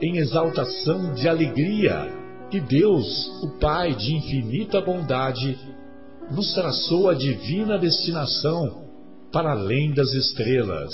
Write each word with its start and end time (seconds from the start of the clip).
em 0.00 0.18
exaltação 0.18 1.14
de 1.14 1.28
alegria 1.28 2.12
que 2.50 2.60
Deus, 2.60 3.42
o 3.42 3.58
Pai 3.58 3.94
de 3.94 4.14
infinita 4.14 4.80
bondade, 4.80 5.58
nos 6.30 6.52
traçou 6.54 7.08
a 7.08 7.14
divina 7.14 7.78
destinação 7.78 8.84
para 9.32 9.52
além 9.52 9.92
das 9.92 10.12
estrelas. 10.12 10.92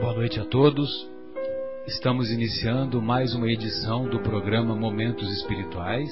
Boa 0.00 0.14
noite 0.14 0.40
a 0.40 0.44
todos. 0.46 1.08
Estamos 1.86 2.30
iniciando 2.30 3.02
mais 3.02 3.34
uma 3.34 3.50
edição 3.50 4.08
do 4.08 4.20
programa 4.20 4.74
Momentos 4.74 5.28
Espirituais, 5.38 6.10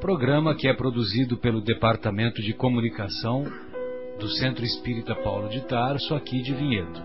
programa 0.00 0.54
que 0.54 0.68
é 0.68 0.74
produzido 0.74 1.36
pelo 1.38 1.60
Departamento 1.60 2.42
de 2.42 2.52
Comunicação 2.52 3.44
do 4.22 4.28
Centro 4.28 4.64
Espírita 4.64 5.16
Paulo 5.16 5.48
de 5.48 5.66
Tarso, 5.66 6.14
aqui 6.14 6.40
de 6.42 6.54
Vinhedo. 6.54 7.02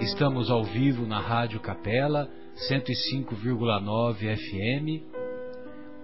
Estamos 0.00 0.50
ao 0.50 0.64
vivo 0.64 1.04
na 1.04 1.20
Rádio 1.20 1.60
Capela 1.60 2.26
105,9 2.70 4.34
FM. 4.34 5.04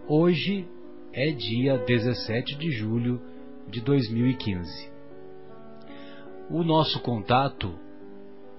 Hoje 0.07 0.69
é 1.15 1.31
dia 1.31 1.79
17 1.79 2.59
de 2.59 2.71
julho 2.73 3.23
de 3.71 3.81
2015. 3.81 4.93
O 6.51 6.63
nosso 6.63 7.01
contato 7.01 7.75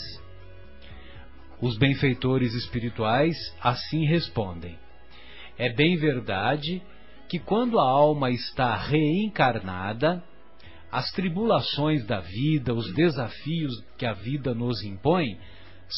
Os 1.61 1.77
benfeitores 1.77 2.55
espirituais 2.55 3.37
assim 3.61 4.07
respondem. 4.07 4.79
É 5.59 5.69
bem 5.69 5.97
verdade 5.97 6.81
que 7.29 7.39
quando 7.39 7.79
a 7.79 7.83
alma 7.83 8.31
está 8.31 8.75
reencarnada, 8.77 10.23
as 10.91 11.11
tribulações 11.13 12.07
da 12.07 12.21
vida, 12.21 12.75
os 12.75 12.93
desafios 12.95 13.85
que 13.97 14.07
a 14.07 14.13
vida 14.13 14.55
nos 14.55 14.83
impõe, 14.83 15.39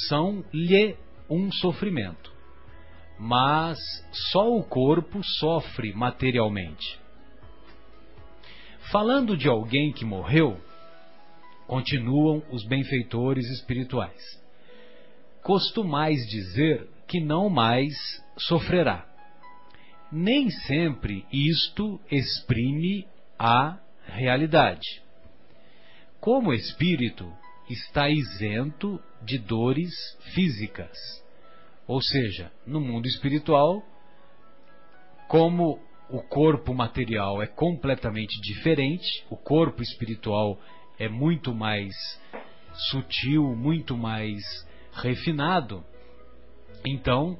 são-lhe 0.09 0.97
um 1.29 1.51
sofrimento. 1.53 2.33
Mas 3.19 3.79
só 4.31 4.51
o 4.51 4.63
corpo 4.63 5.23
sofre 5.23 5.93
materialmente. 5.93 6.99
Falando 8.91 9.37
de 9.37 9.49
alguém 9.49 9.93
que 9.93 10.05
morreu, 10.05 10.59
continuam 11.67 12.43
os 12.51 12.67
benfeitores 12.67 13.47
espirituais. 13.51 14.21
Costumais 15.43 16.19
dizer 16.29 16.89
que 17.07 17.21
não 17.21 17.49
mais 17.49 17.93
sofrerá 18.37 19.11
nem 20.11 20.51
sempre 20.51 21.25
isto 21.33 22.01
exprime 22.11 23.07
a 23.39 23.79
realidade. 24.07 25.03
Como 26.21 26.53
espírito, 26.53 27.33
está 27.69 28.09
isento 28.09 29.01
de 29.23 29.39
dores 29.39 29.91
físicas. 30.35 30.97
Ou 31.87 32.01
seja, 32.01 32.53
no 32.67 32.81
mundo 32.81 33.07
espiritual, 33.07 33.83
como 35.29 35.81
o 36.09 36.21
corpo 36.23 36.75
material 36.75 37.41
é 37.41 37.47
completamente 37.47 38.41
diferente, 38.41 39.25
o 39.31 39.37
corpo 39.37 39.83
espiritual 39.83 40.61
é 40.99 41.09
muito 41.09 41.55
mais 41.55 41.95
sutil, 42.91 43.55
muito 43.55 43.97
mais 43.97 44.43
refinado, 44.93 45.85
então 46.85 47.39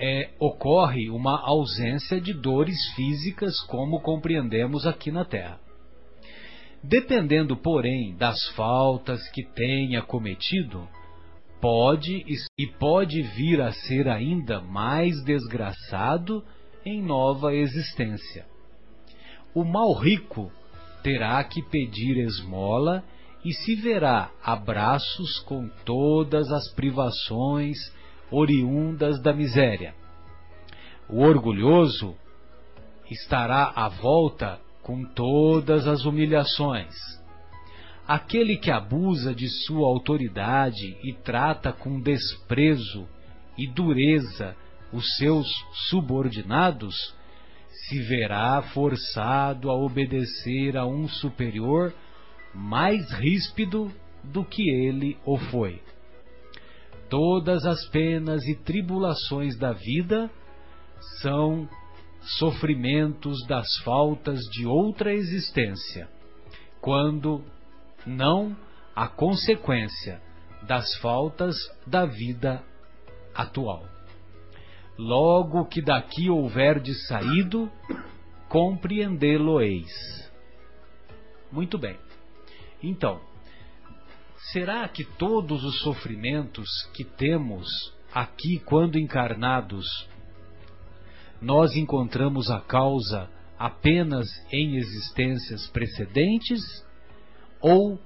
é, 0.00 0.30
ocorre 0.40 1.10
uma 1.10 1.38
ausência 1.46 2.18
de 2.18 2.32
dores 2.32 2.78
físicas 2.94 3.60
como 3.66 4.00
compreendemos 4.00 4.86
aqui 4.86 5.10
na 5.12 5.26
Terra. 5.26 5.60
Dependendo, 6.82 7.54
porém, 7.54 8.16
das 8.16 8.48
faltas 8.56 9.20
que 9.30 9.44
tenha 9.44 10.00
cometido, 10.00 10.88
pode 11.60 12.24
e 12.58 12.66
pode 12.66 13.20
vir 13.20 13.60
a 13.60 13.70
ser 13.70 14.08
ainda 14.08 14.62
mais 14.62 15.22
desgraçado 15.22 16.42
em 16.84 17.02
nova 17.02 17.54
existência. 17.54 18.46
o 19.54 19.64
mal 19.64 19.92
rico 19.92 20.50
terá 21.02 21.42
que 21.44 21.60
pedir 21.60 22.16
esmola 22.18 23.04
e 23.44 23.52
se 23.52 23.74
verá 23.74 24.30
a 24.42 24.54
braços 24.54 25.40
com 25.40 25.68
todas 25.84 26.50
as 26.52 26.72
privações 26.72 27.76
oriundas 28.30 29.20
da 29.22 29.32
miséria. 29.32 29.94
O 31.08 31.22
orgulhoso 31.22 32.14
estará 33.10 33.72
à 33.74 33.88
volta 33.88 34.60
com 34.82 35.04
todas 35.04 35.86
as 35.86 36.04
humilhações. 36.04 36.94
Aquele 38.06 38.56
que 38.56 38.70
abusa 38.70 39.34
de 39.34 39.48
sua 39.48 39.86
autoridade 39.86 40.96
e 41.02 41.12
trata 41.12 41.72
com 41.72 42.00
desprezo 42.00 43.06
e 43.56 43.66
dureza 43.66 44.56
os 44.92 45.16
seus 45.16 45.46
subordinados, 45.88 47.14
se 47.70 48.00
verá 48.02 48.60
forçado 48.74 49.70
a 49.70 49.74
obedecer 49.74 50.76
a 50.76 50.84
um 50.86 51.08
superior 51.08 51.94
mais 52.52 53.10
ríspido 53.12 53.92
do 54.24 54.44
que 54.44 54.68
ele 54.68 55.16
o 55.24 55.38
foi. 55.38 55.80
Todas 57.10 57.66
as 57.66 57.84
penas 57.88 58.46
e 58.46 58.54
tribulações 58.54 59.58
da 59.58 59.72
vida 59.72 60.30
são 61.20 61.68
sofrimentos 62.38 63.44
das 63.48 63.78
faltas 63.78 64.38
de 64.52 64.64
outra 64.64 65.12
existência, 65.12 66.08
quando 66.80 67.44
não 68.06 68.56
a 68.94 69.08
consequência 69.08 70.22
das 70.62 70.96
faltas 70.98 71.56
da 71.84 72.06
vida 72.06 72.62
atual. 73.34 73.84
Logo 74.96 75.64
que 75.64 75.82
daqui 75.82 76.30
de 76.78 76.94
saído, 77.06 77.68
compreendê-lo-eis. 78.48 80.30
Muito 81.50 81.76
bem. 81.76 81.98
Então, 82.82 83.20
será 84.52 84.88
que 84.88 85.04
todos 85.04 85.62
os 85.64 85.80
sofrimentos 85.80 86.68
que 86.94 87.04
temos 87.04 87.68
aqui 88.12 88.58
quando 88.60 88.98
encarnados, 88.98 89.86
nós 91.40 91.76
encontramos 91.76 92.50
a 92.50 92.60
causa 92.60 93.28
apenas 93.58 94.26
em 94.50 94.76
existências 94.76 95.66
precedentes? 95.68 96.60
Ou 97.60 98.00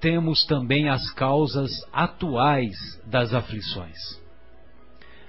temos 0.00 0.44
também 0.46 0.88
as 0.88 1.10
causas 1.12 1.70
atuais 1.92 2.76
das 3.04 3.34
aflições? 3.34 3.96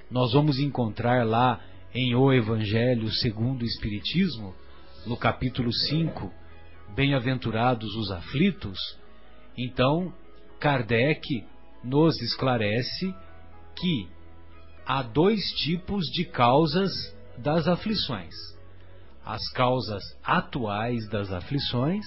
Nós 0.09 0.33
vamos 0.33 0.59
encontrar 0.59 1.25
lá 1.25 1.59
em 1.93 2.15
O 2.15 2.31
Evangelho 2.31 3.11
segundo 3.11 3.63
o 3.63 3.65
Espiritismo, 3.65 4.55
no 5.05 5.17
capítulo 5.17 5.73
5, 5.73 6.31
Bem-aventurados 6.95 7.95
os 7.95 8.11
aflitos, 8.11 8.98
então 9.65 10.13
Kardec 10.59 11.45
nos 11.83 12.21
esclarece 12.21 13.13
que 13.75 14.09
há 14.85 15.01
dois 15.01 15.41
tipos 15.53 16.05
de 16.07 16.25
causas 16.25 16.91
das 17.37 17.67
aflições: 17.67 18.33
as 19.25 19.49
causas 19.51 20.03
atuais 20.23 21.07
das 21.09 21.31
aflições 21.31 22.05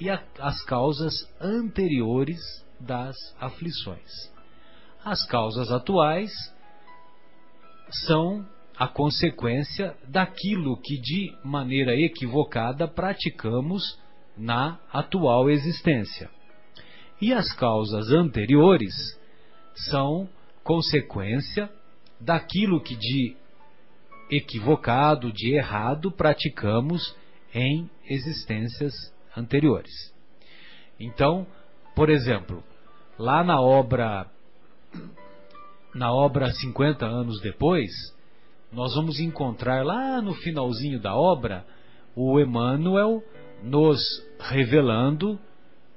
e 0.00 0.10
a, 0.10 0.22
as 0.38 0.62
causas 0.64 1.14
anteriores 1.40 2.40
das 2.80 3.16
aflições. 3.40 4.32
As 5.04 5.24
causas 5.26 5.70
atuais 5.70 6.32
são 8.06 8.46
a 8.76 8.88
consequência 8.88 9.96
daquilo 10.08 10.80
que 10.80 10.98
de 10.98 11.32
maneira 11.44 11.94
equivocada 11.94 12.88
praticamos 12.88 13.98
na 14.36 14.80
atual 14.92 15.48
existência. 15.48 16.28
E 17.20 17.32
as 17.32 17.52
causas 17.54 18.10
anteriores 18.10 18.94
são 19.90 20.28
consequência 20.62 21.70
daquilo 22.20 22.80
que 22.80 22.96
de 22.96 23.36
equivocado, 24.30 25.32
de 25.32 25.54
errado 25.54 26.10
praticamos 26.10 27.14
em 27.54 27.88
existências 28.08 28.92
anteriores. 29.36 30.12
Então, 30.98 31.46
por 31.94 32.08
exemplo, 32.10 32.62
lá 33.18 33.44
na 33.44 33.60
obra 33.60 34.26
na 35.94 36.12
obra 36.12 36.50
50 36.50 37.06
anos 37.06 37.40
depois, 37.40 37.90
nós 38.72 38.94
vamos 38.96 39.20
encontrar 39.20 39.84
lá 39.84 40.20
no 40.20 40.34
finalzinho 40.34 40.98
da 41.00 41.14
obra 41.14 41.64
o 42.16 42.40
Emmanuel 42.40 43.22
nos 43.62 44.00
revelando 44.40 45.38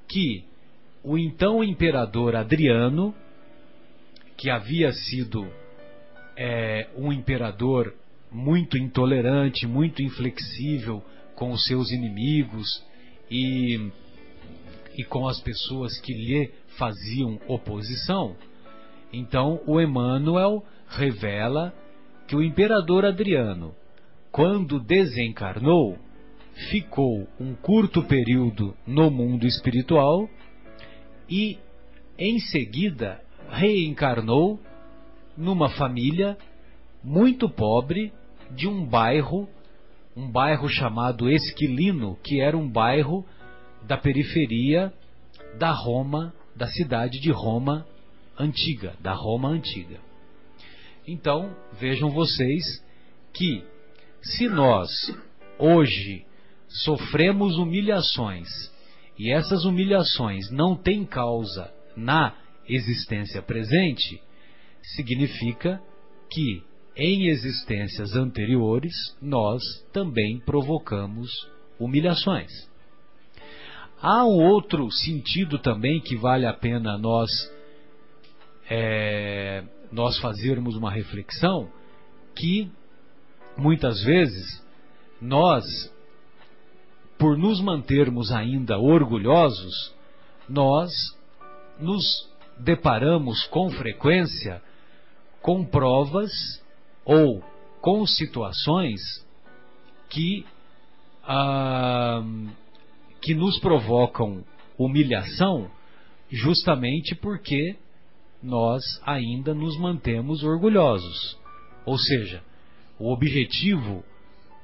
que 0.08 0.46
o 1.04 1.18
então 1.18 1.64
imperador 1.64 2.36
Adriano, 2.36 3.14
que 4.36 4.50
havia 4.50 4.92
sido 4.92 5.48
é, 6.36 6.88
um 6.96 7.12
imperador 7.12 7.94
muito 8.32 8.78
intolerante, 8.78 9.66
muito 9.66 10.02
inflexível 10.02 11.04
com 11.36 11.52
os 11.52 11.66
seus 11.66 11.92
inimigos 11.92 12.84
e, 13.30 13.90
e 14.98 15.04
com 15.04 15.28
as 15.28 15.40
pessoas 15.40 16.00
que 16.00 16.14
lhe 16.14 16.52
faziam 16.78 17.40
oposição, 17.48 18.36
então 19.12 19.62
o 19.66 19.80
Emmanuel 19.80 20.64
revela 20.90 21.74
que 22.28 22.36
o 22.36 22.44
imperador 22.44 23.06
Adriano, 23.06 23.74
quando 24.32 24.80
desencarnou, 24.80 25.98
ficou 26.70 27.28
um 27.40 27.56
curto 27.56 28.04
período 28.04 28.76
no 28.86 29.10
mundo 29.10 29.46
espiritual 29.46 30.30
e, 31.30 31.58
em 32.18 32.40
seguida, 32.40 33.22
reencarnou 33.50 34.60
numa 35.36 35.70
família 35.70 36.38
muito 37.04 37.50
pobre 37.50 38.12
de 38.52 38.68
um 38.68 38.86
bairro, 38.86 39.48
um 40.16 40.30
bairro 40.30 40.68
chamado 40.68 41.30
Esquilino, 41.30 42.18
que 42.24 42.42
era 42.42 42.58
um 42.58 42.70
bairro 42.70 43.26
da 43.84 43.98
periferia 43.98 44.92
da 45.58 45.72
Roma, 45.72 46.34
da 46.56 46.68
cidade 46.68 47.20
de 47.20 47.32
Roma 47.32 47.86
antiga, 48.38 48.96
da 49.00 49.14
Roma 49.14 49.50
antiga. 49.50 50.00
Então, 51.08 51.56
vejam 51.80 52.10
vocês 52.10 52.84
que 53.34 53.64
se 54.22 54.48
nós 54.50 54.90
hoje 55.58 56.26
sofremos 56.68 57.58
humilhações 57.58 58.48
e 59.18 59.32
essas 59.32 59.66
humilhações 59.66 60.50
não 60.52 60.76
têm 60.76 61.06
causa 61.06 61.72
na 61.96 62.36
existência 62.68 63.42
presente, 63.42 64.22
significa 64.96 65.82
que 66.30 66.64
em 66.96 67.28
existências 67.28 68.16
anteriores 68.16 68.94
nós 69.22 69.62
também 69.94 70.40
provocamos 70.40 71.30
humilhações. 71.80 72.52
Há 74.00 74.24
um 74.26 74.44
outro 74.44 74.92
sentido 74.92 75.58
também 75.58 76.00
que 76.00 76.16
vale 76.16 76.46
a 76.46 76.54
pena 76.54 76.98
nós 76.98 77.30
é, 78.70 79.64
nós 79.92 80.20
fazermos 80.20 80.76
uma 80.76 80.92
reflexão 80.92 81.70
que 82.36 82.70
muitas 83.58 84.04
vezes 84.04 84.64
nós, 85.22 85.64
por 87.18 87.38
nos 87.38 87.62
mantermos 87.62 88.32
ainda 88.32 88.78
orgulhosos, 88.78 89.94
nós 90.48 90.92
nos 91.80 92.28
deparamos 92.60 93.46
com 93.48 93.70
frequência 93.70 94.62
com 95.42 95.64
provas 95.64 96.32
ou 97.06 97.42
com 97.80 98.06
situações 98.06 99.00
que, 100.10 100.46
ah, 101.24 102.22
que 103.22 103.34
nos 103.34 103.58
provocam 103.60 104.44
humilhação 104.78 105.72
justamente 106.30 107.16
porque 107.16 107.78
nós 108.44 108.84
ainda 109.06 109.54
nos 109.54 109.80
mantemos 109.80 110.44
orgulhosos. 110.44 111.38
Ou 111.86 111.98
seja, 111.98 112.44
o 113.00 113.12
objetivo 113.12 114.04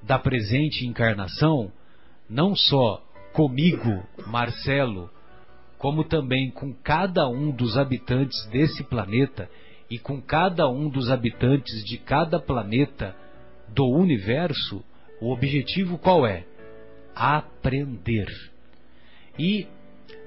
da 0.02 0.20
presente 0.20 0.86
encarnação, 0.86 1.72
não 2.30 2.56
só 2.56 3.04
comigo, 3.34 4.04
Marcelo, 4.28 5.10
como 5.78 6.04
também 6.04 6.50
com 6.52 6.74
cada 6.74 7.28
um 7.28 7.52
dos 7.52 7.78
habitantes 7.78 8.46
desse 8.48 8.84
planeta 8.84 9.50
e 9.90 10.00
com 10.00 10.22
cada 10.22 10.70
um 10.70 10.88
dos 10.90 11.12
habitantes 11.12 11.84
de 11.84 11.98
cada 11.98 12.40
planeta 12.40 13.16
do 13.68 13.86
universo, 13.86 14.84
o 15.20 15.32
objetivo 15.32 15.98
qual 15.98 16.26
é? 16.26 16.46
Aprender. 17.16 18.28
E 19.38 19.68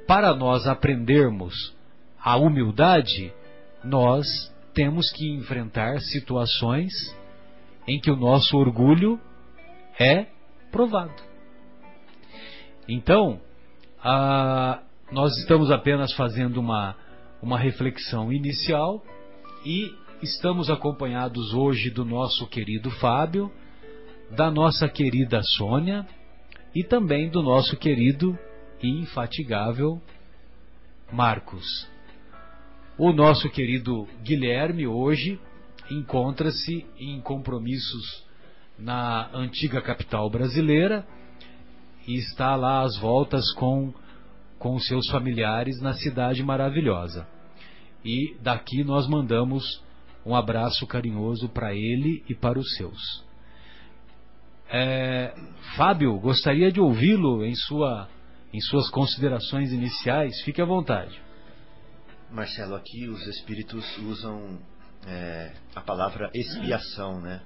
para 0.07 0.35
nós 0.35 0.67
aprendermos 0.67 1.75
a 2.23 2.37
humildade, 2.37 3.33
nós 3.83 4.27
temos 4.75 5.11
que 5.13 5.33
enfrentar 5.33 6.01
situações 6.01 6.93
em 7.89 7.99
que 8.01 8.11
o 8.11 8.17
nosso 8.17 8.57
orgulho 8.57 9.19
é 9.99 10.27
provado. 10.71 11.36
Então, 12.89 13.41
a, 14.03 14.81
nós 15.11 15.37
estamos 15.39 15.71
apenas 15.71 16.13
fazendo 16.13 16.59
uma, 16.59 16.97
uma 17.43 17.59
reflexão 17.59 18.33
inicial 18.33 19.03
e 19.65 19.93
estamos 20.23 20.71
acompanhados 20.71 21.53
hoje 21.53 21.91
do 21.91 22.05
nosso 22.05 22.47
querido 22.47 22.91
Fábio, 22.93 23.51
da 24.31 24.51
nossa 24.51 24.89
querida 24.89 25.43
Sônia 25.43 26.07
e 26.75 26.85
também 26.85 27.29
do 27.29 27.43
nosso 27.43 27.77
querido 27.77 28.39
e 28.81 28.89
infatigável 28.89 30.01
Marcos. 31.13 31.89
O 32.97 33.13
nosso 33.13 33.51
querido 33.51 34.07
Guilherme 34.23 34.87
hoje 34.87 35.41
encontra-se 35.91 36.87
em 36.99 37.21
compromissos 37.21 38.25
na 38.79 39.29
antiga 39.35 39.81
capital 39.83 40.31
brasileira 40.31 41.07
e 42.07 42.17
está 42.17 42.55
lá 42.55 42.83
às 42.83 42.97
voltas 42.99 43.53
com 43.55 43.93
com 44.59 44.79
seus 44.79 45.09
familiares 45.11 45.81
na 45.81 45.93
cidade 45.93 46.43
maravilhosa. 46.43 47.27
E 48.05 48.37
daqui 48.41 48.83
nós 48.85 49.07
mandamos 49.07 49.83
um 50.25 50.35
abraço 50.35 50.87
carinhoso 50.87 51.49
para 51.49 51.75
ele 51.75 52.25
e 52.29 52.35
para 52.35 52.59
os 52.59 52.75
seus. 52.77 53.25
É, 54.69 55.35
Fábio, 55.77 56.19
gostaria 56.19 56.73
de 56.73 56.81
ouvi-lo 56.81 57.45
em, 57.45 57.55
sua, 57.55 58.09
em 58.53 58.61
suas 58.61 58.91
considerações 58.91 59.73
iniciais. 59.73 60.41
Fique 60.43 60.61
à 60.61 60.65
vontade. 60.65 61.21
Marcelo, 62.31 62.75
aqui 62.75 63.09
os 63.09 63.25
espíritos 63.29 63.85
usam 63.99 64.59
é, 65.07 65.53
a 65.75 65.81
palavra 65.81 66.31
expiação, 66.35 67.21
né? 67.21 67.41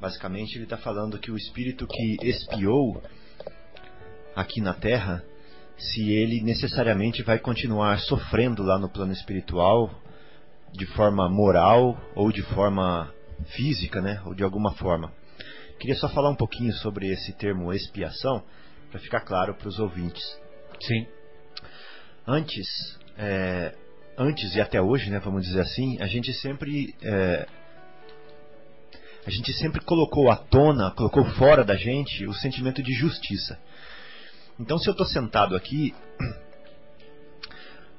Basicamente, 0.00 0.56
ele 0.56 0.64
está 0.64 0.76
falando 0.76 1.18
que 1.18 1.30
o 1.30 1.36
espírito 1.36 1.86
que 1.86 2.16
expiou 2.26 3.00
aqui 4.34 4.60
na 4.60 4.74
Terra, 4.74 5.22
se 5.76 6.12
ele 6.12 6.42
necessariamente 6.42 7.22
vai 7.22 7.38
continuar 7.38 7.98
sofrendo 8.00 8.62
lá 8.62 8.78
no 8.78 8.88
plano 8.88 9.12
espiritual, 9.12 9.90
de 10.72 10.86
forma 10.86 11.28
moral 11.28 11.96
ou 12.14 12.32
de 12.32 12.42
forma 12.42 13.12
física, 13.56 14.00
né? 14.00 14.20
Ou 14.26 14.34
de 14.34 14.42
alguma 14.42 14.74
forma. 14.74 15.12
Queria 15.78 15.96
só 15.96 16.08
falar 16.08 16.30
um 16.30 16.36
pouquinho 16.36 16.72
sobre 16.74 17.08
esse 17.08 17.32
termo 17.32 17.72
expiação, 17.72 18.42
para 18.90 19.00
ficar 19.00 19.20
claro 19.20 19.54
para 19.54 19.68
os 19.68 19.78
ouvintes. 19.78 20.22
Sim. 20.80 21.06
Antes, 22.26 22.66
é, 23.18 23.74
antes 24.16 24.54
e 24.54 24.60
até 24.60 24.80
hoje, 24.80 25.10
né, 25.10 25.18
vamos 25.18 25.44
dizer 25.44 25.60
assim, 25.60 26.00
a 26.00 26.06
gente 26.06 26.32
sempre 26.34 26.94
é, 27.02 27.46
a 29.26 29.30
gente 29.30 29.52
sempre 29.54 29.80
colocou 29.80 30.30
à 30.30 30.36
tona, 30.36 30.90
colocou 30.90 31.24
fora 31.32 31.64
da 31.64 31.74
gente 31.74 32.26
o 32.26 32.34
sentimento 32.34 32.82
de 32.82 32.92
justiça. 32.92 33.58
Então, 34.58 34.78
se 34.78 34.88
eu 34.88 34.92
estou 34.92 35.06
sentado 35.06 35.56
aqui, 35.56 35.92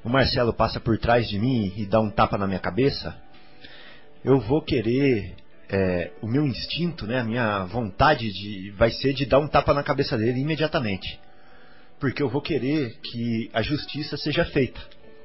o 0.03 0.09
Marcelo 0.09 0.53
passa 0.53 0.79
por 0.79 0.97
trás 0.97 1.27
de 1.27 1.37
mim 1.37 1.73
e 1.75 1.85
dá 1.85 1.99
um 1.99 2.09
tapa 2.09 2.37
na 2.37 2.47
minha 2.47 2.59
cabeça, 2.59 3.15
eu 4.23 4.39
vou 4.39 4.61
querer 4.61 5.35
é, 5.69 6.11
o 6.21 6.27
meu 6.27 6.45
instinto, 6.45 7.05
né, 7.05 7.19
a 7.19 7.23
minha 7.23 7.65
vontade 7.65 8.31
de, 8.31 8.71
vai 8.71 8.89
ser 8.89 9.13
de 9.13 9.25
dar 9.25 9.39
um 9.39 9.47
tapa 9.47 9.73
na 9.73 9.83
cabeça 9.83 10.17
dele 10.17 10.39
imediatamente. 10.39 11.19
Porque 11.99 12.23
eu 12.23 12.29
vou 12.29 12.41
querer 12.41 12.97
que 13.01 13.49
a 13.53 13.61
justiça 13.61 14.15
seja 14.15 14.45
feita. 14.45 14.79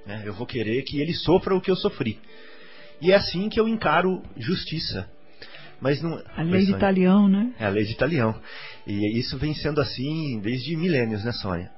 Né? 0.07 0.23
Eu 0.25 0.35
vou 0.35 0.47
querer 0.47 0.83
que 0.83 1.01
ele 1.01 1.15
sofra 1.15 1.55
o 1.55 1.61
que 1.61 1.71
eu 1.71 1.77
sofri. 1.77 2.19
E 3.01 3.13
é 3.13 3.15
assim 3.15 3.49
que 3.49 3.59
eu 3.59 3.69
encaro 3.69 4.23
justiça. 4.37 5.09
Mas 5.81 6.03
não, 6.03 6.23
a 6.37 6.43
lei 6.43 6.67
de 6.67 6.73
Italião, 6.73 7.27
né? 7.27 7.53
É 7.59 7.65
a 7.65 7.71
lei 7.71 7.85
de 7.85 7.93
Italião. 7.93 8.39
E 8.91 9.19
isso 9.21 9.39
vem 9.39 9.55
sendo 9.55 9.81
assim 9.81 10.41
desde 10.41 10.77
milênios, 10.77 11.23
né, 11.23 11.31
Sônia? 11.31 11.71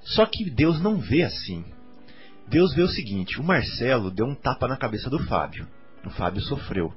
Só 0.00 0.24
que 0.24 0.48
Deus 0.48 0.80
não 0.80 0.96
vê 0.98 1.22
assim. 1.22 1.62
Deus 2.46 2.74
vê 2.74 2.80
o 2.80 2.88
seguinte: 2.88 3.38
o 3.38 3.44
Marcelo 3.44 4.10
deu 4.10 4.24
um 4.24 4.34
tapa 4.34 4.66
na 4.66 4.76
cabeça 4.76 5.10
do 5.10 5.18
Fábio. 5.26 5.68
O 6.06 6.10
Fábio 6.10 6.40
sofreu. 6.40 6.94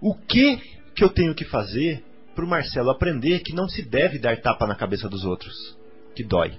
O 0.00 0.14
que 0.14 0.58
que 0.94 1.02
eu 1.02 1.08
tenho 1.08 1.34
que 1.34 1.44
fazer 1.44 2.04
para 2.36 2.44
o 2.44 2.48
Marcelo 2.48 2.90
aprender 2.90 3.40
que 3.40 3.52
não 3.52 3.68
se 3.68 3.82
deve 3.82 4.20
dar 4.20 4.40
tapa 4.40 4.64
na 4.64 4.76
cabeça 4.76 5.08
dos 5.08 5.24
outros? 5.24 5.76
Que 6.14 6.22
dói. 6.22 6.56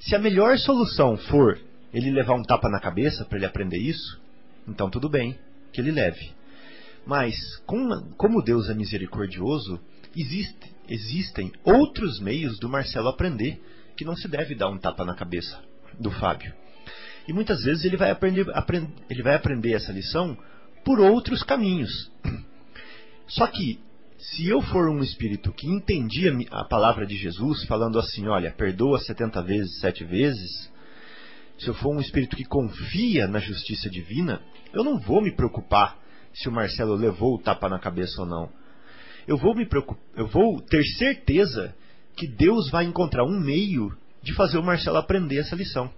Se 0.00 0.16
a 0.16 0.18
melhor 0.18 0.58
solução 0.58 1.16
for 1.16 1.60
ele 1.94 2.10
levar 2.10 2.34
um 2.34 2.42
tapa 2.42 2.68
na 2.68 2.80
cabeça 2.80 3.24
para 3.24 3.38
ele 3.38 3.46
aprender 3.46 3.78
isso, 3.78 4.20
então 4.66 4.90
tudo 4.90 5.08
bem, 5.08 5.38
que 5.72 5.80
ele 5.80 5.92
leve. 5.92 6.32
Mas, 7.06 7.36
como 7.66 8.42
Deus 8.42 8.68
é 8.68 8.74
misericordioso, 8.74 9.80
existe, 10.16 10.74
existem 10.88 11.52
outros 11.64 12.20
meios 12.20 12.58
do 12.58 12.68
Marcelo 12.68 13.08
aprender 13.08 13.60
que 13.96 14.04
não 14.04 14.16
se 14.16 14.28
deve 14.28 14.54
dar 14.54 14.68
um 14.68 14.78
tapa 14.78 15.04
na 15.04 15.14
cabeça 15.14 15.62
do 15.98 16.10
Fábio. 16.10 16.52
E 17.28 17.32
muitas 17.32 17.62
vezes 17.62 17.84
ele 17.84 17.96
vai 17.96 18.10
aprender, 18.10 18.46
aprend, 18.54 18.88
ele 19.08 19.22
vai 19.22 19.34
aprender 19.34 19.72
essa 19.72 19.92
lição 19.92 20.36
por 20.84 20.98
outros 20.98 21.42
caminhos. 21.42 22.10
Só 23.28 23.46
que 23.46 23.78
se 24.18 24.46
eu 24.46 24.60
for 24.60 24.88
um 24.88 25.02
espírito 25.02 25.52
que 25.52 25.66
entendia 25.66 26.32
a 26.50 26.64
palavra 26.64 27.06
de 27.06 27.16
Jesus, 27.16 27.64
falando 27.64 27.98
assim, 27.98 28.26
olha, 28.26 28.50
perdoa 28.52 28.98
70 28.98 29.42
vezes, 29.42 29.80
sete 29.80 30.04
vezes, 30.04 30.70
se 31.58 31.68
eu 31.68 31.74
for 31.74 31.94
um 31.94 32.00
espírito 32.00 32.36
que 32.36 32.44
confia 32.44 33.26
na 33.26 33.38
justiça 33.38 33.88
divina, 33.88 34.42
eu 34.72 34.82
não 34.82 34.98
vou 34.98 35.22
me 35.22 35.34
preocupar 35.34 35.98
se 36.32 36.48
o 36.48 36.52
Marcelo 36.52 36.94
levou 36.94 37.34
o 37.34 37.38
tapa 37.38 37.68
na 37.68 37.78
cabeça 37.78 38.20
ou 38.20 38.26
não. 38.26 38.50
Eu 39.26 39.36
vou 39.36 39.54
me 39.54 39.66
preocupar, 39.66 40.02
eu 40.16 40.26
vou 40.26 40.60
ter 40.60 40.84
certeza 40.84 41.74
que 42.16 42.26
Deus 42.26 42.70
vai 42.70 42.84
encontrar 42.84 43.24
um 43.24 43.38
meio 43.38 43.96
de 44.22 44.34
fazer 44.34 44.58
o 44.58 44.62
Marcelo 44.62 44.98
aprender 44.98 45.38
essa 45.38 45.56
lição. 45.56 45.90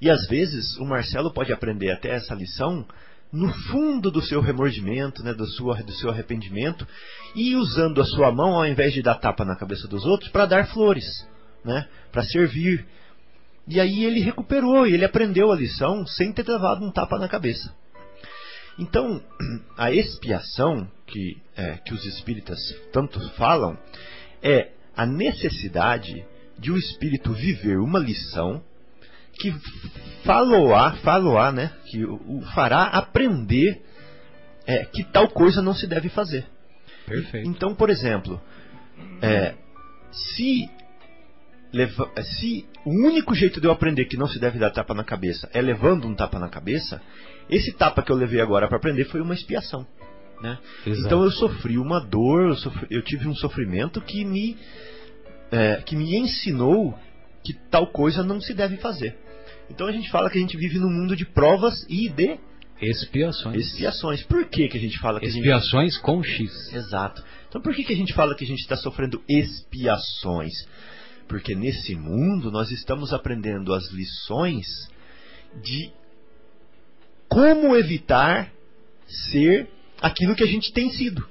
E 0.00 0.08
às 0.08 0.26
vezes 0.28 0.76
o 0.78 0.84
Marcelo 0.84 1.32
pode 1.32 1.52
aprender 1.52 1.90
até 1.90 2.10
essa 2.10 2.34
lição 2.34 2.86
no 3.32 3.52
fundo 3.70 4.10
do 4.10 4.22
seu 4.22 4.40
remordimento, 4.40 5.22
né, 5.22 5.32
do, 5.32 5.46
seu, 5.46 5.66
do 5.84 5.92
seu 5.92 6.10
arrependimento, 6.10 6.86
e 7.34 7.54
usando 7.54 8.00
a 8.00 8.04
sua 8.04 8.32
mão, 8.32 8.56
ao 8.56 8.66
invés 8.66 8.92
de 8.92 9.02
dar 9.02 9.14
tapa 9.16 9.44
na 9.44 9.56
cabeça 9.56 9.86
dos 9.86 10.04
outros, 10.04 10.30
para 10.30 10.46
dar 10.46 10.66
flores, 10.68 11.04
né, 11.64 11.86
para 12.10 12.24
servir. 12.24 12.84
E 13.68 13.78
aí 13.78 14.04
ele 14.04 14.20
recuperou, 14.20 14.86
ele 14.86 15.04
aprendeu 15.04 15.52
a 15.52 15.56
lição 15.56 16.04
sem 16.06 16.32
ter 16.32 16.48
levado 16.48 16.84
um 16.84 16.90
tapa 16.90 17.18
na 17.18 17.28
cabeça. 17.28 17.72
Então, 18.78 19.22
a 19.76 19.92
expiação 19.92 20.88
que, 21.10 21.38
é, 21.56 21.78
que 21.84 21.92
os 21.92 22.04
espíritas 22.04 22.58
tanto 22.92 23.20
falam 23.34 23.76
é 24.42 24.70
a 24.96 25.04
necessidade 25.04 26.24
de 26.58 26.70
o 26.70 26.76
espírito 26.76 27.32
viver 27.32 27.78
uma 27.78 27.98
lição 27.98 28.62
que 29.34 29.54
faloar, 30.24 30.96
faloar, 30.98 31.52
né? 31.52 31.72
Que 31.86 32.04
o 32.04 32.42
fará 32.54 32.84
aprender 32.84 33.82
é, 34.66 34.84
que 34.84 35.02
tal 35.04 35.28
coisa 35.28 35.62
não 35.62 35.74
se 35.74 35.86
deve 35.86 36.08
fazer. 36.10 36.46
Perfeito. 37.06 37.48
Então, 37.48 37.74
por 37.74 37.88
exemplo, 37.88 38.40
é, 39.22 39.54
se, 40.12 40.68
leva, 41.72 42.10
se 42.22 42.66
o 42.84 42.90
único 42.90 43.34
jeito 43.34 43.60
de 43.60 43.66
eu 43.66 43.72
aprender 43.72 44.04
que 44.04 44.16
não 44.16 44.28
se 44.28 44.38
deve 44.38 44.58
dar 44.58 44.70
tapa 44.70 44.92
na 44.92 45.04
cabeça 45.04 45.48
é 45.52 45.62
levando 45.62 46.06
um 46.06 46.14
tapa 46.14 46.38
na 46.38 46.48
cabeça, 46.48 47.00
esse 47.48 47.72
tapa 47.72 48.02
que 48.02 48.12
eu 48.12 48.16
levei 48.16 48.40
agora 48.40 48.68
para 48.68 48.76
aprender 48.76 49.04
foi 49.06 49.20
uma 49.20 49.34
expiação. 49.34 49.86
Né? 50.40 50.58
Então 50.86 51.22
eu 51.22 51.30
sofri 51.30 51.76
uma 51.76 52.00
dor, 52.00 52.48
eu, 52.48 52.56
sofri, 52.56 52.86
eu 52.90 53.02
tive 53.02 53.28
um 53.28 53.34
sofrimento 53.34 54.00
que 54.00 54.24
me, 54.24 54.56
é, 55.50 55.82
que 55.82 55.94
me 55.94 56.16
ensinou 56.16 56.98
que 57.44 57.52
tal 57.52 57.88
coisa 57.88 58.22
não 58.22 58.40
se 58.40 58.54
deve 58.54 58.76
fazer. 58.78 59.16
Então 59.68 59.86
a 59.86 59.92
gente 59.92 60.10
fala 60.10 60.30
que 60.30 60.38
a 60.38 60.40
gente 60.40 60.56
vive 60.56 60.78
num 60.78 60.90
mundo 60.90 61.14
de 61.14 61.24
provas 61.24 61.86
e 61.88 62.08
de 62.08 62.38
expiações. 62.80 63.56
Expiações. 63.56 64.22
Por 64.22 64.46
que, 64.46 64.68
que 64.68 64.78
a 64.78 64.80
gente 64.80 64.98
fala 64.98 65.20
que 65.20 65.26
expiações 65.26 65.92
a 65.92 65.96
gente... 65.96 66.02
com 66.02 66.22
X? 66.22 66.72
Exato. 66.72 67.22
Então 67.48 67.60
por 67.60 67.74
que, 67.74 67.84
que 67.84 67.92
a 67.92 67.96
gente 67.96 68.14
fala 68.14 68.34
que 68.34 68.44
a 68.44 68.48
gente 68.48 68.60
está 68.60 68.76
sofrendo 68.76 69.22
expiações? 69.28 70.52
Porque 71.28 71.54
nesse 71.54 71.94
mundo 71.94 72.50
nós 72.50 72.70
estamos 72.70 73.12
aprendendo 73.12 73.74
as 73.74 73.90
lições 73.90 74.66
de 75.62 75.92
como 77.28 77.76
evitar 77.76 78.50
ser 79.06 79.68
aquilo 80.00 80.34
que 80.34 80.44
a 80.44 80.46
gente 80.46 80.72
tem 80.72 80.90
sido. 80.90 81.26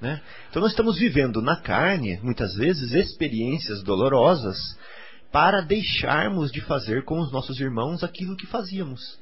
Né? 0.00 0.20
Então 0.50 0.60
nós 0.60 0.72
estamos 0.72 0.98
vivendo 0.98 1.40
na 1.40 1.56
carne, 1.56 2.18
muitas 2.22 2.54
vezes, 2.54 2.92
experiências 2.92 3.82
dolorosas 3.82 4.56
para 5.30 5.62
deixarmos 5.62 6.52
de 6.52 6.60
fazer 6.60 7.04
com 7.04 7.18
os 7.20 7.32
nossos 7.32 7.58
irmãos 7.58 8.04
aquilo 8.04 8.36
que 8.36 8.46
fazíamos. 8.46 9.18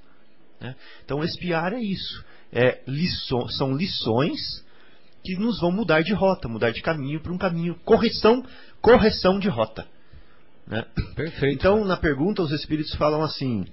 Né? 0.61 0.75
Então, 1.05 1.23
espiar 1.23 1.73
é 1.73 1.81
isso. 1.81 2.25
É, 2.53 2.83
liço, 2.87 3.49
são 3.51 3.77
lições 3.77 4.65
que 5.23 5.37
nos 5.37 5.61
vão 5.61 5.71
mudar 5.71 6.03
de 6.03 6.13
rota, 6.13 6.49
mudar 6.49 6.71
de 6.73 6.83
caminho 6.83 7.21
para 7.21 7.33
um 7.33 7.39
caminho. 7.39 7.77
Correção, 7.85 8.45
correção 8.81 9.39
de 9.39 9.49
rota. 9.49 9.87
Né? 10.67 10.85
Perfeito. 11.15 11.55
Então, 11.55 11.85
na 11.85 11.97
pergunta, 11.97 12.43
os 12.43 12.51
espíritos 12.51 12.95
falam 12.97 13.23
assim: 13.23 13.65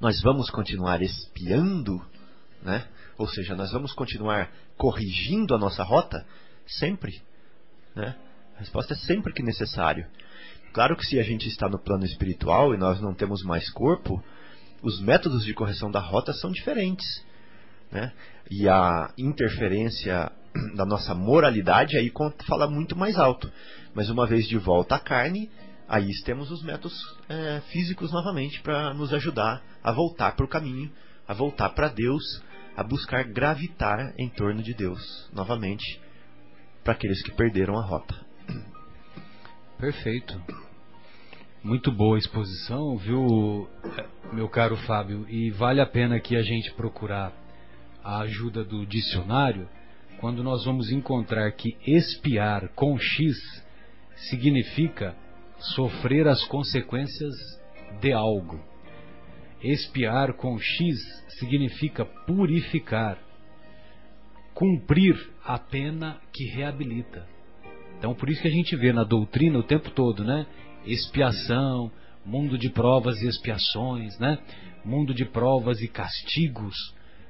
nós 0.00 0.20
vamos 0.22 0.50
continuar 0.50 1.02
espiando, 1.02 2.04
né? 2.62 2.86
Ou 3.18 3.26
seja, 3.28 3.54
nós 3.54 3.72
vamos 3.72 3.92
continuar 3.92 4.50
corrigindo 4.76 5.54
a 5.54 5.58
nossa 5.58 5.82
rota 5.82 6.24
sempre. 6.66 7.22
Né? 7.94 8.14
A 8.56 8.60
resposta 8.60 8.94
é 8.94 8.96
sempre 8.96 9.32
que 9.32 9.42
necessário. 9.42 10.06
Claro 10.72 10.96
que 10.96 11.06
se 11.06 11.18
a 11.18 11.22
gente 11.22 11.48
está 11.48 11.68
no 11.68 11.78
plano 11.78 12.04
espiritual 12.04 12.74
e 12.74 12.76
nós 12.76 13.00
não 13.00 13.14
temos 13.14 13.42
mais 13.42 13.70
corpo, 13.70 14.22
os 14.82 15.00
métodos 15.00 15.44
de 15.44 15.54
correção 15.54 15.90
da 15.90 16.00
rota 16.00 16.32
são 16.34 16.50
diferentes. 16.50 17.24
Né? 17.90 18.12
E 18.50 18.68
a 18.68 19.10
interferência 19.16 20.30
da 20.74 20.84
nossa 20.84 21.14
moralidade 21.14 21.96
aí 21.96 22.12
fala 22.46 22.68
muito 22.68 22.96
mais 22.96 23.16
alto. 23.18 23.50
Mas 23.94 24.10
uma 24.10 24.26
vez 24.26 24.46
de 24.46 24.58
volta 24.58 24.96
à 24.96 24.98
carne, 24.98 25.50
aí 25.88 26.10
temos 26.24 26.50
os 26.50 26.62
métodos 26.62 26.94
é, 27.28 27.62
físicos 27.72 28.12
novamente 28.12 28.60
para 28.60 28.92
nos 28.92 29.12
ajudar 29.14 29.62
a 29.82 29.92
voltar 29.92 30.36
para 30.36 30.44
o 30.44 30.48
caminho, 30.48 30.90
a 31.26 31.32
voltar 31.32 31.70
para 31.70 31.88
Deus, 31.88 32.22
a 32.76 32.82
buscar 32.82 33.24
gravitar 33.24 34.14
em 34.18 34.28
torno 34.28 34.62
de 34.62 34.74
Deus 34.74 35.30
novamente 35.32 36.00
para 36.84 36.92
aqueles 36.92 37.22
que 37.22 37.32
perderam 37.32 37.78
a 37.78 37.84
rota. 37.84 38.14
Perfeito. 39.78 40.40
Muito 41.62 41.90
boa 41.90 42.18
exposição, 42.18 42.96
viu, 42.96 43.68
meu 44.32 44.48
caro 44.48 44.76
Fábio? 44.76 45.26
E 45.28 45.50
vale 45.50 45.80
a 45.80 45.86
pena 45.86 46.20
que 46.20 46.36
a 46.36 46.42
gente 46.42 46.72
procurar 46.74 47.32
a 48.04 48.20
ajuda 48.20 48.62
do 48.62 48.86
dicionário 48.86 49.68
quando 50.20 50.44
nós 50.44 50.64
vamos 50.64 50.90
encontrar 50.90 51.50
que 51.52 51.76
espiar 51.86 52.68
com 52.68 52.96
X 52.98 53.36
significa 54.30 55.16
sofrer 55.58 56.28
as 56.28 56.44
consequências 56.44 57.34
de 58.00 58.12
algo. 58.12 58.60
Espiar 59.62 60.34
com 60.34 60.58
X 60.58 60.98
significa 61.38 62.04
purificar, 62.04 63.18
cumprir 64.54 65.16
a 65.44 65.58
pena 65.58 66.20
que 66.32 66.44
reabilita. 66.46 67.26
Então, 67.98 68.14
por 68.14 68.28
isso 68.28 68.42
que 68.42 68.48
a 68.48 68.52
gente 68.52 68.76
vê 68.76 68.92
na 68.92 69.04
doutrina 69.04 69.58
o 69.58 69.62
tempo 69.62 69.90
todo, 69.90 70.24
né? 70.24 70.46
Expiação, 70.84 71.90
mundo 72.24 72.58
de 72.58 72.68
provas 72.68 73.20
e 73.22 73.26
expiações, 73.26 74.18
né? 74.18 74.38
Mundo 74.84 75.14
de 75.14 75.24
provas 75.24 75.80
e 75.80 75.88
castigos. 75.88 76.76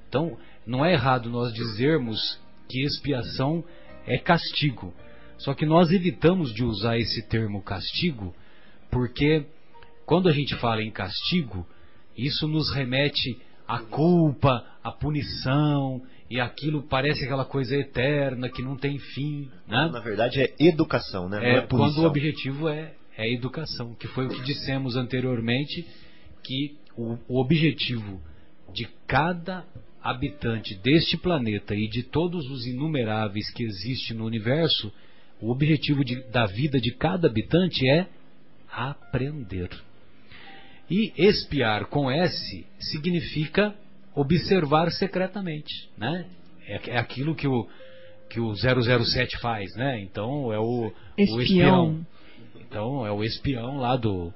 Então, 0.09 0.37
não 0.67 0.85
é 0.85 0.93
errado 0.93 1.31
nós 1.31 1.53
dizermos 1.53 2.41
que 2.69 2.83
expiação 2.83 3.65
é 4.07 4.19
castigo. 4.19 4.93
Só 5.39 5.55
que 5.55 5.65
nós 5.65 5.93
evitamos 5.93 6.53
de 6.53 6.65
usar 6.65 6.99
esse 6.99 7.23
termo 7.29 7.63
castigo 7.63 8.35
porque 8.91 9.45
quando 10.05 10.29
a 10.29 10.33
gente 10.33 10.55
fala 10.57 10.83
em 10.83 10.91
castigo, 10.91 11.67
isso 12.17 12.47
nos 12.49 12.73
remete 12.73 13.39
à 13.67 13.81
culpa, 13.81 14.65
à 14.83 14.91
punição, 14.91 16.03
e 16.31 16.41
aquilo 16.41 16.83
parece 16.83 17.25
aquela 17.25 17.45
coisa 17.45 17.77
eterna 17.77 18.49
que 18.49 18.63
não 18.63 18.77
tem 18.77 18.99
fim. 18.99 19.51
Né? 19.67 19.89
Na 19.93 20.01
verdade 20.01 20.41
é 20.41 20.55
educação, 20.59 21.29
né? 21.29 21.39
É, 21.43 21.57
é 21.59 21.61
quando 21.63 21.99
o 21.99 22.07
objetivo 22.07 22.69
é, 22.69 22.95
é 23.17 23.33
educação, 23.33 23.95
que 23.95 24.09
foi 24.09 24.27
o 24.27 24.29
que 24.29 24.43
dissemos 24.43 24.97
anteriormente, 24.97 25.87
que 26.43 26.77
o, 26.97 27.19
o 27.29 27.41
objetivo 27.41 28.21
de 28.73 28.89
cada 29.07 29.65
habitante 30.03 30.75
deste 30.77 31.17
planeta 31.17 31.75
e 31.75 31.89
de 31.89 32.03
todos 32.05 32.49
os 32.51 32.67
inumeráveis 32.67 33.51
que 33.51 33.65
existem 33.65 34.17
no 34.17 34.25
universo, 34.25 34.93
o 35.41 35.51
objetivo 35.51 36.05
de, 36.05 36.23
da 36.31 36.47
vida 36.47 36.81
de 36.81 36.93
cada 36.93 37.29
habitante 37.29 37.89
é 37.89 38.07
aprender. 38.71 39.71
E 40.91 41.13
espiar 41.17 41.87
com 41.87 42.11
S 42.11 42.67
significa 42.79 43.75
observar 44.15 44.91
secretamente, 44.93 45.91
né? 45.99 46.27
É, 46.67 46.91
é 46.91 46.99
aquilo 46.99 47.35
que 47.35 47.47
o 47.47 47.67
que 48.29 48.41
o 48.41 48.55
007 48.55 49.39
faz, 49.39 49.75
né? 49.77 50.01
Então 50.01 50.53
é 50.53 50.59
o 50.59 50.93
espião. 51.17 51.37
o 51.37 51.43
espião. 51.43 52.07
Então 52.61 53.07
é 53.07 53.13
o 53.13 53.23
espião 53.23 53.77
lá 53.79 53.97
do 53.97 54.33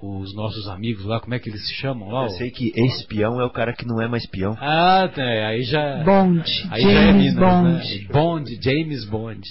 os 0.00 0.34
nossos 0.34 0.66
amigos 0.68 1.04
lá, 1.04 1.20
como 1.20 1.34
é 1.34 1.38
que 1.38 1.48
eles 1.48 1.66
se 1.66 1.74
chamam 1.74 2.08
lá? 2.08 2.24
Eu 2.24 2.30
sei 2.30 2.50
que 2.50 2.72
espião 2.74 3.40
é 3.40 3.44
o 3.44 3.50
cara 3.50 3.72
que 3.72 3.86
não 3.86 4.02
é 4.02 4.08
mais 4.08 4.24
espião. 4.24 4.56
Ah, 4.60 5.08
é, 5.16 5.46
aí 5.46 5.62
já. 5.62 6.02
Bond. 6.02 6.42
Aí 6.70 6.82
James 6.82 6.94
já 6.94 7.00
é 7.00 7.12
Minas, 7.12 7.34
Bond. 7.36 7.98
Né? 7.98 8.08
Bond, 8.12 8.58
James 8.60 9.04
Bond. 9.04 9.48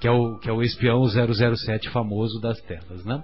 Que 0.00 0.06
é, 0.06 0.10
o, 0.10 0.38
que 0.38 0.48
é 0.48 0.52
o 0.52 0.62
espião 0.62 1.04
007 1.06 1.88
famoso 1.90 2.40
das 2.40 2.60
telas, 2.62 3.04
né? 3.04 3.22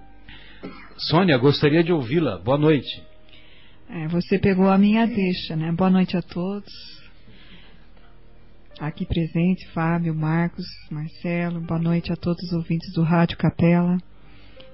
Sônia, 1.09 1.39
gostaria 1.39 1.83
de 1.83 1.91
ouvi-la. 1.91 2.39
Boa 2.39 2.59
noite. 2.59 3.03
É, 3.89 4.07
você 4.09 4.39
pegou 4.39 4.69
a 4.69 4.77
minha 4.77 5.07
deixa, 5.07 5.57
né? 5.57 5.73
Boa 5.73 5.89
noite 5.89 6.15
a 6.15 6.21
todos. 6.21 6.71
Aqui 8.79 9.07
presente, 9.07 9.67
Fábio, 9.69 10.15
Marcos, 10.15 10.67
Marcelo. 10.91 11.59
Boa 11.63 11.81
noite 11.81 12.13
a 12.13 12.17
todos 12.17 12.43
os 12.43 12.53
ouvintes 12.53 12.93
do 12.93 13.03
Rádio 13.03 13.39
Capela. 13.39 13.97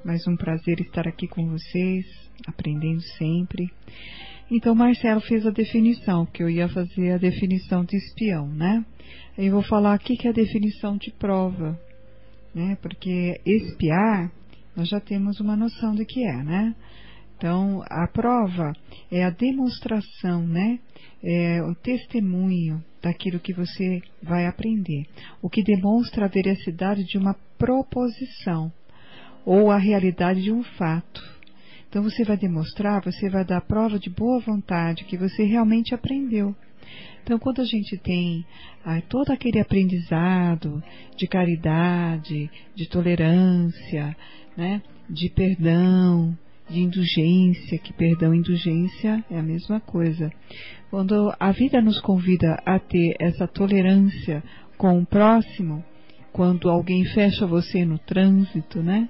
Mais 0.05 0.27
um 0.27 0.37
prazer 0.37 0.81
estar 0.81 1.07
aqui 1.07 1.29
com 1.29 1.47
vocês, 1.49 2.05
aprendendo 2.45 3.03
sempre. 3.19 3.71
Então, 4.51 4.75
Marcelo 4.75 5.21
fez 5.21 5.47
a 5.47 5.51
definição, 5.51 6.27
que 6.27 6.43
eu 6.43 6.51
ia 6.51 6.69
fazer 6.69 7.13
a 7.13 7.19
definição 7.19 7.85
de 7.85 7.97
espião, 7.97 8.49
né? 8.49 8.85
Eu 9.39 9.53
vou 9.53 9.63
falar 9.63 9.95
aqui 9.95 10.17
que 10.17 10.27
é 10.27 10.31
a 10.31 10.35
definição 10.35 10.97
de 10.97 11.13
prova, 11.13 11.79
né? 12.53 12.77
Porque 12.83 13.41
espiar, 13.47 14.33
nós 14.77 14.89
já 14.89 15.01
temos 15.01 15.41
uma 15.41 15.57
noção 15.57 15.95
do 15.95 16.05
que 16.05 16.23
é, 16.23 16.43
né? 16.43 16.75
Então, 17.37 17.83
a 17.91 18.07
prova 18.07 18.73
é 19.11 19.25
a 19.25 19.31
demonstração, 19.31 20.47
né? 20.47 20.79
É 21.23 21.63
o 21.63 21.75
testemunho 21.75 22.83
daquilo 23.03 23.41
que 23.41 23.53
você 23.53 24.03
vai 24.23 24.47
aprender, 24.47 25.07
o 25.43 25.49
que 25.49 25.63
demonstra 25.63 26.27
a 26.27 26.29
veracidade 26.29 27.05
de 27.05 27.19
uma 27.19 27.35
proposição 27.59 28.73
ou 29.45 29.71
a 29.71 29.79
realidade 29.79 30.43
de 30.43 30.53
um 30.53 30.63
fato. 30.63 31.23
Então 31.89 32.03
você 32.03 32.25
vai 32.25 32.37
demonstrar, 32.37 33.03
você 33.03 33.31
vai 33.31 33.45
dar 33.45 33.61
prova 33.61 33.99
de 33.99 34.11
boa 34.11 34.41
vontade 34.41 35.05
que 35.05 35.17
você 35.17 35.45
realmente 35.45 35.95
aprendeu. 35.95 36.55
Então, 37.23 37.39
quando 37.39 37.61
a 37.61 37.65
gente 37.65 37.97
tem 37.99 38.45
ah, 38.85 39.01
todo 39.09 39.31
aquele 39.31 39.61
aprendizado 39.61 40.83
de 41.17 41.27
caridade, 41.27 42.51
de 42.75 42.89
tolerância, 42.89 44.17
né, 44.57 44.81
de 45.11 45.29
perdão, 45.31 46.37
de 46.69 46.81
indulgência, 46.81 47.79
que 47.79 47.93
perdão 47.93 48.35
e 48.35 48.39
indulgência 48.39 49.25
é 49.31 49.39
a 49.39 49.43
mesma 49.43 49.81
coisa. 49.81 50.31
Quando 50.91 51.33
a 51.39 51.53
vida 51.53 51.81
nos 51.81 52.01
convida 52.01 52.61
a 52.65 52.79
ter 52.79 53.17
essa 53.19 53.47
tolerância 53.47 54.43
com 54.77 55.01
o 55.01 55.07
próximo, 55.07 55.85
quando 56.33 56.69
alguém 56.69 57.05
fecha 57.07 57.47
você 57.47 57.85
no 57.85 57.99
trânsito, 57.99 58.83
né? 58.83 59.09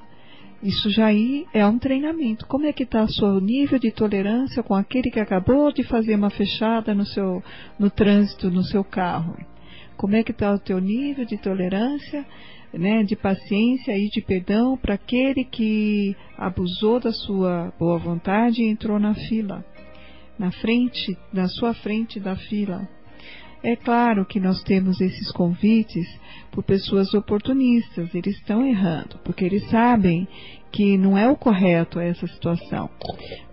Isso 0.62 0.88
já 0.90 1.06
aí 1.06 1.46
é 1.52 1.66
um 1.66 1.78
treinamento. 1.78 2.46
Como 2.46 2.66
é 2.66 2.72
que 2.72 2.82
está 2.82 3.02
o 3.02 3.10
seu 3.10 3.40
nível 3.40 3.78
de 3.78 3.90
tolerância 3.90 4.62
com 4.62 4.74
aquele 4.74 5.10
que 5.10 5.20
acabou 5.20 5.70
de 5.70 5.82
fazer 5.84 6.14
uma 6.14 6.30
fechada 6.30 6.94
no 6.94 7.04
seu 7.04 7.42
no 7.78 7.90
trânsito 7.90 8.50
no 8.50 8.62
seu 8.62 8.82
carro? 8.82 9.36
Como 9.96 10.16
é 10.16 10.22
que 10.22 10.32
está 10.32 10.52
o 10.52 10.58
teu 10.58 10.78
nível 10.78 11.24
de 11.24 11.36
tolerância, 11.36 12.24
né, 12.72 13.02
de 13.02 13.16
paciência 13.16 13.96
e 13.96 14.08
de 14.08 14.20
perdão 14.20 14.76
para 14.76 14.94
aquele 14.94 15.44
que 15.44 16.16
abusou 16.36 17.00
da 17.00 17.12
sua 17.12 17.72
boa 17.78 17.98
vontade 17.98 18.62
e 18.62 18.68
entrou 18.68 18.98
na 18.98 19.14
fila, 19.14 19.64
na 20.38 20.50
frente, 20.52 21.16
na 21.32 21.48
sua 21.48 21.74
frente 21.74 22.18
da 22.18 22.36
fila? 22.36 22.88
É 23.62 23.74
claro 23.74 24.24
que 24.24 24.38
nós 24.38 24.62
temos 24.62 25.00
esses 25.00 25.30
convites 25.32 26.06
por 26.52 26.62
pessoas 26.62 27.12
oportunistas, 27.14 28.14
eles 28.14 28.36
estão 28.36 28.66
errando, 28.66 29.18
porque 29.24 29.44
eles 29.44 29.68
sabem 29.68 30.26
que 30.72 30.98
não 30.98 31.16
é 31.16 31.28
o 31.28 31.36
correto 31.36 31.98
essa 31.98 32.26
situação. 32.26 32.90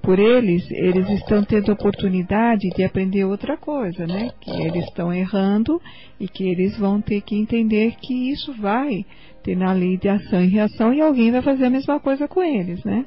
Por 0.02 0.20
eles, 0.20 0.70
eles 0.72 1.10
estão 1.10 1.44
tendo 1.44 1.72
oportunidade 1.72 2.70
de 2.76 2.84
aprender 2.84 3.24
outra 3.24 3.56
coisa, 3.56 4.06
né? 4.06 4.30
Que 4.42 4.52
eles 4.52 4.84
estão 4.86 5.14
errando 5.14 5.82
e 6.20 6.28
que 6.28 6.44
eles 6.44 6.78
vão 6.78 7.02
ter 7.02 7.22
que 7.22 7.36
entender 7.36 7.96
que 8.02 8.32
isso 8.32 8.54
vai 8.54 9.06
ter 9.42 9.56
na 9.56 9.72
lei 9.72 9.98
de 9.98 10.10
ação 10.10 10.44
e 10.44 10.48
reação 10.48 10.94
e 10.94 11.02
alguém 11.02 11.32
vai 11.32 11.42
fazer 11.42 11.66
a 11.66 11.70
mesma 11.70 12.00
coisa 12.00 12.28
com 12.28 12.44
eles, 12.44 12.84
né? 12.84 13.06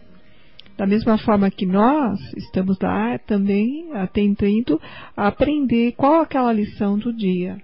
Da 0.76 0.86
mesma 0.86 1.16
forma 1.16 1.50
que 1.50 1.64
nós 1.64 2.20
estamos 2.36 2.78
lá 2.80 3.18
também 3.18 3.86
tentando 4.12 4.80
aprender 5.16 5.92
qual 5.92 6.20
aquela 6.20 6.52
lição 6.52 6.98
do 6.98 7.12
dia. 7.12 7.56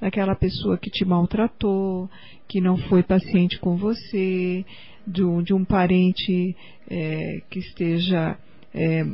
Daquela 0.00 0.36
pessoa 0.36 0.78
que 0.78 0.90
te 0.90 1.04
maltratou, 1.04 2.08
que 2.46 2.60
não 2.60 2.76
foi 2.76 3.02
paciente 3.02 3.58
com 3.58 3.76
você, 3.76 4.64
de 5.06 5.24
um, 5.24 5.42
de 5.42 5.54
um 5.54 5.64
parente 5.64 6.54
é, 6.88 7.42
que 7.50 7.58
esteja 7.58 8.36
é, 8.74 9.04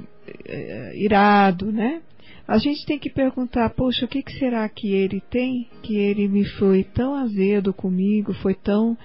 é, 0.47 0.93
irado, 0.97 1.73
né? 1.73 2.03
A 2.47 2.59
gente 2.59 2.85
tem 2.85 2.99
que 2.99 3.09
perguntar, 3.09 3.71
poxa, 3.71 4.05
o 4.05 4.09
que, 4.09 4.23
que 4.23 4.33
será 4.39 4.69
que 4.69 4.93
ele 4.93 5.23
tem 5.31 5.67
que 5.83 5.97
ele 5.97 6.29
me 6.29 6.45
foi 6.45 6.85
tão 6.85 7.15
azedo 7.15 7.73
comigo, 7.73 8.35
foi 8.35 8.55
tão 8.55 8.99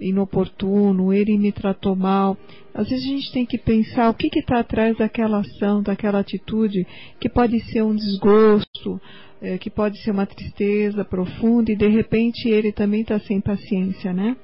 inoportuno, 0.00 1.12
ele 1.12 1.36
me 1.36 1.52
tratou 1.52 1.94
mal. 1.94 2.36
Às 2.74 2.88
vezes 2.88 3.04
a 3.04 3.08
gente 3.08 3.32
tem 3.32 3.46
que 3.46 3.58
pensar 3.58 4.10
o 4.10 4.14
que 4.14 4.30
está 4.38 4.60
atrás 4.60 4.96
daquela 4.96 5.40
ação, 5.40 5.82
daquela 5.82 6.20
atitude, 6.20 6.86
que 7.20 7.28
pode 7.28 7.60
ser 7.70 7.82
um 7.82 7.94
desgosto, 7.94 9.00
é, 9.42 9.58
que 9.58 9.70
pode 9.70 9.98
ser 10.02 10.10
uma 10.10 10.26
tristeza 10.26 11.04
profunda 11.04 11.72
e 11.72 11.76
de 11.76 11.88
repente 11.88 12.48
ele 12.48 12.72
também 12.72 13.02
está 13.02 13.18
sem 13.20 13.40
paciência, 13.40 14.12
né? 14.12 14.36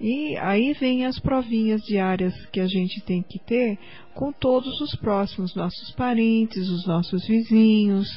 E 0.00 0.36
aí 0.38 0.72
vem 0.72 1.06
as 1.06 1.20
provinhas 1.20 1.80
diárias 1.82 2.34
que 2.46 2.58
a 2.58 2.66
gente 2.66 3.00
tem 3.04 3.22
que 3.22 3.38
ter 3.38 3.78
com 4.14 4.32
todos 4.32 4.80
os 4.80 4.96
próximos, 4.96 5.54
nossos 5.54 5.92
parentes, 5.92 6.68
os 6.68 6.84
nossos 6.86 7.24
vizinhos, 7.24 8.08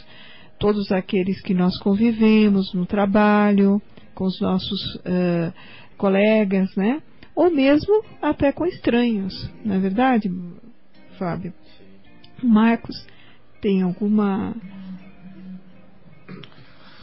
todos 0.58 0.92
aqueles 0.92 1.40
que 1.42 1.54
nós 1.54 1.78
convivemos 1.78 2.74
no 2.74 2.88
trabalho, 2.88 3.80
com 4.16 4.26
os 4.26 4.40
nossos 4.42 4.96
uh, 4.96 5.54
colegas, 5.98 6.76
né? 6.76 7.02
Ou 7.36 7.52
mesmo 7.52 8.04
até 8.22 8.52
com 8.52 8.66
estranhos, 8.66 9.50
não 9.64 9.76
é 9.76 9.80
verdade, 9.80 10.32
Fábio? 11.18 11.54
Marcos, 12.42 12.96
tem 13.62 13.82
alguma 13.82 14.56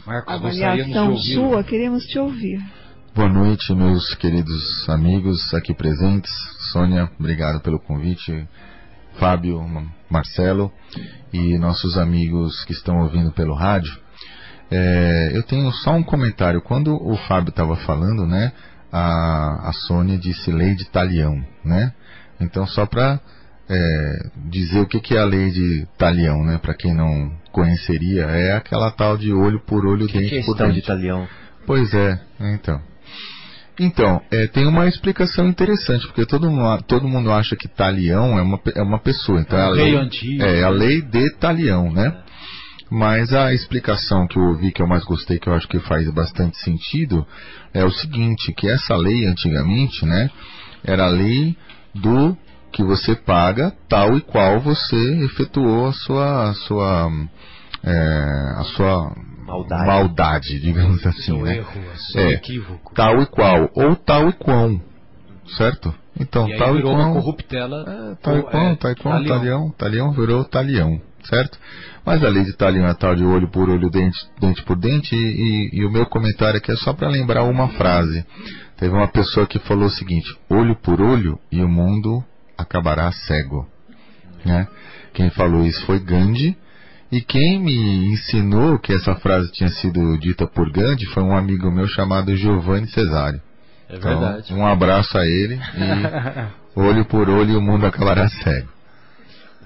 Marcos, 0.05 0.33
avaliação 0.33 1.15
sua? 1.17 1.63
Queremos 1.63 2.03
te 2.05 2.17
ouvir. 2.17 2.59
Boa 3.15 3.29
noite, 3.29 3.73
meus 3.75 4.15
queridos 4.15 4.89
amigos 4.89 5.53
aqui 5.53 5.73
presentes. 5.73 6.31
Sônia, 6.71 7.09
obrigado 7.19 7.61
pelo 7.61 7.79
convite. 7.79 8.47
Fábio, 9.19 9.61
Marcelo 10.09 10.71
e 11.31 11.57
nossos 11.59 11.97
amigos 11.97 12.65
que 12.65 12.73
estão 12.73 13.01
ouvindo 13.01 13.31
pelo 13.31 13.53
rádio. 13.53 13.95
É, 14.71 15.31
eu 15.33 15.43
tenho 15.43 15.71
só 15.71 15.91
um 15.91 16.03
comentário. 16.03 16.61
Quando 16.61 16.95
o 16.95 17.15
Fábio 17.27 17.51
estava 17.51 17.75
falando, 17.77 18.25
né, 18.25 18.51
a, 18.93 19.69
a 19.69 19.73
Sônia 19.73 20.19
disse 20.19 20.51
lei 20.51 20.75
de 20.75 20.85
talião, 20.85 21.43
né? 21.65 21.91
Então, 22.39 22.67
só 22.67 22.85
para 22.85 23.19
é, 23.67 24.29
dizer 24.51 24.81
o 24.81 24.87
que, 24.87 24.99
que 24.99 25.15
é 25.15 25.19
a 25.19 25.25
lei 25.25 25.49
de 25.49 25.87
talião, 25.97 26.43
né? 26.45 26.59
Para 26.59 26.75
quem 26.75 26.93
não 26.93 27.31
conheceria, 27.51 28.25
é 28.25 28.55
aquela 28.55 28.91
tal 28.91 29.17
de 29.17 29.33
olho 29.33 29.59
por 29.61 29.83
olho, 29.83 30.05
que 30.05 30.19
dente 30.19 30.29
que 30.29 30.37
é 30.37 30.43
por 30.43 30.55
dente. 30.55 30.75
de 30.75 30.81
talião? 30.83 31.27
Pois 31.65 31.91
é, 31.91 32.19
então. 32.39 32.79
Então, 33.79 34.21
é, 34.29 34.45
tem 34.45 34.67
uma 34.67 34.87
explicação 34.87 35.47
interessante, 35.47 36.05
porque 36.05 36.27
todo 36.27 36.51
mundo, 36.51 36.83
todo 36.83 37.07
mundo 37.07 37.31
acha 37.31 37.55
que 37.55 37.67
talião 37.67 38.37
é 38.37 38.43
uma, 38.43 38.61
é 38.75 38.81
uma 38.83 38.99
pessoa. 38.99 39.41
Então 39.41 39.57
é 39.57 39.63
a 39.63 39.69
lei, 39.69 39.95
é 40.39 40.63
a 40.63 40.69
lei 40.69 41.01
de 41.01 41.31
talião, 41.37 41.91
né? 41.91 42.15
Mas 42.95 43.33
a 43.33 43.51
explicação 43.51 44.27
que 44.27 44.37
eu 44.37 44.43
ouvi, 44.43 44.71
que 44.71 44.79
eu 44.79 44.85
mais 44.85 45.03
gostei, 45.03 45.39
que 45.39 45.49
eu 45.49 45.53
acho 45.55 45.67
que 45.67 45.79
faz 45.79 46.07
bastante 46.13 46.57
sentido, 46.57 47.25
é 47.73 47.83
o 47.83 47.89
seguinte, 47.89 48.53
que 48.53 48.69
essa 48.69 48.95
lei 48.95 49.25
antigamente, 49.25 50.05
né, 50.05 50.29
era 50.83 51.05
a 51.05 51.09
lei 51.09 51.57
do 51.95 52.37
que 52.71 52.83
você 52.83 53.15
paga 53.15 53.73
tal 53.89 54.15
e 54.15 54.21
qual 54.21 54.59
você 54.59 55.25
efetuou 55.25 55.87
a 55.87 55.93
sua, 55.93 56.49
a 56.51 56.53
sua, 56.53 57.11
é, 57.83 58.25
a 58.59 58.63
sua 58.75 59.11
maldade. 59.43 59.87
maldade, 59.87 60.59
digamos 60.59 61.03
assim. 61.03 61.21
Seu 61.23 61.41
né? 61.41 61.57
erro, 61.57 61.81
seu 62.11 62.21
É. 62.21 62.33
equívoco. 62.33 62.93
Tal 62.93 63.23
e 63.23 63.25
qual, 63.25 63.71
ou 63.73 63.95
tal 63.95 64.29
e 64.29 64.33
quão, 64.33 64.79
certo? 65.57 65.91
Então, 66.19 66.47
e 66.47 66.55
tal 66.59 66.75
e 66.75 66.77
virou 66.77 66.93
uma 66.93 67.05
quão. 67.05 67.13
corruptela. 67.15 67.85
É, 67.87 68.15
tal 68.21 68.37
e 68.37 68.43
quão, 68.43 68.67
é, 68.67 68.75
tal 68.75 68.91
e 68.91 68.95
quão, 68.95 69.13
talião. 69.13 69.39
talião, 69.39 69.69
talião 69.71 70.11
virou 70.11 70.43
talião, 70.45 71.01
certo? 71.27 71.57
Mas 72.05 72.23
a 72.23 72.29
lei 72.29 72.43
de 72.43 72.53
talião 72.53 72.85
é 72.87 72.93
tal 72.93 73.15
de 73.15 73.23
olho 73.23 73.47
por 73.49 73.69
olho, 73.69 73.89
dente, 73.89 74.17
dente 74.39 74.61
por 74.63 74.75
dente, 74.77 75.15
e, 75.15 75.19
e- 75.19 75.79
e 75.79 75.85
o 75.85 75.91
meu 75.91 76.05
comentário 76.05 76.57
aqui 76.57 76.71
é 76.71 76.75
só 76.75 76.93
para 76.93 77.07
lembrar 77.09 77.43
uma 77.43 77.69
frase. 77.69 78.25
Teve 78.77 78.93
uma 78.93 79.07
pessoa 79.07 79.47
que 79.47 79.59
falou 79.59 79.85
o 79.85 79.91
seguinte: 79.91 80.35
olho 80.49 80.75
por 80.75 81.01
olho 81.01 81.39
e 81.51 81.61
o 81.61 81.67
mundo 81.69 82.23
acabará 82.57 83.11
cego. 83.11 83.67
Né? 84.45 84.67
Quem 85.13 85.29
falou 85.29 85.65
isso 85.65 85.85
foi 85.85 85.99
Gandhi. 85.99 86.57
E 87.11 87.21
quem 87.21 87.59
me 87.59 88.07
ensinou 88.11 88.79
que 88.79 88.91
essa 88.91 89.13
frase 89.15 89.51
tinha 89.51 89.69
sido 89.69 90.17
dita 90.17 90.47
por 90.47 90.71
Gandhi 90.71 91.05
foi 91.13 91.21
um 91.21 91.37
amigo 91.37 91.69
meu 91.71 91.85
chamado 91.87 92.35
Giovanni 92.35 92.87
Cesário. 92.87 93.39
É 93.87 93.97
Então, 93.97 94.19
verdade. 94.19 94.51
um 94.53 94.65
abraço 94.65 95.15
a 95.17 95.23
ele 95.27 95.53
e 95.55 95.59
olho 96.79 97.05
por 97.05 97.29
olho 97.29 97.51
e 97.51 97.55
o 97.55 97.61
mundo 97.61 97.85
acabará 97.85 98.27
cego. 98.27 98.67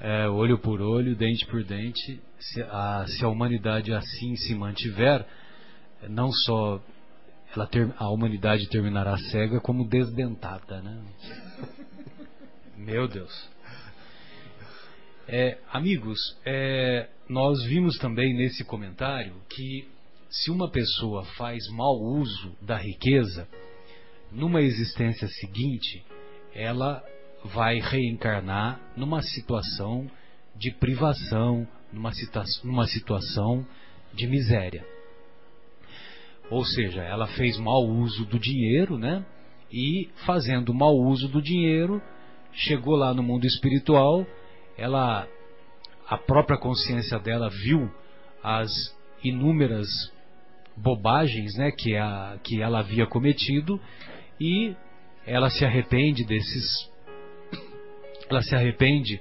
É, 0.01 0.27
olho 0.29 0.59
por 0.59 0.81
olho, 0.81 1.15
dente 1.15 1.45
por 1.47 1.63
dente. 1.63 2.21
Se 2.39 2.61
a, 2.61 3.05
se 3.07 3.23
a 3.25 3.27
humanidade 3.27 3.93
assim 3.93 4.35
se 4.35 4.53
mantiver, 4.53 5.25
não 6.07 6.31
só 6.31 6.81
ter- 7.71 7.93
a 7.97 8.09
humanidade 8.09 8.69
terminará 8.69 9.17
cega, 9.17 9.59
como 9.59 9.87
desdentada, 9.87 10.81
né? 10.81 11.03
Meu 12.77 13.07
Deus. 13.07 13.49
É, 15.27 15.57
amigos, 15.71 16.19
é, 16.45 17.09
nós 17.27 17.63
vimos 17.63 17.97
também 17.97 18.33
nesse 18.35 18.63
comentário 18.63 19.33
que 19.49 19.87
se 20.29 20.51
uma 20.51 20.69
pessoa 20.69 21.25
faz 21.37 21.67
mau 21.71 21.99
uso 21.99 22.55
da 22.61 22.77
riqueza, 22.77 23.47
numa 24.31 24.61
existência 24.61 25.27
seguinte, 25.27 26.05
ela 26.53 27.03
vai 27.43 27.79
reencarnar 27.79 28.79
numa 28.95 29.21
situação 29.21 30.09
de 30.55 30.71
privação, 30.71 31.67
numa, 31.91 32.11
situa- 32.11 32.43
numa 32.63 32.85
situação 32.87 33.65
de 34.13 34.27
miséria. 34.27 34.85
Ou 36.49 36.63
seja, 36.65 37.01
ela 37.01 37.27
fez 37.27 37.57
mau 37.57 37.85
uso 37.85 38.25
do 38.25 38.39
dinheiro, 38.39 38.97
né? 38.97 39.25
E 39.71 40.09
fazendo 40.25 40.73
mau 40.73 40.95
uso 40.95 41.27
do 41.27 41.41
dinheiro, 41.41 42.01
chegou 42.53 42.95
lá 42.95 43.13
no 43.13 43.21
mundo 43.21 43.45
espiritual, 43.45 44.25
ela 44.77 45.27
a 46.07 46.17
própria 46.17 46.57
consciência 46.57 47.19
dela 47.19 47.49
viu 47.49 47.91
as 48.41 48.71
inúmeras 49.21 49.87
bobagens, 50.75 51.55
né, 51.55 51.71
que, 51.71 51.97
a, 51.97 52.39
que 52.43 52.61
ela 52.61 52.79
havia 52.79 53.05
cometido 53.05 53.79
e 54.39 54.73
ela 55.25 55.49
se 55.49 55.65
arrepende 55.65 56.23
desses 56.23 56.89
ela 58.33 58.41
se 58.41 58.55
arrepende 58.55 59.19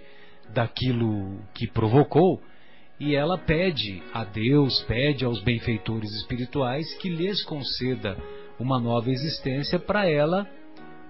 daquilo 0.53 1.38
que 1.55 1.66
provocou 1.66 2.40
e 2.99 3.14
ela 3.14 3.37
pede 3.37 4.03
a 4.12 4.25
Deus, 4.25 4.83
pede 4.85 5.25
aos 5.25 5.42
benfeitores 5.42 6.11
espirituais 6.12 6.95
que 6.95 7.09
lhes 7.09 7.45
conceda 7.45 8.16
uma 8.59 8.81
nova 8.81 9.11
existência 9.11 9.79
para 9.79 10.09
ela 10.09 10.49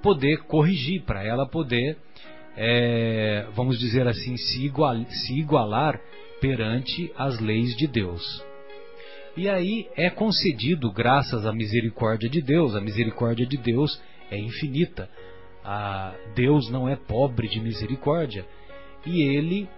poder 0.02 0.38
corrigir, 0.44 1.02
para 1.02 1.24
ela 1.24 1.46
poder, 1.46 1.96
é, 2.56 3.46
vamos 3.54 3.78
dizer 3.78 4.06
assim, 4.06 4.36
se, 4.36 4.64
igual, 4.64 4.96
se 5.06 5.38
igualar 5.38 6.00
perante 6.40 7.12
as 7.16 7.38
leis 7.38 7.76
de 7.76 7.86
Deus. 7.86 8.22
E 9.36 9.48
aí 9.48 9.86
é 9.96 10.10
concedido, 10.10 10.90
graças 10.90 11.46
à 11.46 11.52
misericórdia 11.52 12.28
de 12.28 12.40
Deus, 12.40 12.74
a 12.74 12.80
misericórdia 12.80 13.46
de 13.46 13.56
Deus 13.56 14.00
é 14.30 14.38
infinita. 14.38 15.08
A 15.68 16.14
Deus 16.36 16.70
não 16.70 16.88
é 16.88 16.94
pobre 16.94 17.48
de 17.48 17.58
misericórdia 17.58 18.46
e 19.04 19.20
ele 19.20 19.68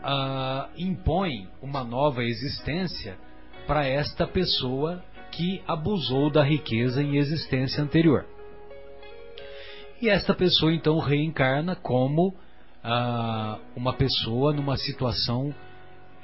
ah, 0.00 0.70
impõe 0.76 1.48
uma 1.60 1.82
nova 1.82 2.22
existência 2.22 3.18
para 3.66 3.84
esta 3.84 4.28
pessoa 4.28 5.02
que 5.32 5.60
abusou 5.66 6.30
da 6.30 6.44
riqueza 6.44 7.02
em 7.02 7.16
existência 7.16 7.82
anterior. 7.82 8.24
E 10.00 10.08
esta 10.08 10.32
pessoa 10.32 10.72
então 10.72 11.00
reencarna 11.00 11.74
como 11.74 12.32
ah, 12.84 13.58
uma 13.74 13.92
pessoa 13.92 14.52
numa 14.52 14.76
situação 14.76 15.52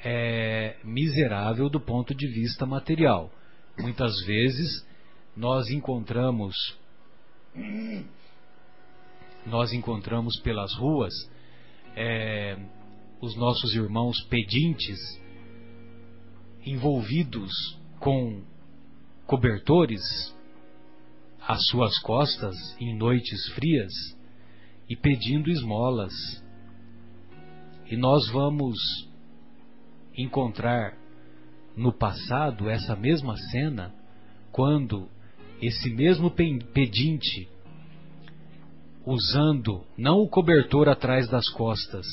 é, 0.05 0.77
miserável 0.85 1.69
do 1.69 1.81
ponto 1.81 2.15
de 2.15 2.27
vista 2.27 2.65
material. 2.65 3.29
Muitas 3.77 4.13
vezes 4.25 4.87
nós 5.35 5.69
encontramos 5.69 6.55
nós 9.45 9.73
encontramos 9.73 10.39
pelas 10.41 10.73
ruas 10.75 11.13
é, 11.95 12.57
os 13.19 13.35
nossos 13.35 13.73
irmãos 13.73 14.21
pedintes 14.29 14.97
envolvidos 16.65 17.51
com 17.99 18.43
cobertores 19.25 20.01
às 21.47 21.65
suas 21.67 21.97
costas 21.99 22.55
em 22.79 22.95
noites 22.95 23.47
frias 23.53 23.91
e 24.89 24.95
pedindo 24.95 25.49
esmolas. 25.49 26.13
E 27.89 27.95
nós 27.95 28.29
vamos 28.29 28.77
encontrar 30.17 30.97
no 31.75 31.91
passado 31.91 32.69
essa 32.69 32.95
mesma 32.95 33.35
cena 33.49 33.93
quando 34.51 35.09
esse 35.61 35.89
mesmo 35.89 36.29
pe- 36.29 36.63
pedinte 36.73 37.47
usando 39.05 39.85
não 39.97 40.19
o 40.19 40.29
cobertor 40.29 40.87
atrás 40.89 41.27
das 41.27 41.49
costas, 41.49 42.05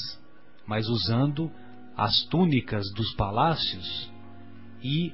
mas 0.67 0.89
usando 0.89 1.51
as 1.97 2.25
túnicas 2.25 2.91
dos 2.95 3.15
palácios 3.15 4.11
e 4.83 5.13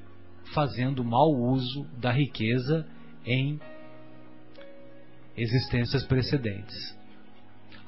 fazendo 0.53 1.03
mau 1.03 1.33
uso 1.33 1.85
da 1.99 2.13
riqueza 2.13 2.87
em 3.25 3.59
existências 5.37 6.05
precedentes. 6.05 6.97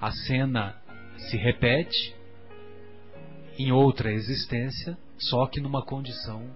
A 0.01 0.11
cena 0.11 0.75
se 1.17 1.37
repete 1.37 2.15
em 3.59 3.73
outra 3.73 4.13
existência, 4.13 4.97
só 5.19 5.47
que 5.47 5.61
numa 5.61 5.83
condição 5.83 6.51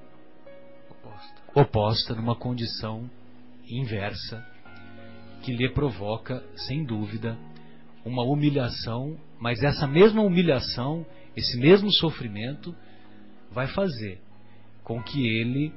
oposta, 1.54 2.14
numa 2.14 2.36
condição 2.36 3.10
inversa. 3.66 4.44
Que 5.42 5.52
lhe 5.52 5.68
provoca, 5.70 6.42
sem 6.56 6.84
dúvida, 6.84 7.36
uma 8.04 8.22
humilhação, 8.22 9.18
mas 9.38 9.62
essa 9.62 9.86
mesma 9.86 10.22
humilhação, 10.22 11.06
esse 11.36 11.58
mesmo 11.58 11.92
sofrimento, 11.92 12.74
vai 13.50 13.66
fazer 13.68 14.20
com 14.84 15.02
que 15.02 15.26
ele 15.26 15.72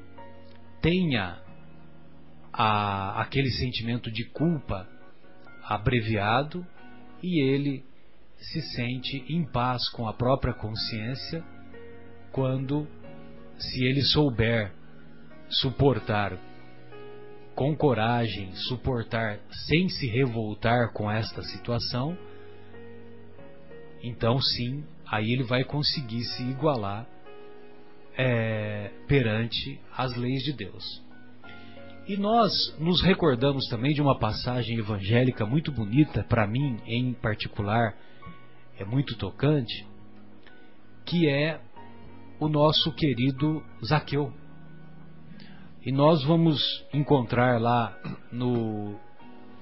tenha 0.82 1.40
a, 2.52 3.22
aquele 3.22 3.50
sentimento 3.50 4.12
de 4.12 4.26
culpa 4.26 4.88
abreviado 5.64 6.66
e 7.22 7.42
ele 7.42 7.84
se 8.38 8.62
sente 8.76 9.24
em 9.30 9.46
paz 9.46 9.90
com 9.90 10.08
a 10.08 10.14
própria 10.14 10.54
consciência 10.54 11.44
quando, 12.32 12.88
se 13.58 13.86
ele 13.86 14.02
souber 14.02 14.74
suportar 15.50 16.38
com 17.56 17.76
coragem, 17.76 18.52
suportar 18.68 19.40
sem 19.68 19.88
se 19.90 20.08
revoltar 20.08 20.92
com 20.94 21.10
esta 21.10 21.42
situação, 21.44 22.18
então 24.02 24.40
sim, 24.40 24.84
aí 25.06 25.32
ele 25.32 25.44
vai 25.44 25.64
conseguir 25.64 26.24
se 26.24 26.44
igualar 26.44 27.08
é, 28.18 28.92
perante 29.08 29.80
as 29.96 30.16
leis 30.16 30.44
de 30.44 30.54
Deus. 30.54 31.04
E 32.06 32.18
nós 32.18 32.52
nos 32.80 33.02
recordamos 33.02 33.66
também 33.70 33.94
de 33.94 34.02
uma 34.02 34.20
passagem 34.20 34.78
evangélica 34.78 35.46
muito 35.46 35.72
bonita, 35.72 36.24
para 36.24 36.46
mim 36.46 36.78
em 36.86 37.14
particular, 37.14 37.96
é 38.78 38.84
muito 38.84 39.16
tocante, 39.16 39.88
que 41.06 41.30
é 41.30 41.62
o 42.40 42.50
nosso 42.50 42.92
querido 42.94 43.64
Zaqueu. 43.86 44.34
E 45.86 45.92
nós 45.92 46.24
vamos 46.24 46.62
encontrar 46.94 47.60
lá 47.60 47.98
no, 48.32 48.96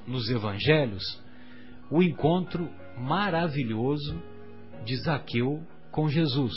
nos 0.06 0.30
evangelhos 0.30 1.04
o 1.90 2.04
encontro 2.04 2.70
maravilhoso 2.98 4.22
de 4.86 4.96
Zaqueu 4.98 5.62
com 5.92 6.08
Jesus. 6.08 6.54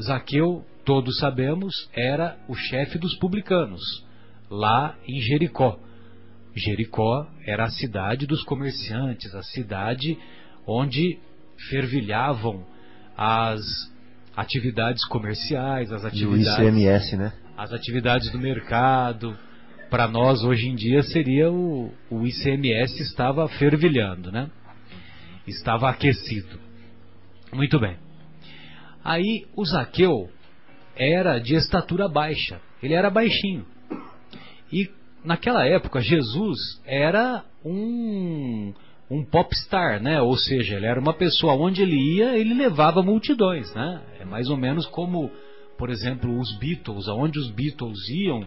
Zaqueu, 0.00 0.64
todos 0.84 1.18
sabemos, 1.18 1.88
era 1.94 2.38
o 2.46 2.54
chefe 2.54 2.98
dos 2.98 3.16
publicanos, 3.16 3.80
lá 4.50 4.94
em 5.06 5.20
Jericó. 5.20 5.78
Jericó 6.54 7.26
era 7.46 7.64
a 7.64 7.70
cidade 7.70 8.26
dos 8.26 8.42
comerciantes, 8.44 9.34
a 9.34 9.42
cidade 9.42 10.18
onde 10.66 11.18
fervilhavam 11.70 12.64
as 13.16 13.60
atividades 14.36 15.04
comerciais, 15.06 15.90
as 15.92 16.04
atividades. 16.04 16.58
E 16.58 16.62
o 16.62 16.68
ICMS, 16.68 17.16
né? 17.16 17.32
As 17.58 17.72
atividades 17.72 18.30
do 18.30 18.38
mercado. 18.38 19.36
Para 19.90 20.06
nós, 20.06 20.44
hoje 20.44 20.68
em 20.68 20.76
dia, 20.76 21.02
seria 21.02 21.50
o, 21.50 21.92
o 22.08 22.24
ICMS 22.24 23.02
estava 23.02 23.48
fervilhando, 23.48 24.30
né? 24.30 24.48
Estava 25.44 25.90
aquecido. 25.90 26.60
Muito 27.52 27.80
bem. 27.80 27.96
Aí 29.02 29.44
o 29.56 29.64
Zaqueu 29.64 30.30
era 30.94 31.40
de 31.40 31.56
estatura 31.56 32.08
baixa. 32.08 32.60
Ele 32.80 32.94
era 32.94 33.10
baixinho. 33.10 33.66
E 34.72 34.88
naquela 35.24 35.66
época, 35.66 36.00
Jesus 36.00 36.80
era 36.86 37.44
um 37.64 38.72
um 39.10 39.24
popstar, 39.24 40.00
né? 40.02 40.20
Ou 40.20 40.36
seja, 40.36 40.76
ele 40.76 40.86
era 40.86 41.00
uma 41.00 41.14
pessoa 41.14 41.54
onde 41.54 41.82
ele 41.82 41.96
ia, 41.96 42.36
ele 42.36 42.54
levava 42.54 43.02
multidões, 43.02 43.72
né? 43.74 44.02
É 44.20 44.24
mais 44.24 44.48
ou 44.50 44.56
menos 44.56 44.86
como, 44.86 45.30
por 45.78 45.88
exemplo, 45.88 46.38
os 46.38 46.58
Beatles, 46.58 47.08
aonde 47.08 47.38
os 47.38 47.50
Beatles 47.50 48.08
iam, 48.10 48.44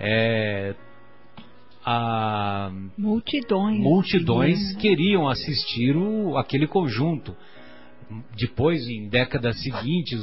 é, 0.00 0.74
a 1.84 2.70
multidões, 2.98 3.78
multidões 3.78 4.58
sim. 4.58 4.78
queriam 4.78 5.28
assistir 5.28 5.96
o, 5.96 6.36
aquele 6.36 6.66
conjunto. 6.66 7.34
Depois, 8.36 8.86
em 8.86 9.08
décadas 9.08 9.62
seguintes, 9.62 10.20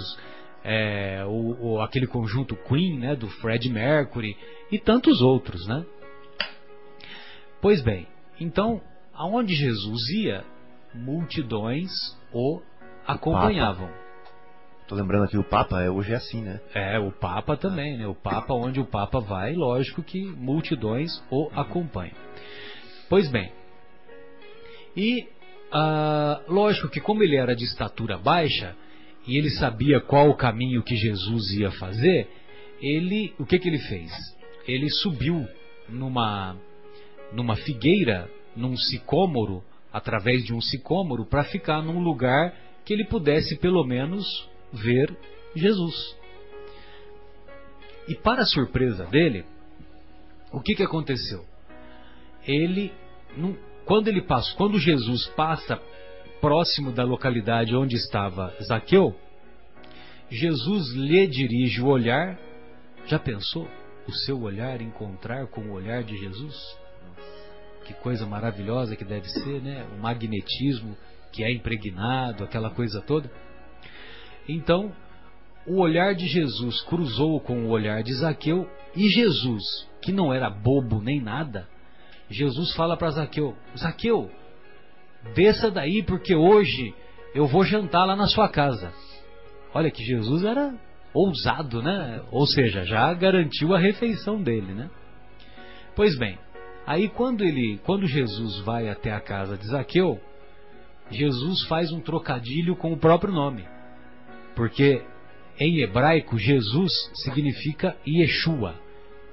é, 0.64 1.24
o, 1.26 1.72
o, 1.78 1.82
aquele 1.82 2.06
conjunto 2.06 2.56
Queen, 2.56 3.00
né, 3.00 3.16
do 3.16 3.28
Fred 3.28 3.68
Mercury 3.70 4.38
e 4.72 4.78
tantos 4.78 5.22
outros, 5.22 5.66
né? 5.66 5.84
Pois 7.62 7.82
bem, 7.82 8.06
então 8.40 8.82
aonde 9.14 9.54
Jesus 9.54 10.08
ia, 10.10 10.46
multidões 10.94 11.92
o 12.34 12.62
acompanhavam. 13.06 13.90
Estou 14.90 14.98
lembrando 14.98 15.26
aqui 15.26 15.38
o 15.38 15.44
Papa 15.44 15.84
é, 15.84 15.88
hoje 15.92 16.14
é 16.14 16.16
assim, 16.16 16.42
né? 16.42 16.60
É, 16.74 16.98
o 16.98 17.12
Papa 17.12 17.56
também, 17.56 17.96
né? 17.96 18.08
O 18.08 18.16
Papa, 18.16 18.56
onde 18.56 18.80
o 18.80 18.86
Papa 18.86 19.20
vai, 19.20 19.54
lógico 19.54 20.02
que 20.02 20.20
multidões 20.20 21.12
o 21.30 21.44
uhum. 21.44 21.60
acompanham. 21.60 22.16
Pois 23.08 23.30
bem, 23.30 23.52
e 24.98 25.28
ah, 25.72 26.42
lógico 26.48 26.90
que 26.90 27.00
como 27.00 27.22
ele 27.22 27.36
era 27.36 27.56
de 27.56 27.66
estatura 27.66 28.18
baixa 28.18 28.76
e 29.28 29.38
ele 29.38 29.52
sabia 29.52 30.02
qual 30.02 30.28
o 30.28 30.36
caminho 30.36 30.82
que 30.82 30.96
Jesus 30.96 31.52
ia 31.52 31.70
fazer, 31.70 32.28
ele, 32.82 33.32
o 33.38 33.46
que 33.46 33.60
que 33.60 33.70
ele 33.70 33.78
fez? 33.78 34.12
Ele 34.68 34.90
subiu 34.90 35.48
numa 35.88 36.58
numa 37.32 37.56
figueira 37.58 38.28
num 38.56 38.76
sicômoro, 38.76 39.64
através 39.94 40.44
de 40.44 40.52
um 40.52 40.60
sicômoro, 40.60 41.28
para 41.28 41.44
ficar 41.44 41.80
num 41.80 42.00
lugar 42.00 42.56
que 42.84 42.92
ele 42.92 43.06
pudesse 43.06 43.56
pelo 43.60 43.84
menos 43.84 44.49
ver 44.72 45.16
Jesus. 45.56 46.16
E 48.08 48.16
para 48.16 48.46
surpresa 48.46 49.06
dele, 49.06 49.46
o 50.52 50.60
que, 50.62 50.76
que 50.76 50.84
aconteceu? 50.84 51.46
Ele, 52.46 52.92
quando 53.86 54.08
ele 54.08 54.22
passa, 54.22 54.56
quando 54.56 54.80
Jesus 54.80 55.28
passa 55.36 55.80
próximo 56.42 56.92
da 56.92 57.04
localidade 57.04 57.76
onde 57.76 57.96
estava 57.96 58.54
Zaqueu, 58.64 59.16
Jesus 60.30 60.94
lhe 60.94 61.28
dirige 61.28 61.82
o 61.82 61.88
olhar. 61.88 62.40
Já 63.06 63.20
pensou 63.20 63.68
o 64.08 64.12
seu 64.12 64.42
olhar 64.42 64.82
encontrar 64.82 65.48
com 65.48 65.62
o 65.62 65.74
olhar 65.74 66.04
de 66.04 66.18
Jesus? 66.18 66.80
que 67.90 67.94
coisa 67.96 68.24
maravilhosa 68.24 68.96
que 68.96 69.04
deve 69.04 69.28
ser, 69.30 69.64
né? 69.64 69.84
O 69.96 70.00
magnetismo 70.00 70.96
que 71.32 71.44
é 71.44 71.52
impregnado, 71.52 72.44
aquela 72.44 72.70
coisa 72.70 73.02
toda. 73.02 73.32
Então, 74.52 74.92
o 75.66 75.80
olhar 75.80 76.16
de 76.16 76.28
Jesus 76.28 76.82
cruzou 76.82 77.40
com 77.40 77.66
o 77.66 77.70
olhar 77.70 78.02
de 78.02 78.14
Zaqueu 78.14 78.68
e 78.96 79.08
Jesus, 79.08 79.64
que 80.02 80.12
não 80.12 80.34
era 80.34 80.50
bobo 80.50 81.02
nem 81.02 81.22
nada, 81.22 81.68
Jesus 82.30 82.74
fala 82.74 82.98
para 82.98 83.12
Zaqueu: 83.12 83.56
Zaqueu, 83.78 84.30
desça 85.36 85.70
daí 85.70 86.04
porque 86.04 86.36
hoje 86.36 86.94
eu 87.36 87.48
vou 87.48 87.64
jantar 87.64 88.06
lá 88.06 88.16
na 88.16 88.28
sua 88.28 88.50
casa. 88.50 88.92
Olha 89.74 89.92
que 89.92 90.04
Jesus 90.04 90.44
era 90.44 90.74
ousado, 91.14 91.82
né? 91.82 92.22
Ou 92.32 92.48
seja, 92.48 92.84
já 92.86 93.14
garantiu 93.14 93.74
a 93.76 93.80
refeição 93.80 94.42
dele, 94.42 94.74
né? 94.74 94.90
Pois 95.96 96.18
bem, 96.18 96.38
Aí 96.90 97.08
quando 97.08 97.44
ele, 97.44 97.80
quando 97.86 98.08
Jesus 98.08 98.62
vai 98.62 98.90
até 98.90 99.12
a 99.12 99.20
casa 99.20 99.56
de 99.56 99.68
Zaqueu, 99.68 100.20
Jesus 101.12 101.64
faz 101.68 101.92
um 101.92 102.02
trocadilho 102.02 102.76
com 102.76 102.92
o 102.92 102.98
próprio 102.98 103.32
nome. 103.32 103.64
Porque 104.60 105.02
em 105.58 105.80
hebraico 105.80 106.38
Jesus 106.38 106.92
significa 107.14 107.96
Yeshua. 108.06 108.76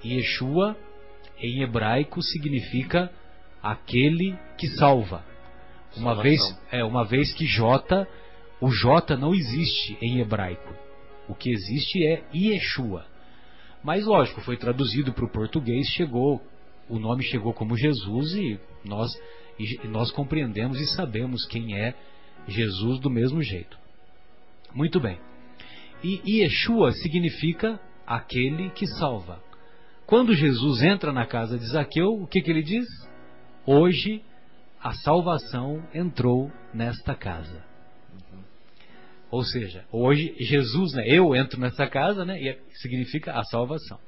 Yeshua 0.05 0.77
em 1.41 1.63
hebraico 1.63 2.23
significa 2.23 3.11
aquele 3.61 4.39
que 4.57 4.69
salva. 4.69 5.25
Uma 5.97 6.23
vez, 6.23 6.41
é, 6.71 6.85
uma 6.85 7.05
vez 7.05 7.35
que 7.35 7.45
J, 7.45 8.07
o 8.61 8.71
J 8.71 9.17
não 9.17 9.35
existe 9.35 9.99
em 10.01 10.21
hebraico. 10.21 10.73
O 11.29 11.35
que 11.35 11.51
existe 11.51 12.07
é 12.07 12.23
Yeshua. 12.33 13.05
Mas 13.83 14.07
lógico, 14.07 14.41
foi 14.43 14.57
traduzido 14.57 15.13
para 15.13 15.25
o 15.25 15.29
português, 15.29 15.89
chegou 15.89 16.41
o 16.89 17.01
nome 17.01 17.25
chegou 17.25 17.53
como 17.53 17.77
Jesus 17.77 18.33
e 18.35 18.61
nós, 18.85 19.11
e 19.59 19.89
nós 19.89 20.13
compreendemos 20.13 20.81
e 20.81 20.87
sabemos 20.87 21.45
quem 21.47 21.77
é 21.77 21.97
Jesus 22.47 23.01
do 23.01 23.11
mesmo 23.11 23.43
jeito. 23.43 23.86
Muito 24.75 25.01
bem. 25.01 25.19
E 26.03 26.41
Yeshua 26.41 26.93
significa 26.93 27.81
aquele 28.07 28.71
que 28.71 28.87
salva. 28.87 29.43
Quando 30.07 30.35
Jesus 30.35 30.83
entra 30.83 31.13
na 31.13 31.27
casa 31.27 31.59
de 31.59 31.67
Zaqueu, 31.67 32.15
o 32.15 32.27
que, 32.27 32.41
que 32.41 32.51
ele 32.51 32.63
diz? 32.63 32.87
Hoje 33.67 34.23
a 34.81 34.93
salvação 34.93 35.83
entrou 35.93 36.53
nesta 36.73 37.15
casa. 37.15 37.65
Ou 39.31 39.43
seja, 39.43 39.85
hoje 39.91 40.37
Jesus, 40.39 40.93
né, 40.93 41.03
eu 41.09 41.35
entro 41.35 41.61
nessa 41.61 41.89
casa, 41.89 42.25
né, 42.25 42.41
e 42.41 42.57
significa 42.75 43.33
a 43.33 43.43
salvação. 43.45 43.99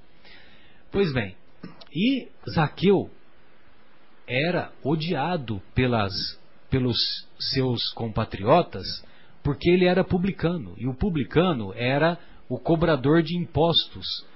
Pois 0.92 1.12
bem, 1.12 1.34
e 1.92 2.28
Zaqueu 2.48 3.10
era 4.26 4.70
odiado 4.84 5.60
pelas, 5.74 6.12
pelos 6.70 7.26
seus 7.40 7.92
compatriotas 7.92 8.86
porque 9.42 9.70
ele 9.70 9.86
era 9.86 10.04
publicano. 10.04 10.74
E 10.76 10.86
o 10.86 10.94
publicano 10.94 11.72
era 11.74 12.18
o 12.48 12.58
cobrador 12.58 13.22
de 13.22 13.36
impostos. 13.36 14.26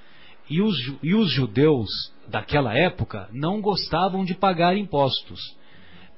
E 0.49 0.61
os, 0.61 0.77
e 1.03 1.15
os 1.15 1.31
judeus 1.31 1.89
daquela 2.29 2.77
época 2.77 3.29
não 3.33 3.61
gostavam 3.61 4.25
de 4.25 4.35
pagar 4.35 4.77
impostos. 4.77 5.41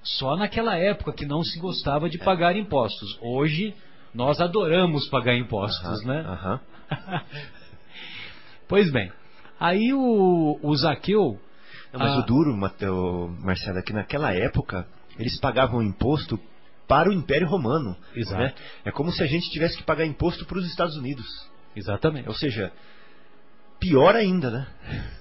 Só 0.02 0.36
naquela 0.36 0.76
época 0.76 1.12
que 1.12 1.24
não 1.24 1.42
se 1.42 1.58
gostava 1.58 2.08
de 2.08 2.18
pagar 2.18 2.56
impostos. 2.56 3.18
Hoje 3.22 3.74
nós 4.14 4.40
adoramos 4.40 5.08
pagar 5.08 5.36
impostos, 5.36 6.00
uh 6.00 6.04
-huh, 6.04 6.06
né? 6.06 6.22
Uh 6.22 6.94
-huh. 6.94 7.22
pois 8.68 8.90
bem, 8.92 9.10
aí 9.58 9.92
o, 9.92 10.58
o 10.62 10.76
Zaqueu. 10.76 11.38
Não, 11.92 12.00
mas 12.00 12.12
a... 12.12 12.18
o 12.18 12.22
duro, 12.22 12.56
Mateo, 12.56 13.28
Marcelo, 13.40 13.78
é 13.78 13.82
que 13.82 13.92
naquela 13.92 14.32
época 14.32 14.86
eles 15.18 15.38
pagavam 15.40 15.82
imposto 15.82 16.38
para 16.86 17.08
o 17.08 17.12
Império 17.12 17.48
Romano. 17.48 17.96
Exato. 18.14 18.42
Né? 18.42 18.54
É 18.84 18.90
como 18.90 19.10
se 19.10 19.22
a 19.22 19.26
gente 19.26 19.50
tivesse 19.50 19.76
que 19.76 19.82
pagar 19.82 20.06
imposto 20.06 20.44
para 20.44 20.58
os 20.58 20.66
Estados 20.66 20.96
Unidos. 20.96 21.26
Exatamente. 21.74 22.28
Ou 22.28 22.34
seja, 22.34 22.72
pior 23.80 24.14
ainda, 24.14 24.50
né? 24.50 24.66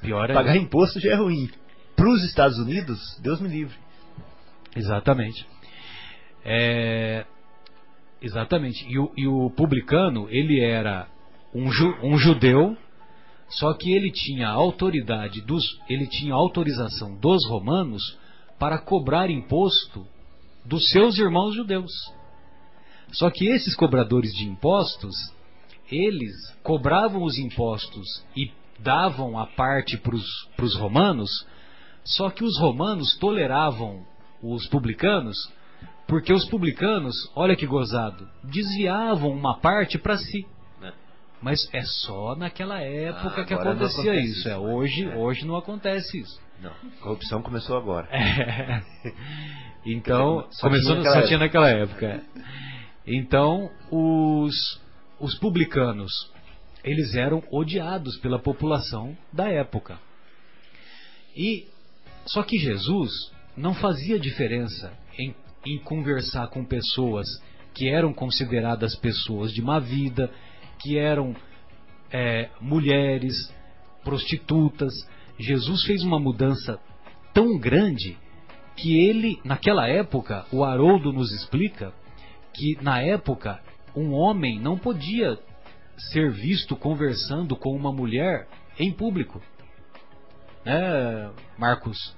Pior 0.02 0.23
ainda. 0.30 0.34
Pagar 0.34 0.56
imposto 0.56 0.99
já 0.99 1.12
é 1.12 1.15
ruim. 1.15 1.49
Para 1.95 2.10
os 2.10 2.23
Estados 2.23 2.58
Unidos, 2.58 2.99
Deus 3.21 3.39
me 3.39 3.49
livre. 3.49 3.76
Exatamente. 4.76 5.45
É... 6.43 7.26
Exatamente. 8.21 8.86
E 8.89 8.97
o, 8.97 9.12
e 9.17 9.28
o, 9.28 9.49
publicano, 9.52 10.28
ele 10.30 10.60
era 10.60 11.08
um, 11.54 11.69
ju, 11.71 11.95
um 12.02 12.17
judeu, 12.17 12.78
só 13.49 13.73
que 13.73 13.93
ele 13.93 14.12
tinha 14.12 14.47
autoridade 14.47 15.41
dos, 15.41 15.63
ele 15.89 16.08
tinha 16.08 16.34
autorização 16.34 17.15
dos 17.17 17.45
romanos 17.49 18.17
para 18.58 18.78
cobrar 18.78 19.30
imposto 19.30 20.08
dos 20.65 20.89
seus 20.89 21.17
irmãos 21.17 21.56
judeus. 21.56 21.91
Só 23.12 23.30
que 23.30 23.47
esses 23.47 23.76
cobradores 23.76 24.34
de 24.34 24.45
impostos, 24.45 25.15
eles 25.91 26.34
cobravam 26.63 27.23
os 27.23 27.38
impostos 27.38 28.08
e 28.36 28.52
davam 28.80 29.38
a 29.38 29.45
parte 29.45 29.97
para 29.97 30.15
os 30.15 30.76
romanos, 30.76 31.45
só 32.04 32.30
que 32.30 32.43
os 32.43 32.60
romanos 32.60 33.17
toleravam 33.17 34.06
os 34.41 34.67
publicanos, 34.67 35.38
porque 36.08 36.34
os 36.34 36.45
publicanos, 36.49 37.15
olha 37.36 37.56
que 37.56 37.65
gozado, 37.65 38.28
desviavam 38.43 39.30
uma 39.30 39.58
parte 39.60 39.97
para 39.97 40.17
si. 40.17 40.45
Mas 41.41 41.69
é 41.73 41.82
só 41.82 42.36
naquela 42.38 42.80
época 42.80 43.41
ah, 43.41 43.45
que 43.45 43.54
acontecia 43.54 44.15
isso. 44.15 44.39
isso. 44.39 44.49
É 44.49 44.58
hoje, 44.58 45.04
é. 45.04 45.15
hoje 45.15 45.45
não 45.45 45.58
acontece 45.58 46.21
isso. 46.21 46.41
Não, 46.62 46.71
corrupção 47.02 47.41
começou 47.41 47.78
agora. 47.78 48.08
É. 48.10 48.82
Então, 49.86 50.48
só 50.52 50.67
começou 50.67 51.02
tinha 51.02 51.12
só 51.12 51.22
tinha 51.24 51.39
naquela 51.39 51.69
época. 51.69 52.24
Então, 53.06 53.69
os 53.91 54.82
os 55.24 55.36
publicanos, 55.36 56.30
eles 56.84 57.15
eram 57.15 57.41
odiados 57.50 58.17
pela 58.17 58.38
população 58.38 59.17
da 59.32 59.48
época. 59.48 59.98
E 61.34 61.65
só 62.26 62.43
que 62.43 62.58
Jesus 62.58 63.32
não 63.56 63.74
fazia 63.74 64.19
diferença 64.19 64.91
em, 65.17 65.34
em 65.65 65.80
conversar 65.80 66.48
com 66.48 66.65
pessoas 66.65 67.26
que 67.74 67.88
eram 67.88 68.13
consideradas 68.13 68.98
pessoas 68.98 69.54
de 69.54 69.62
má 69.62 69.80
vida, 69.80 70.30
que 70.80 70.98
eram 70.98 71.34
é, 72.12 72.50
mulheres, 72.60 73.34
prostitutas. 74.04 74.93
Jesus 75.39 75.86
fez 75.86 76.04
uma 76.04 76.19
mudança 76.19 76.80
tão 77.34 77.58
grande 77.58 78.17
que 78.75 78.97
ele, 78.97 79.39
naquela 79.43 79.88
época, 79.88 80.45
o 80.51 80.63
Haroldo 80.63 81.12
nos 81.12 81.31
explica 81.31 81.93
que 82.53 82.77
na 82.81 83.01
época 83.01 83.62
um 83.95 84.12
homem 84.13 84.59
não 84.59 84.77
podia 84.77 85.38
ser 86.12 86.31
visto 86.31 86.75
conversando 86.75 87.55
com 87.55 87.75
uma 87.75 87.91
mulher 87.91 88.47
em 88.79 88.91
público. 88.91 89.41
Né, 90.65 91.31
Marcos? 91.57 92.15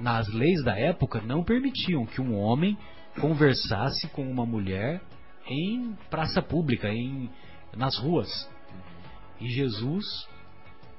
Nas 0.00 0.28
leis 0.28 0.62
da 0.64 0.78
época 0.78 1.20
não 1.20 1.44
permitiam 1.44 2.06
que 2.06 2.20
um 2.20 2.36
homem 2.36 2.76
conversasse 3.20 4.08
com 4.08 4.28
uma 4.28 4.46
mulher 4.46 5.00
em 5.46 5.96
praça 6.10 6.40
pública, 6.40 6.88
em 6.88 7.30
nas 7.76 7.96
ruas. 7.98 8.28
E 9.40 9.48
Jesus 9.48 10.04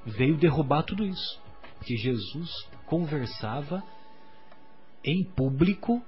veio 0.06 0.36
derrubar 0.36 0.82
tudo 0.82 1.04
isso. 1.04 1.40
Porque 1.76 1.96
Jesus 1.96 2.50
conversava 2.86 3.82
em 5.04 5.24
público 5.24 6.02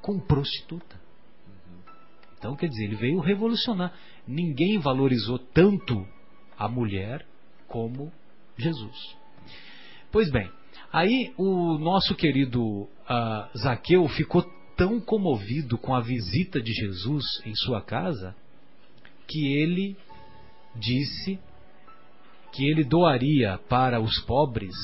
com 0.00 0.18
prostituta. 0.18 1.00
Então, 2.38 2.56
quer 2.56 2.68
dizer, 2.68 2.84
ele 2.84 2.96
veio 2.96 3.20
revolucionar. 3.20 3.94
Ninguém 4.26 4.78
valorizou 4.78 5.38
tanto 5.38 6.06
a 6.58 6.68
mulher 6.68 7.24
como 7.68 8.12
Jesus. 8.56 9.16
Pois 10.10 10.30
bem, 10.30 10.50
aí 10.92 11.32
o 11.38 11.78
nosso 11.78 12.14
querido 12.14 12.62
uh, 12.62 13.58
Zaqueu 13.58 14.08
ficou 14.08 14.42
tão 14.76 15.00
comovido 15.00 15.78
com 15.78 15.94
a 15.94 16.00
visita 16.00 16.60
de 16.60 16.72
Jesus 16.72 17.24
em 17.46 17.54
sua 17.54 17.80
casa 17.80 18.34
que 19.28 19.54
ele 19.54 19.96
disse 20.74 21.38
que 22.52 22.68
ele 22.68 22.84
doaria 22.84 23.58
para 23.68 24.00
os 24.00 24.20
pobres 24.20 24.74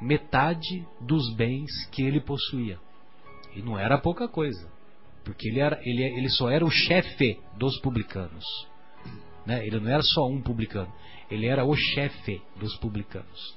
metade 0.00 0.86
dos 1.00 1.34
bens 1.34 1.70
que 1.90 2.02
ele 2.02 2.20
possuía. 2.20 2.78
E 3.54 3.62
não 3.62 3.78
era 3.78 3.98
pouca 3.98 4.28
coisa, 4.28 4.70
porque 5.24 5.48
ele, 5.48 5.60
era, 5.60 5.80
ele, 5.84 6.02
ele 6.02 6.28
só 6.28 6.48
era 6.50 6.64
o 6.64 6.70
chefe 6.70 7.38
dos 7.56 7.78
publicanos. 7.80 8.44
Né? 9.46 9.66
Ele 9.66 9.80
não 9.80 9.90
era 9.90 10.02
só 10.02 10.26
um 10.26 10.40
publicano, 10.40 10.92
ele 11.30 11.46
era 11.46 11.64
o 11.64 11.74
chefe 11.76 12.40
dos 12.56 12.76
publicanos. 12.76 13.56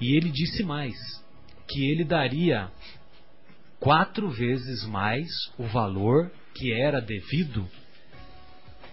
E 0.00 0.16
ele 0.16 0.30
disse 0.30 0.62
mais: 0.62 0.94
que 1.68 1.90
ele 1.90 2.04
daria 2.04 2.70
quatro 3.78 4.30
vezes 4.30 4.84
mais 4.86 5.28
o 5.58 5.64
valor 5.64 6.32
que 6.54 6.72
era 6.72 7.00
devido 7.00 7.68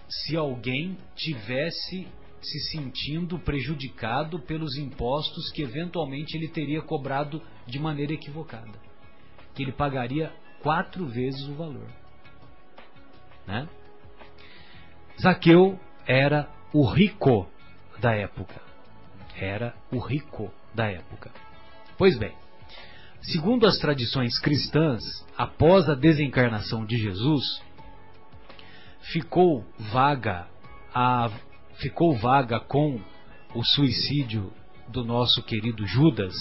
se 0.08 0.36
alguém 0.36 0.96
tivesse 1.16 2.06
se 2.40 2.60
sentindo 2.70 3.38
prejudicado 3.40 4.38
pelos 4.38 4.76
impostos 4.76 5.50
que 5.50 5.62
eventualmente 5.62 6.36
ele 6.36 6.46
teria 6.46 6.80
cobrado 6.80 7.42
de 7.66 7.78
maneira 7.78 8.12
equivocada. 8.12 8.78
Que 9.56 9.62
ele 9.62 9.72
pagaria 9.72 10.32
quatro 10.62 11.06
vezes 11.06 11.48
o 11.48 11.54
valor. 11.54 11.88
Né? 13.46 13.68
Zaqueu 15.20 15.80
era 16.06 16.48
o 16.72 16.86
rico 16.86 17.48
da 17.98 18.12
época. 18.12 18.60
Era 19.34 19.74
o 19.90 19.98
rico 19.98 20.52
da 20.74 20.86
época. 20.86 21.30
Pois 21.98 22.18
bem, 22.18 22.34
segundo 23.22 23.66
as 23.66 23.78
tradições 23.78 24.38
cristãs, 24.38 25.02
após 25.36 25.88
a 25.88 25.94
desencarnação 25.94 26.84
de 26.84 26.96
Jesus, 26.98 27.62
ficou 29.00 29.64
vaga 29.78 30.46
a 30.94 31.30
ficou 31.76 32.16
vaga 32.16 32.58
com 32.58 33.00
o 33.54 33.62
suicídio 33.62 34.52
do 34.88 35.04
nosso 35.04 35.42
querido 35.42 35.86
Judas, 35.86 36.34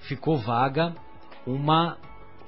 ficou 0.00 0.36
vaga 0.38 0.94
uma, 1.46 1.98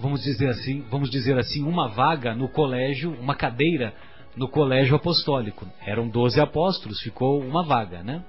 vamos 0.01 0.23
dizer 0.23 0.49
assim, 0.49 0.81
vamos 0.91 1.11
dizer 1.11 1.39
assim, 1.39 1.63
uma 1.63 1.89
vaga 1.89 2.35
no 2.35 2.49
colégio, 2.49 3.13
uma 3.21 3.35
cadeira 3.35 3.95
no 4.35 4.49
colégio 4.49 4.97
apostólico. 4.97 5.67
Eram 5.81 6.09
12 6.09 6.41
apóstolos, 6.41 7.01
ficou 7.01 7.41
uma 7.41 7.63
vaga, 7.63 8.03
né? 8.03 8.25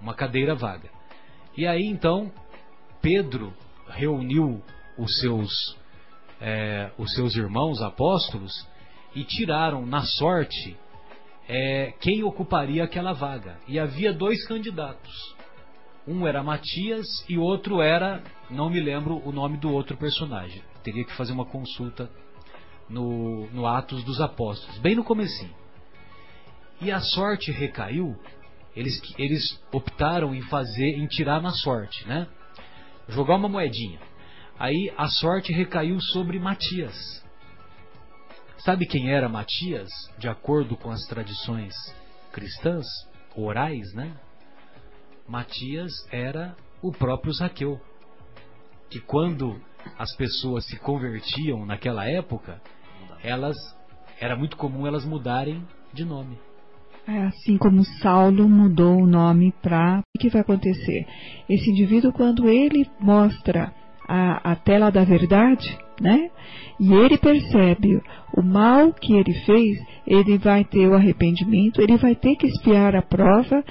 Uma 0.00 0.14
cadeira 0.14 0.54
vaga. 0.54 0.90
E 1.56 1.66
aí 1.66 1.86
então 1.86 2.30
Pedro 3.00 3.54
reuniu 3.88 4.62
os 4.98 5.18
seus 5.20 5.76
é, 6.40 6.90
os 6.98 7.14
seus 7.14 7.34
irmãos 7.36 7.80
apóstolos 7.80 8.52
e 9.14 9.24
tiraram 9.24 9.86
na 9.86 10.02
sorte 10.02 10.76
é, 11.48 11.92
quem 12.00 12.22
ocuparia 12.22 12.84
aquela 12.84 13.12
vaga. 13.12 13.58
E 13.66 13.78
havia 13.78 14.12
dois 14.12 14.46
candidatos. 14.46 15.34
Um 16.06 16.26
era 16.26 16.42
Matias 16.42 17.06
e 17.28 17.38
outro 17.38 17.80
era, 17.80 18.22
não 18.50 18.68
me 18.68 18.80
lembro 18.80 19.22
o 19.26 19.32
nome 19.32 19.56
do 19.56 19.72
outro 19.72 19.96
personagem. 19.96 20.62
Teria 20.84 21.04
que 21.04 21.16
fazer 21.16 21.32
uma 21.32 21.46
consulta 21.46 22.10
no, 22.88 23.48
no 23.50 23.66
Atos 23.66 24.04
dos 24.04 24.20
Apóstolos, 24.20 24.78
bem 24.78 24.94
no 24.94 25.02
comecinho. 25.02 25.54
E 26.80 26.92
a 26.92 27.00
sorte 27.00 27.50
recaiu, 27.50 28.14
eles, 28.76 29.00
eles 29.18 29.60
optaram 29.72 30.34
em 30.34 30.42
fazer, 30.42 30.98
em 30.98 31.06
tirar 31.06 31.40
na 31.40 31.50
sorte, 31.50 32.06
né? 32.06 32.28
Jogar 33.08 33.36
uma 33.36 33.48
moedinha. 33.48 33.98
Aí 34.58 34.92
a 34.96 35.08
sorte 35.08 35.52
recaiu 35.52 35.98
sobre 36.00 36.38
Matias. 36.38 37.24
Sabe 38.58 38.86
quem 38.86 39.10
era 39.10 39.28
Matias, 39.28 39.88
de 40.18 40.28
acordo 40.28 40.76
com 40.76 40.90
as 40.90 41.00
tradições 41.06 41.74
cristãs, 42.30 42.84
orais, 43.34 43.94
né? 43.94 44.14
Matias 45.26 45.92
era 46.10 46.54
o 46.82 46.92
próprio 46.92 47.32
Zaqueu. 47.32 47.80
Que 48.90 49.00
quando 49.00 49.60
as 49.98 50.14
pessoas 50.16 50.64
se 50.66 50.78
convertiam 50.78 51.64
naquela 51.64 52.08
época, 52.08 52.60
elas 53.22 53.56
era 54.20 54.36
muito 54.36 54.56
comum 54.56 54.86
elas 54.86 55.04
mudarem 55.04 55.62
de 55.92 56.04
nome. 56.04 56.38
É 57.06 57.24
assim 57.24 57.58
como 57.58 57.84
Saulo 57.84 58.48
mudou 58.48 59.02
o 59.02 59.06
nome 59.06 59.52
para. 59.60 60.02
O 60.16 60.18
que 60.18 60.30
vai 60.30 60.40
acontecer? 60.40 61.06
Esse 61.48 61.70
indivíduo, 61.70 62.12
quando 62.12 62.48
ele 62.48 62.88
mostra 62.98 63.74
a, 64.08 64.52
a 64.52 64.56
tela 64.56 64.90
da 64.90 65.04
verdade, 65.04 65.76
né? 66.00 66.30
E 66.80 66.92
ele 66.92 67.18
percebe 67.18 68.00
o 68.36 68.42
mal 68.42 68.92
que 68.92 69.14
ele 69.14 69.34
fez, 69.44 69.78
ele 70.06 70.38
vai 70.38 70.64
ter 70.64 70.88
o 70.88 70.94
arrependimento, 70.94 71.80
ele 71.80 71.96
vai 71.96 72.14
ter 72.14 72.36
que 72.36 72.46
espiar 72.46 72.96
a 72.96 73.02
prova 73.02 73.62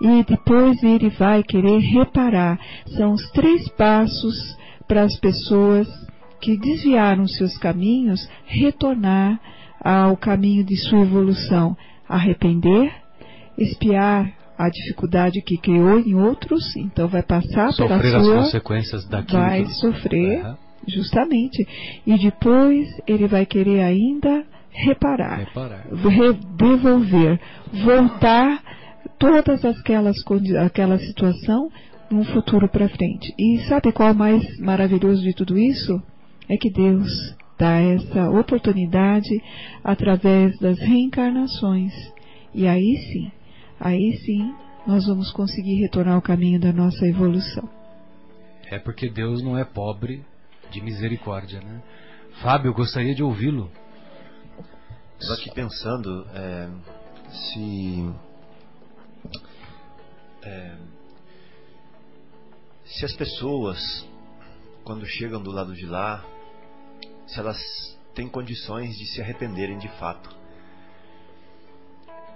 e 0.00 0.24
depois 0.24 0.82
ele 0.82 1.10
vai 1.10 1.42
querer 1.42 1.78
reparar. 1.78 2.58
São 2.96 3.12
os 3.12 3.30
três 3.30 3.68
passos 3.70 4.58
para 4.90 5.04
as 5.04 5.16
pessoas 5.20 5.86
que 6.40 6.56
desviaram 6.56 7.24
seus 7.28 7.56
caminhos 7.58 8.28
retornar 8.44 9.38
ao 9.80 10.16
caminho 10.16 10.64
de 10.64 10.74
sua 10.74 11.02
evolução. 11.02 11.76
Arrepender, 12.08 12.92
espiar 13.56 14.32
a 14.58 14.68
dificuldade 14.68 15.40
que 15.42 15.56
criou 15.58 16.00
em 16.00 16.16
outros, 16.16 16.74
então 16.74 17.06
vai 17.06 17.22
passar 17.22 17.72
sofrer 17.72 18.00
pela 18.00 18.24
sua, 18.24 18.38
as 18.40 18.44
consequências 18.46 19.08
daquilo. 19.08 19.40
Vai 19.40 19.64
sofrer, 19.66 20.44
uhum. 20.44 20.56
justamente, 20.88 21.68
e 22.04 22.18
depois 22.18 22.88
ele 23.06 23.28
vai 23.28 23.46
querer 23.46 23.82
ainda 23.82 24.44
reparar, 24.72 25.38
reparar. 25.38 25.86
devolver, 26.56 27.40
voltar 27.84 28.60
todas 29.20 29.64
aquelas 29.64 30.16
aquela 30.66 30.98
situação 30.98 31.70
num 32.10 32.24
futuro 32.24 32.68
para 32.68 32.88
frente. 32.88 33.32
E 33.38 33.60
sabe 33.68 33.92
qual 33.92 34.08
é 34.08 34.12
o 34.12 34.16
mais 34.16 34.58
maravilhoso 34.58 35.22
de 35.22 35.32
tudo 35.32 35.56
isso? 35.56 36.02
É 36.48 36.56
que 36.56 36.70
Deus 36.70 37.08
dá 37.58 37.78
essa 37.78 38.30
oportunidade 38.30 39.42
através 39.84 40.58
das 40.58 40.78
reencarnações. 40.78 41.92
E 42.54 42.66
aí 42.66 42.96
sim, 43.12 43.30
aí 43.78 44.16
sim 44.24 44.54
nós 44.86 45.06
vamos 45.06 45.30
conseguir 45.32 45.80
retornar 45.80 46.14
ao 46.14 46.22
caminho 46.22 46.58
da 46.58 46.72
nossa 46.72 47.06
evolução. 47.06 47.68
É 48.70 48.78
porque 48.78 49.08
Deus 49.08 49.42
não 49.42 49.58
é 49.58 49.64
pobre 49.64 50.24
de 50.70 50.80
misericórdia, 50.80 51.60
né? 51.60 51.82
Fábio, 52.42 52.72
gostaria 52.72 53.14
de 53.14 53.22
ouvi-lo. 53.22 53.70
Estou 55.18 55.36
aqui 55.36 55.52
pensando 55.52 56.26
é, 56.34 56.68
se 57.30 58.10
é, 60.42 60.76
se 62.90 63.04
as 63.04 63.12
pessoas 63.14 63.78
quando 64.84 65.06
chegam 65.06 65.40
do 65.40 65.50
lado 65.50 65.74
de 65.74 65.86
lá, 65.86 66.24
se 67.26 67.38
elas 67.38 67.58
têm 68.14 68.28
condições 68.28 68.96
de 68.96 69.06
se 69.06 69.20
arrependerem 69.20 69.78
de 69.78 69.88
fato. 69.98 70.36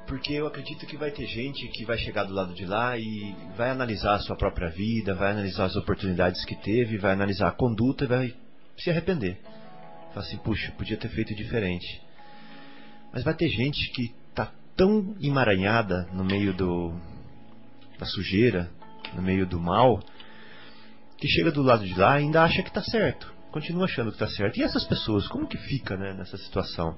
Porque 0.07 0.35
eu 0.35 0.47
acredito 0.47 0.87
que 0.87 0.97
vai 0.97 1.11
ter 1.11 1.27
gente 1.27 1.67
que 1.69 1.85
vai 1.85 1.97
chegar 1.99 2.25
do 2.25 2.35
lado 2.35 2.55
de 2.55 2.67
lá 2.67 2.97
e 2.97 3.35
vai 3.57 3.71
analisar 3.71 4.15
a 4.15 4.19
sua 4.21 4.37
própria 4.37 4.69
vida, 4.69 5.15
vai 5.15 5.33
analisar 5.33 5.65
as 5.65 5.77
oportunidades 5.77 6.45
que 6.45 6.55
teve, 6.55 6.99
vai 6.99 7.13
analisar 7.13 7.49
a 7.49 7.53
conduta 7.53 8.05
e 8.05 8.09
vai 8.09 8.35
se 8.77 8.91
arrepender. 8.91 9.41
Fala 10.13 10.27
assim, 10.27 10.37
puxa, 10.39 10.73
podia 10.73 10.97
ter 10.97 11.09
feito 11.09 11.35
diferente. 11.35 12.03
Mas 13.13 13.25
vai 13.25 13.35
ter 13.35 13.49
gente 13.49 13.91
que 13.93 14.15
tá 14.35 14.53
tão 14.77 15.17
emaranhada 15.21 16.07
no 16.13 16.25
meio 16.25 16.53
do 16.53 16.93
da 17.99 18.07
sujeira, 18.07 18.71
no 19.15 19.23
meio 19.23 19.47
do 19.47 19.59
mal, 19.59 20.03
que 21.17 21.29
chega 21.29 21.51
do 21.51 21.63
lado 21.63 21.85
de 21.85 21.99
lá 21.99 22.21
e 22.21 22.25
ainda 22.25 22.43
acha 22.43 22.63
que 22.63 22.69
está 22.69 22.83
certo. 22.83 23.33
Continua 23.51 23.85
achando 23.85 24.11
que 24.11 24.17
está 24.17 24.27
certo. 24.27 24.59
E 24.59 24.63
essas 24.63 24.85
pessoas, 24.85 25.29
como 25.29 25.47
que 25.47 25.57
fica 25.57 25.97
né, 25.97 26.13
nessa 26.13 26.37
situação? 26.37 26.97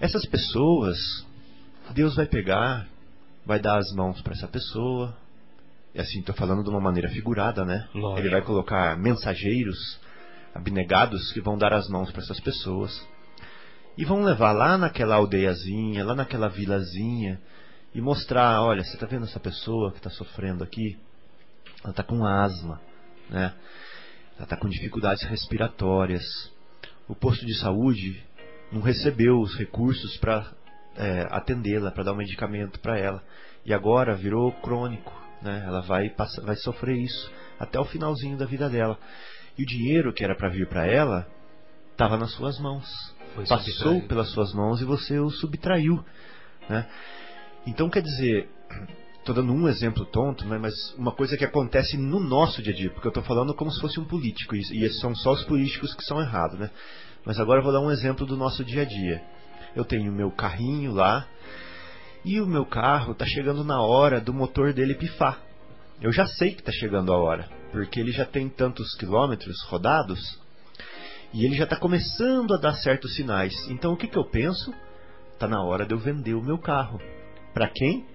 Essas 0.00 0.26
pessoas, 0.26 0.98
Deus 1.94 2.16
vai 2.16 2.26
pegar, 2.26 2.88
vai 3.46 3.60
dar 3.60 3.78
as 3.78 3.92
mãos 3.92 4.20
para 4.20 4.32
essa 4.32 4.48
pessoa. 4.48 5.16
E 5.94 6.00
assim, 6.00 6.18
estou 6.18 6.34
falando 6.34 6.64
de 6.64 6.70
uma 6.70 6.80
maneira 6.80 7.08
figurada, 7.08 7.64
né? 7.64 7.88
Lógico. 7.94 8.20
Ele 8.20 8.30
vai 8.30 8.42
colocar 8.42 8.98
mensageiros 8.98 10.00
abnegados 10.54 11.32
que 11.32 11.40
vão 11.40 11.56
dar 11.56 11.72
as 11.72 11.88
mãos 11.88 12.10
para 12.10 12.22
essas 12.22 12.40
pessoas. 12.40 13.06
E 13.96 14.04
vão 14.04 14.24
levar 14.24 14.50
lá 14.52 14.76
naquela 14.76 15.16
aldeiazinha, 15.16 16.04
lá 16.04 16.16
naquela 16.16 16.48
vilazinha, 16.48 17.40
e 17.94 18.00
mostrar: 18.00 18.60
olha, 18.62 18.82
você 18.82 18.94
está 18.94 19.06
vendo 19.06 19.24
essa 19.24 19.38
pessoa 19.38 19.92
que 19.92 19.98
está 19.98 20.10
sofrendo 20.10 20.64
aqui? 20.64 20.98
Ela 21.84 21.90
está 21.90 22.02
com 22.02 22.24
asma, 22.24 22.80
né? 23.28 23.54
Ela 24.36 24.44
está 24.44 24.56
com 24.56 24.68
dificuldades 24.68 25.22
respiratórias. 25.24 26.24
O 27.06 27.14
posto 27.14 27.44
de 27.44 27.54
saúde 27.60 28.24
não 28.72 28.80
recebeu 28.80 29.38
os 29.38 29.54
recursos 29.56 30.16
para 30.16 30.50
é, 30.96 31.26
atendê-la, 31.30 31.90
para 31.90 32.04
dar 32.04 32.12
um 32.12 32.16
medicamento 32.16 32.80
para 32.80 32.98
ela. 32.98 33.22
E 33.66 33.74
agora 33.74 34.16
virou 34.16 34.50
crônico, 34.50 35.12
né? 35.42 35.62
Ela 35.66 35.82
vai, 35.82 36.08
passar, 36.08 36.42
vai 36.42 36.56
sofrer 36.56 36.96
isso 36.96 37.30
até 37.60 37.78
o 37.78 37.84
finalzinho 37.84 38.38
da 38.38 38.46
vida 38.46 38.68
dela. 38.68 38.98
E 39.56 39.62
o 39.62 39.66
dinheiro 39.66 40.12
que 40.12 40.24
era 40.24 40.34
para 40.34 40.48
vir 40.48 40.66
para 40.66 40.86
ela 40.86 41.26
estava 41.92 42.16
nas 42.16 42.32
suas 42.32 42.58
mãos. 42.58 42.86
Foi 43.34 43.46
Passou 43.46 43.72
subtraído. 43.72 44.08
pelas 44.08 44.30
suas 44.30 44.54
mãos 44.54 44.80
e 44.80 44.84
você 44.84 45.18
o 45.18 45.28
subtraiu, 45.30 46.04
né? 46.68 46.86
Então 47.66 47.90
quer 47.90 48.02
dizer, 48.02 48.48
estou 49.24 49.34
dando 49.34 49.54
um 49.54 49.66
exemplo 49.66 50.04
tonto, 50.04 50.44
né, 50.44 50.58
mas 50.58 50.74
uma 50.98 51.10
coisa 51.10 51.36
que 51.36 51.44
acontece 51.44 51.96
no 51.96 52.20
nosso 52.20 52.62
dia 52.62 52.74
a 52.74 52.76
dia, 52.76 52.90
porque 52.90 53.06
eu 53.06 53.10
estou 53.10 53.22
falando 53.22 53.54
como 53.54 53.70
se 53.70 53.80
fosse 53.80 53.98
um 53.98 54.04
político, 54.04 54.54
e, 54.54 54.90
são 55.00 55.14
só 55.14 55.32
os 55.32 55.42
políticos 55.44 55.94
que 55.94 56.04
são 56.04 56.20
errados, 56.20 56.58
né? 56.58 56.70
Mas 57.24 57.40
agora 57.40 57.60
eu 57.60 57.64
vou 57.64 57.72
dar 57.72 57.80
um 57.80 57.90
exemplo 57.90 58.26
do 58.26 58.36
nosso 58.36 58.62
dia 58.62 58.82
a 58.82 58.84
dia. 58.84 59.22
Eu 59.74 59.82
tenho 59.84 60.12
meu 60.12 60.30
carrinho 60.30 60.92
lá, 60.92 61.26
e 62.22 62.38
o 62.38 62.46
meu 62.46 62.66
carro 62.66 63.12
está 63.12 63.24
chegando 63.24 63.64
na 63.64 63.80
hora 63.80 64.20
do 64.20 64.32
motor 64.32 64.74
dele 64.74 64.94
pifar. 64.94 65.40
Eu 66.02 66.12
já 66.12 66.26
sei 66.26 66.52
que 66.52 66.60
está 66.60 66.72
chegando 66.72 67.10
a 67.10 67.16
hora, 67.16 67.48
porque 67.72 67.98
ele 67.98 68.12
já 68.12 68.26
tem 68.26 68.46
tantos 68.50 68.94
quilômetros 68.94 69.56
rodados, 69.68 70.38
e 71.32 71.46
ele 71.46 71.56
já 71.56 71.64
está 71.64 71.76
começando 71.76 72.52
a 72.52 72.58
dar 72.58 72.74
certos 72.74 73.14
sinais. 73.16 73.54
Então 73.70 73.94
o 73.94 73.96
que, 73.96 74.06
que 74.06 74.18
eu 74.18 74.24
penso? 74.26 74.74
Está 75.32 75.48
na 75.48 75.62
hora 75.62 75.86
de 75.86 75.94
eu 75.94 75.98
vender 75.98 76.34
o 76.34 76.42
meu 76.42 76.58
carro. 76.58 77.00
Para 77.54 77.68
quem? 77.68 78.13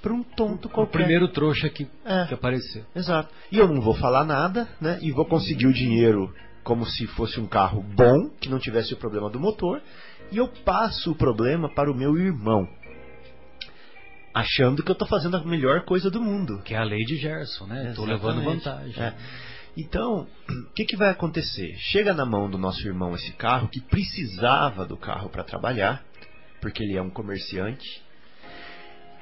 Para 0.00 0.12
um 0.12 0.22
tonto 0.22 0.68
qualquer. 0.68 0.90
O 0.90 0.92
primeiro 0.92 1.28
trouxa 1.28 1.68
que, 1.68 1.88
é, 2.04 2.26
que 2.26 2.34
aparecer. 2.34 2.84
Exato. 2.94 3.34
E 3.50 3.58
eu 3.58 3.66
não 3.66 3.80
vou 3.80 3.94
falar 3.94 4.24
nada, 4.24 4.68
né? 4.80 4.98
E 5.02 5.10
vou 5.10 5.24
conseguir 5.24 5.66
o 5.66 5.72
dinheiro 5.72 6.32
como 6.62 6.84
se 6.84 7.06
fosse 7.08 7.40
um 7.40 7.46
carro 7.46 7.82
bom, 7.82 8.28
que 8.40 8.48
não 8.48 8.58
tivesse 8.58 8.92
o 8.92 8.96
problema 8.96 9.30
do 9.30 9.40
motor, 9.40 9.80
e 10.30 10.36
eu 10.36 10.48
passo 10.64 11.12
o 11.12 11.14
problema 11.14 11.68
para 11.74 11.90
o 11.90 11.94
meu 11.94 12.16
irmão. 12.16 12.68
Achando 14.34 14.82
que 14.82 14.90
eu 14.90 14.92
estou 14.92 15.08
fazendo 15.08 15.36
a 15.36 15.44
melhor 15.44 15.84
coisa 15.84 16.10
do 16.10 16.20
mundo. 16.20 16.60
Que 16.62 16.74
é 16.74 16.78
a 16.78 16.84
lei 16.84 17.04
de 17.04 17.16
Gerson, 17.16 17.66
né? 17.66 17.90
Estou 17.90 18.04
levando 18.04 18.44
vantagem. 18.44 19.02
É. 19.02 19.14
Então, 19.76 20.26
o 20.48 20.72
que, 20.74 20.84
que 20.84 20.96
vai 20.96 21.08
acontecer? 21.08 21.74
Chega 21.78 22.12
na 22.12 22.26
mão 22.26 22.50
do 22.50 22.58
nosso 22.58 22.86
irmão 22.86 23.14
esse 23.14 23.32
carro, 23.32 23.68
que 23.68 23.80
precisava 23.80 24.84
do 24.84 24.96
carro 24.96 25.30
para 25.30 25.44
trabalhar, 25.44 26.04
porque 26.60 26.82
ele 26.82 26.96
é 26.96 27.02
um 27.02 27.10
comerciante, 27.10 28.02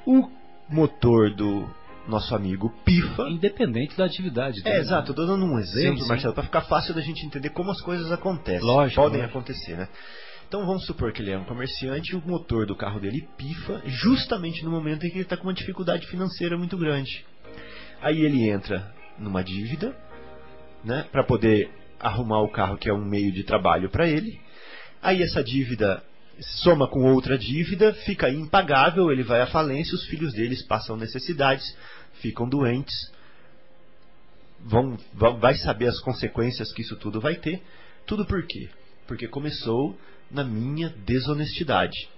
o 0.05 0.29
motor 0.69 1.33
do 1.33 1.69
nosso 2.07 2.33
amigo 2.33 2.69
pifa. 2.85 3.23
Independente 3.29 3.97
da 3.97 4.05
atividade 4.05 4.61
dele. 4.61 4.77
É, 4.77 4.79
exato. 4.79 5.11
Estou 5.11 5.25
dando 5.25 5.45
um 5.45 5.59
exemplo, 5.59 6.01
sim, 6.01 6.07
Marcelo, 6.07 6.33
para 6.33 6.43
ficar 6.43 6.61
fácil 6.61 6.93
da 6.93 7.01
gente 7.01 7.25
entender 7.25 7.49
como 7.49 7.71
as 7.71 7.81
coisas 7.81 8.11
acontecem. 8.11 8.65
Lógico. 8.65 9.01
Podem 9.01 9.21
lógico. 9.21 9.37
acontecer, 9.37 9.75
né? 9.75 9.87
Então 10.47 10.65
vamos 10.65 10.85
supor 10.85 11.11
que 11.11 11.21
ele 11.21 11.31
é 11.31 11.37
um 11.37 11.43
comerciante 11.43 12.13
e 12.13 12.15
o 12.15 12.25
motor 12.25 12.65
do 12.65 12.75
carro 12.75 13.01
dele 13.01 13.27
pifa 13.37 13.81
justamente 13.85 14.63
no 14.63 14.71
momento 14.71 15.05
em 15.05 15.09
que 15.09 15.15
ele 15.15 15.23
está 15.23 15.35
com 15.35 15.43
uma 15.43 15.53
dificuldade 15.53 16.07
financeira 16.07 16.57
muito 16.57 16.77
grande. 16.77 17.25
Aí 18.01 18.21
ele 18.21 18.49
entra 18.49 18.93
numa 19.19 19.43
dívida, 19.43 19.93
né, 20.85 21.05
para 21.11 21.23
poder 21.23 21.69
arrumar 21.99 22.41
o 22.41 22.49
carro 22.49 22.77
que 22.77 22.89
é 22.89 22.93
um 22.93 23.03
meio 23.03 23.31
de 23.33 23.43
trabalho 23.43 23.89
para 23.89 24.07
ele. 24.07 24.39
Aí 25.01 25.21
essa 25.21 25.43
dívida 25.43 26.01
soma 26.39 26.87
com 26.87 27.11
outra 27.11 27.37
dívida, 27.37 27.93
fica 27.93 28.29
impagável, 28.29 29.11
ele 29.11 29.23
vai 29.23 29.41
à 29.41 29.47
falência, 29.47 29.95
os 29.95 30.05
filhos 30.05 30.33
deles 30.33 30.65
passam 30.65 30.95
necessidades, 30.95 31.65
ficam 32.21 32.47
doentes, 32.47 32.95
vão, 34.59 34.97
vão, 35.13 35.39
vai 35.39 35.55
saber 35.55 35.87
as 35.87 35.99
consequências 35.99 36.71
que 36.73 36.81
isso 36.81 36.95
tudo 36.95 37.19
vai 37.19 37.35
ter. 37.35 37.61
Tudo 38.05 38.25
por 38.25 38.45
quê? 38.45 38.69
Porque 39.07 39.27
começou 39.27 39.97
na 40.29 40.43
minha 40.43 40.89
desonestidade. 41.05 42.09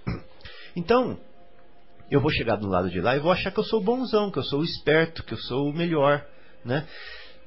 Então, 0.76 1.18
eu 2.10 2.20
vou 2.20 2.30
chegar 2.30 2.54
do 2.54 2.68
lado 2.68 2.88
de 2.88 3.00
lá 3.00 3.16
e 3.16 3.20
vou 3.20 3.32
achar 3.32 3.50
que 3.50 3.58
eu 3.58 3.64
sou 3.64 3.82
bonzão, 3.82 4.30
que 4.30 4.38
eu 4.38 4.44
sou 4.44 4.62
esperto, 4.62 5.24
que 5.24 5.34
eu 5.34 5.38
sou 5.38 5.68
o 5.68 5.72
melhor, 5.72 6.24
né? 6.64 6.86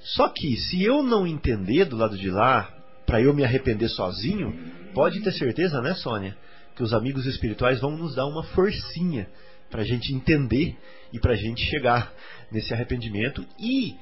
Só 0.02 0.28
que 0.28 0.58
se 0.58 0.84
eu 0.84 1.02
não 1.02 1.26
entender 1.26 1.86
do 1.86 1.96
lado 1.96 2.18
de 2.18 2.30
lá, 2.30 2.70
para 3.06 3.22
eu 3.22 3.34
me 3.34 3.44
arrepender 3.44 3.88
sozinho, 3.88 4.54
pode 4.94 5.22
ter 5.22 5.32
certeza, 5.32 5.82
né, 5.82 5.94
Sônia, 5.96 6.38
que 6.76 6.84
os 6.84 6.94
amigos 6.94 7.26
espirituais 7.26 7.80
vão 7.80 7.98
nos 7.98 8.16
dar 8.16 8.26
uma 8.26 8.44
forcinha 8.44 9.28
para 9.70 9.82
a 9.82 9.86
gente 9.86 10.14
entender 10.14 10.78
e 11.12 11.20
para 11.20 11.34
a 11.34 11.36
gente 11.36 11.62
chegar 11.66 12.14
nesse 12.52 12.74
arrependimento. 12.74 13.46
E 13.60 13.96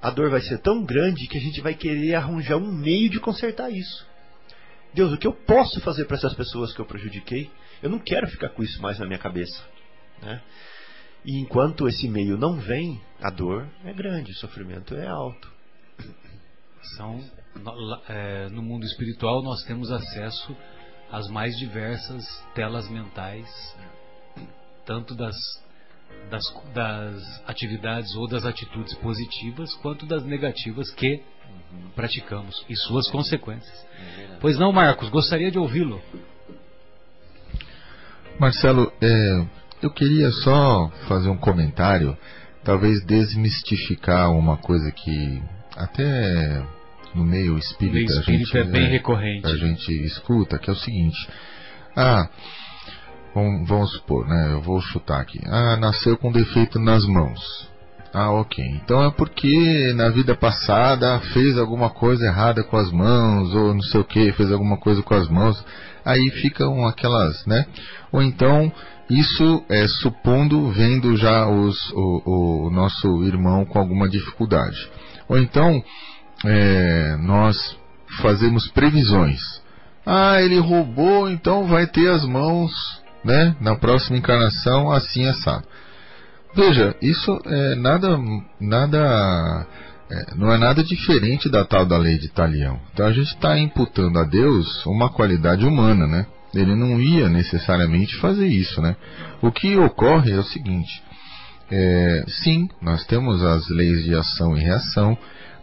a 0.00 0.10
dor 0.10 0.30
vai 0.30 0.40
ser 0.40 0.58
tão 0.58 0.84
grande 0.84 1.26
que 1.26 1.38
a 1.38 1.40
gente 1.40 1.60
vai 1.60 1.74
querer 1.74 2.14
arranjar 2.14 2.56
um 2.56 2.72
meio 2.72 3.08
de 3.10 3.20
consertar 3.20 3.70
isso. 3.70 4.06
Deus, 4.94 5.12
o 5.12 5.18
que 5.18 5.26
eu 5.26 5.32
posso 5.32 5.80
fazer 5.80 6.04
para 6.04 6.16
essas 6.16 6.34
pessoas 6.34 6.72
que 6.72 6.80
eu 6.80 6.86
prejudiquei? 6.86 7.50
Eu 7.82 7.90
não 7.90 7.98
quero 7.98 8.26
ficar 8.28 8.50
com 8.50 8.62
isso 8.62 8.80
mais 8.82 8.98
na 8.98 9.06
minha 9.06 9.18
cabeça. 9.18 9.64
Né? 10.20 10.40
E 11.24 11.40
enquanto 11.40 11.86
esse 11.86 12.08
meio 12.08 12.36
não 12.36 12.56
vem, 12.56 13.00
a 13.20 13.30
dor 13.30 13.68
é 13.84 13.92
grande, 13.92 14.32
o 14.32 14.36
sofrimento 14.36 14.94
é 14.94 15.06
alto. 15.06 15.50
São, 16.96 17.22
é, 18.08 18.48
no 18.48 18.62
mundo 18.62 18.84
espiritual 18.84 19.42
nós 19.42 19.62
temos 19.64 19.90
acesso 19.90 20.56
às 21.10 21.28
mais 21.28 21.56
diversas 21.58 22.24
telas 22.54 22.88
mentais, 22.88 23.48
tanto 24.86 25.14
das, 25.14 25.36
das, 26.30 26.42
das 26.72 27.42
atividades 27.46 28.14
ou 28.14 28.28
das 28.28 28.44
atitudes 28.44 28.94
positivas, 28.98 29.74
quanto 29.74 30.06
das 30.06 30.24
negativas 30.24 30.90
que 30.90 31.22
praticamos 31.94 32.64
e 32.68 32.76
suas 32.76 33.08
consequências. 33.08 33.86
Pois 34.40 34.58
não, 34.58 34.72
Marcos, 34.72 35.08
gostaria 35.08 35.50
de 35.50 35.58
ouvi-lo. 35.58 36.00
Marcelo, 38.38 38.90
é, 39.02 39.46
eu 39.82 39.90
queria 39.90 40.30
só 40.30 40.88
fazer 41.06 41.28
um 41.28 41.36
comentário, 41.36 42.16
talvez 42.64 43.04
desmistificar 43.04 44.30
uma 44.32 44.56
coisa 44.56 44.90
que 44.90 45.42
até 45.76 46.64
no 47.14 47.24
meio 47.24 47.58
espírita, 47.58 48.12
espírita 48.12 48.58
a 48.58 48.62
gente, 48.62 48.68
é 48.68 48.72
bem 48.72 48.84
é, 48.86 48.88
recorrente. 48.88 49.46
A 49.46 49.56
gente 49.56 49.92
escuta, 50.04 50.58
que 50.58 50.70
é 50.70 50.72
o 50.72 50.76
seguinte. 50.76 51.28
Ah, 51.96 52.28
vamos, 53.34 53.68
vamos 53.68 53.92
supor, 53.92 54.26
né? 54.26 54.52
Eu 54.52 54.60
vou 54.60 54.80
chutar 54.80 55.20
aqui. 55.20 55.40
Ah, 55.46 55.76
nasceu 55.76 56.16
com 56.16 56.30
defeito 56.30 56.78
nas 56.78 57.04
mãos. 57.04 57.68
Ah, 58.12 58.32
ok. 58.32 58.64
Então 58.82 59.04
é 59.04 59.10
porque 59.10 59.92
na 59.94 60.08
vida 60.08 60.34
passada 60.34 61.20
fez 61.32 61.56
alguma 61.56 61.90
coisa 61.90 62.26
errada 62.26 62.62
com 62.64 62.76
as 62.76 62.90
mãos, 62.90 63.54
ou 63.54 63.74
não 63.74 63.82
sei 63.82 64.00
o 64.00 64.04
que, 64.04 64.32
fez 64.32 64.50
alguma 64.50 64.76
coisa 64.78 65.02
com 65.02 65.14
as 65.14 65.28
mãos. 65.28 65.64
Aí 66.04 66.30
ficam 66.42 66.86
aquelas, 66.88 67.44
né? 67.46 67.66
Ou 68.10 68.22
então, 68.22 68.72
isso 69.08 69.64
é 69.68 69.86
supondo, 69.86 70.70
vendo 70.70 71.16
já 71.16 71.48
os, 71.48 71.90
o, 71.92 72.66
o 72.66 72.70
nosso 72.70 73.24
irmão 73.24 73.64
com 73.64 73.78
alguma 73.78 74.08
dificuldade. 74.08 74.88
Ou 75.28 75.38
então, 75.38 75.82
é, 76.44 77.16
nós 77.18 77.76
fazemos 78.20 78.68
previsões. 78.68 79.40
Ah, 80.04 80.40
ele 80.42 80.58
roubou, 80.58 81.28
então 81.30 81.66
vai 81.66 81.86
ter 81.86 82.10
as 82.10 82.24
mãos, 82.24 82.72
né? 83.24 83.54
Na 83.60 83.76
próxima 83.76 84.16
encarnação, 84.16 84.90
assim 84.90 85.26
assado. 85.26 85.66
Veja, 86.54 86.96
isso 87.00 87.40
é 87.46 87.74
nada, 87.76 88.18
nada, 88.60 89.66
é, 90.10 90.34
não 90.34 90.52
é 90.52 90.58
nada 90.58 90.82
diferente 90.82 91.48
da 91.48 91.64
tal 91.64 91.86
da 91.86 91.96
lei 91.96 92.18
de 92.18 92.28
Talião. 92.28 92.80
Então 92.92 93.06
a 93.06 93.12
gente 93.12 93.28
está 93.28 93.56
imputando 93.58 94.18
a 94.18 94.24
Deus 94.24 94.84
uma 94.86 95.10
qualidade 95.10 95.64
humana, 95.64 96.06
né? 96.06 96.26
Ele 96.52 96.74
não 96.74 97.00
ia 97.00 97.28
necessariamente 97.28 98.16
fazer 98.16 98.48
isso, 98.48 98.80
né? 98.80 98.96
O 99.40 99.52
que 99.52 99.76
ocorre 99.76 100.32
é 100.32 100.38
o 100.38 100.42
seguinte: 100.42 101.00
é, 101.70 102.24
sim, 102.26 102.68
nós 102.82 103.04
temos 103.06 103.42
as 103.44 103.68
leis 103.68 104.02
de 104.02 104.14
ação 104.14 104.56
e 104.56 104.60
reação, 104.60 105.16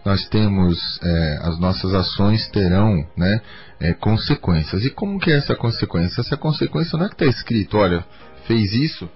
nós 0.08 0.26
temos 0.30 0.98
é, 1.04 1.40
as 1.42 1.60
nossas 1.60 1.94
ações 1.94 2.48
terão, 2.48 3.06
né, 3.18 3.42
é, 3.78 3.94
consequências. 3.94 4.86
E 4.86 4.90
como 4.90 5.20
que 5.20 5.30
é 5.30 5.36
essa 5.36 5.54
consequência? 5.54 6.22
Essa 6.22 6.38
consequência 6.38 6.98
não 6.98 7.08
é 7.08 7.10
que 7.10 7.16
está 7.16 7.26
escrito, 7.26 7.78
olha, 7.78 8.06
fez 8.46 8.74
isso, 8.74 9.10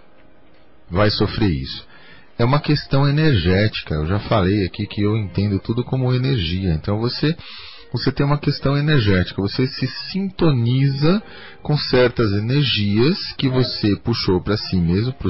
vai 0.89 1.09
sofrer 1.09 1.49
isso. 1.49 1.87
É 2.37 2.43
uma 2.43 2.59
questão 2.59 3.07
energética. 3.07 3.93
Eu 3.93 4.05
já 4.05 4.19
falei 4.19 4.65
aqui 4.65 4.85
que 4.85 5.01
eu 5.01 5.15
entendo 5.15 5.59
tudo 5.59 5.81
como 5.81 6.13
energia. 6.13 6.73
Então 6.73 6.99
você 6.99 7.37
você 7.93 8.11
tem 8.11 8.25
uma 8.25 8.39
questão 8.39 8.77
energética, 8.77 9.41
você 9.41 9.67
se 9.67 9.85
sintoniza 10.11 11.21
com 11.61 11.77
certas 11.77 12.31
energias 12.31 13.33
que 13.37 13.49
você 13.49 13.97
puxou 13.97 14.41
para 14.41 14.55
si 14.55 14.77
mesmo, 14.77 15.13
para 15.13 15.29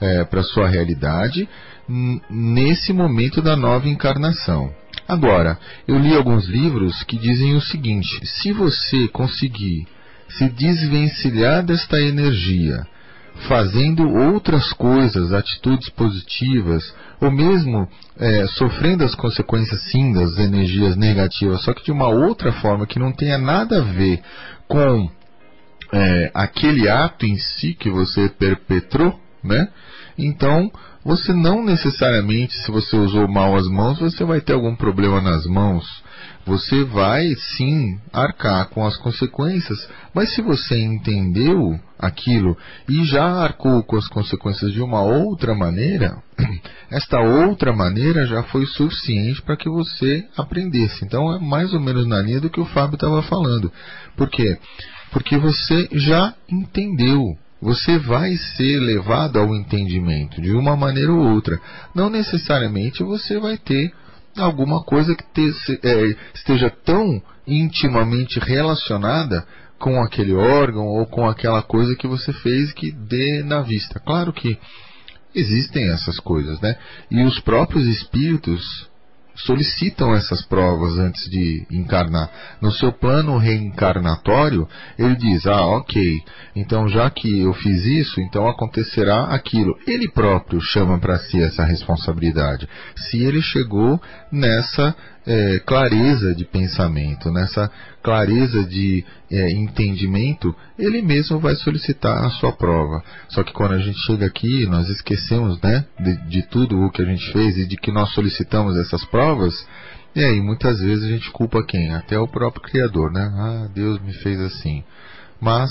é, 0.00 0.24
para 0.24 0.42
sua 0.42 0.68
realidade 0.68 1.48
nesse 2.30 2.92
momento 2.92 3.42
da 3.42 3.56
nova 3.56 3.88
encarnação. 3.88 4.72
Agora, 5.06 5.58
eu 5.86 5.98
li 5.98 6.14
alguns 6.14 6.46
livros 6.46 7.02
que 7.04 7.18
dizem 7.18 7.54
o 7.54 7.60
seguinte: 7.60 8.20
se 8.24 8.52
você 8.52 9.08
conseguir 9.08 9.86
se 10.28 10.48
desvencilhar 10.48 11.62
desta 11.64 12.00
energia 12.00 12.86
fazendo 13.48 14.08
outras 14.08 14.72
coisas, 14.72 15.32
atitudes 15.32 15.88
positivas, 15.90 16.94
ou 17.20 17.30
mesmo 17.30 17.88
é, 18.18 18.46
sofrendo 18.48 19.04
as 19.04 19.14
consequências 19.14 19.80
sim 19.90 20.12
das 20.12 20.38
energias 20.38 20.96
negativas, 20.96 21.62
só 21.62 21.72
que 21.72 21.84
de 21.84 21.92
uma 21.92 22.08
outra 22.08 22.52
forma 22.52 22.86
que 22.86 22.98
não 22.98 23.12
tenha 23.12 23.38
nada 23.38 23.78
a 23.78 23.84
ver 23.84 24.22
com 24.68 25.10
é, 25.92 26.30
aquele 26.34 26.88
ato 26.88 27.26
em 27.26 27.36
si 27.36 27.74
que 27.74 27.90
você 27.90 28.28
perpetrou, 28.28 29.18
né? 29.42 29.68
Então, 30.16 30.70
você 31.04 31.32
não 31.32 31.64
necessariamente, 31.64 32.54
se 32.54 32.70
você 32.70 32.96
usou 32.96 33.28
mal 33.28 33.56
as 33.56 33.66
mãos, 33.66 33.98
você 33.98 34.24
vai 34.24 34.40
ter 34.40 34.52
algum 34.52 34.74
problema 34.76 35.20
nas 35.20 35.46
mãos 35.46 36.02
você 36.44 36.82
vai 36.84 37.34
sim 37.56 37.98
arcar 38.12 38.68
com 38.68 38.84
as 38.84 38.96
consequências, 38.96 39.88
mas 40.12 40.34
se 40.34 40.42
você 40.42 40.76
entendeu 40.76 41.78
aquilo 41.98 42.56
e 42.88 43.04
já 43.04 43.24
arcou 43.24 43.82
com 43.84 43.96
as 43.96 44.08
consequências 44.08 44.72
de 44.72 44.80
uma 44.80 45.02
outra 45.02 45.54
maneira, 45.54 46.20
esta 46.90 47.20
outra 47.20 47.72
maneira 47.72 48.26
já 48.26 48.42
foi 48.44 48.66
suficiente 48.66 49.40
para 49.40 49.56
que 49.56 49.68
você 49.68 50.26
aprendesse. 50.36 51.04
Então 51.04 51.32
é 51.32 51.38
mais 51.38 51.72
ou 51.72 51.80
menos 51.80 52.06
na 52.06 52.20
linha 52.20 52.40
do 52.40 52.50
que 52.50 52.60
o 52.60 52.66
Fábio 52.66 52.96
estava 52.96 53.22
falando. 53.22 53.72
Por 54.16 54.28
quê? 54.28 54.58
Porque 55.12 55.38
você 55.38 55.88
já 55.92 56.34
entendeu 56.50 57.36
você 57.62 57.96
vai 57.96 58.34
ser 58.36 58.80
levado 58.80 59.38
ao 59.38 59.54
entendimento 59.54 60.42
de 60.42 60.50
uma 60.50 60.76
maneira 60.76 61.12
ou 61.12 61.32
outra. 61.32 61.60
Não 61.94 62.10
necessariamente 62.10 63.04
você 63.04 63.38
vai 63.38 63.56
ter 63.56 63.94
alguma 64.36 64.82
coisa 64.82 65.14
que 65.14 65.22
te, 65.32 65.78
é, 65.84 66.16
esteja 66.34 66.68
tão 66.84 67.22
intimamente 67.46 68.40
relacionada 68.40 69.46
com 69.78 70.02
aquele 70.02 70.34
órgão 70.34 70.86
ou 70.86 71.06
com 71.06 71.28
aquela 71.28 71.62
coisa 71.62 71.94
que 71.94 72.08
você 72.08 72.32
fez 72.32 72.72
que 72.72 72.90
dê 72.90 73.44
na 73.44 73.62
vista. 73.62 74.00
Claro 74.00 74.32
que 74.32 74.58
existem 75.32 75.88
essas 75.88 76.18
coisas, 76.18 76.60
né? 76.60 76.76
E 77.10 77.22
os 77.22 77.38
próprios 77.40 77.86
espíritos 77.86 78.90
solicitam 79.34 80.14
essas 80.14 80.42
provas 80.42 80.98
antes 80.98 81.28
de 81.30 81.66
encarnar. 81.70 82.30
No 82.60 82.70
seu 82.70 82.92
plano 82.92 83.36
reencarnatório, 83.38 84.68
ele 84.98 85.16
diz: 85.16 85.46
Ah, 85.46 85.66
ok, 85.66 86.22
então 86.54 86.88
já 86.88 87.08
que 87.10 87.40
eu 87.40 87.52
fiz 87.54 87.84
isso, 87.84 88.20
então 88.20 88.48
acontecerá 88.48 89.24
aquilo. 89.24 89.76
Ele 89.86 90.08
próprio 90.08 90.60
chama 90.60 90.98
para 90.98 91.18
si 91.18 91.42
essa 91.42 91.64
responsabilidade. 91.64 92.68
Se 92.96 93.22
ele 93.22 93.42
chegou 93.42 94.00
nessa 94.30 94.94
é, 95.26 95.60
clareza 95.60 96.34
de 96.34 96.44
pensamento, 96.44 97.30
nessa 97.30 97.70
clareza 98.02 98.64
de 98.64 99.04
é, 99.30 99.50
entendimento, 99.52 100.54
ele 100.78 101.00
mesmo 101.00 101.38
vai 101.38 101.54
solicitar 101.54 102.24
a 102.24 102.30
sua 102.30 102.52
prova. 102.52 103.02
Só 103.28 103.42
que 103.44 103.52
quando 103.52 103.72
a 103.72 103.78
gente 103.78 103.98
chega 104.00 104.26
aqui, 104.26 104.66
nós 104.66 104.88
esquecemos 104.88 105.60
né, 105.60 105.84
de, 106.00 106.16
de 106.28 106.42
tudo 106.48 106.80
o 106.80 106.90
que 106.90 107.02
a 107.02 107.04
gente 107.04 107.32
fez 107.32 107.56
e 107.56 107.66
de 107.66 107.76
que 107.76 107.92
nós 107.92 108.12
solicitamos 108.12 108.76
essas 108.76 109.04
provas. 109.04 109.54
E 110.14 110.22
aí 110.22 110.40
muitas 110.40 110.80
vezes 110.80 111.04
a 111.04 111.08
gente 111.08 111.30
culpa 111.30 111.64
quem? 111.64 111.94
Até 111.94 112.18
o 112.18 112.28
próprio 112.28 112.62
Criador, 112.62 113.12
né? 113.12 113.32
Ah, 113.34 113.68
Deus 113.72 114.00
me 114.02 114.12
fez 114.14 114.40
assim. 114.40 114.84
Mas, 115.40 115.70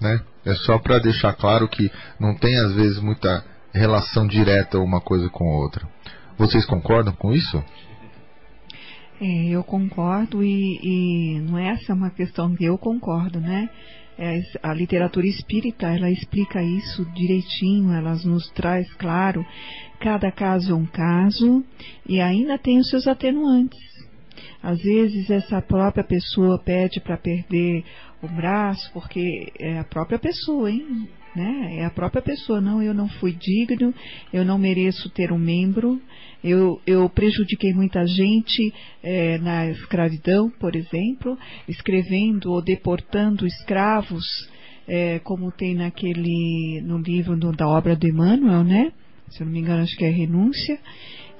né? 0.00 0.20
É 0.44 0.54
só 0.54 0.78
para 0.78 0.98
deixar 0.98 1.34
claro 1.34 1.68
que 1.68 1.90
não 2.18 2.34
tem 2.34 2.56
às 2.58 2.72
vezes 2.72 2.98
muita 3.00 3.44
relação 3.72 4.26
direta 4.26 4.78
uma 4.78 5.00
coisa 5.00 5.28
com 5.28 5.44
outra. 5.44 5.86
Vocês 6.38 6.64
concordam 6.64 7.12
com 7.12 7.32
isso? 7.32 7.62
É, 9.20 9.48
eu 9.48 9.64
concordo 9.64 10.44
e, 10.44 10.78
e, 10.82 11.40
não 11.40 11.58
é 11.58 11.70
essa 11.70 11.92
uma 11.92 12.10
questão 12.10 12.54
que 12.54 12.64
eu 12.64 12.78
concordo, 12.78 13.40
né? 13.40 13.68
É, 14.16 14.40
a 14.62 14.72
literatura 14.72 15.26
espírita, 15.26 15.86
ela 15.86 16.10
explica 16.10 16.62
isso 16.62 17.04
direitinho, 17.14 17.92
ela 17.92 18.14
nos 18.24 18.48
traz, 18.50 18.92
claro, 18.94 19.44
cada 20.00 20.30
caso 20.30 20.72
é 20.72 20.74
um 20.74 20.86
caso 20.86 21.64
e 22.06 22.20
ainda 22.20 22.58
tem 22.58 22.78
os 22.78 22.88
seus 22.90 23.06
atenuantes. 23.06 23.78
Às 24.62 24.80
vezes 24.82 25.30
essa 25.30 25.62
própria 25.62 26.04
pessoa 26.04 26.58
pede 26.58 27.00
para 27.00 27.16
perder 27.16 27.84
o 28.22 28.28
braço, 28.28 28.90
porque 28.92 29.52
é 29.58 29.78
a 29.78 29.84
própria 29.84 30.18
pessoa, 30.18 30.70
hein? 30.70 31.08
Né? 31.34 31.78
É 31.78 31.84
a 31.84 31.90
própria 31.90 32.22
pessoa, 32.22 32.60
não, 32.60 32.82
eu 32.82 32.92
não 32.92 33.08
fui 33.08 33.32
digno, 33.32 33.94
eu 34.32 34.44
não 34.44 34.58
mereço 34.58 35.10
ter 35.10 35.30
um 35.30 35.38
membro, 35.38 36.00
eu, 36.42 36.80
eu 36.86 37.08
prejudiquei 37.08 37.72
muita 37.72 38.06
gente 38.06 38.72
é, 39.02 39.38
na 39.38 39.68
escravidão, 39.70 40.50
por 40.50 40.76
exemplo, 40.76 41.36
escrevendo 41.66 42.52
ou 42.52 42.62
deportando 42.62 43.46
escravos, 43.46 44.24
é, 44.86 45.18
como 45.18 45.50
tem 45.50 45.74
naquele 45.74 46.80
no 46.84 46.98
livro 46.98 47.36
do, 47.36 47.52
da 47.52 47.68
obra 47.68 47.96
de 47.96 48.08
Emmanuel, 48.08 48.64
né? 48.64 48.92
Se 49.30 49.42
eu 49.42 49.46
não 49.46 49.52
me 49.52 49.60
engano, 49.60 49.82
acho 49.82 49.96
que 49.96 50.04
é 50.04 50.10
Renúncia. 50.10 50.78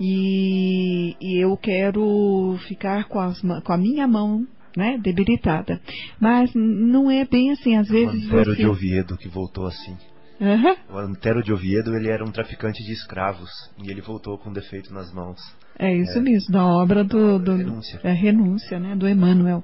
E, 0.01 1.17
e 1.21 1.43
eu 1.43 1.57
quero 1.57 2.59
ficar 2.69 3.05
com, 3.05 3.19
as, 3.19 3.41
com 3.41 3.73
a 3.73 3.77
minha 3.77 4.07
mão 4.07 4.47
né, 4.77 4.99
debilitada. 5.03 5.81
Mas 6.21 6.53
não 6.55 7.11
é 7.11 7.25
bem 7.25 7.51
assim, 7.51 7.77
às 7.77 7.89
vezes 7.89 8.25
o 8.25 8.27
Antero 8.27 8.55
você... 8.55 8.63
de 8.63 8.67
Oviedo 8.67 9.17
que 9.17 9.29
voltou 9.29 9.67
assim. 9.67 9.97
Uhum. 10.41 10.77
O 10.91 10.99
Antero 10.99 11.43
de 11.43 11.53
Oviedo 11.53 11.95
ele 11.97 12.09
era 12.09 12.25
um 12.25 12.31
traficante 12.31 12.83
de 12.85 12.93
escravos 12.93 13.51
e 13.83 13.91
ele 13.91 14.01
voltou 14.01 14.39
com 14.39 14.53
defeito 14.53 14.93
nas 14.95 15.13
mãos. 15.13 15.39
É 15.81 15.95
isso 15.95 16.19
é, 16.19 16.21
mesmo, 16.21 16.53
da 16.53 16.67
obra 16.67 17.05
do, 17.05 17.39
do 17.39 17.57
renúncia. 17.57 18.01
É, 18.03 18.13
renúncia, 18.13 18.81
né, 18.81 18.97
do 18.97 19.09
Emmanuel. 19.09 19.63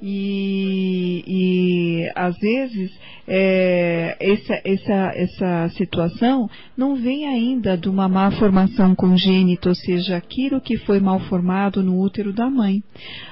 E, 0.00 1.22
e 1.26 2.12
às 2.14 2.34
vezes 2.38 2.90
é, 3.28 4.16
essa, 4.18 4.60
essa, 4.64 5.12
essa 5.14 5.68
situação 5.76 6.48
não 6.74 6.96
vem 6.96 7.26
ainda 7.26 7.76
de 7.76 7.88
uma 7.88 8.08
má 8.08 8.30
formação 8.30 8.94
congênita, 8.94 9.68
ou 9.68 9.74
seja, 9.74 10.16
aquilo 10.16 10.60
que 10.60 10.78
foi 10.78 11.00
mal 11.00 11.20
formado 11.20 11.82
no 11.82 12.00
útero 12.00 12.32
da 12.32 12.48
mãe. 12.48 12.82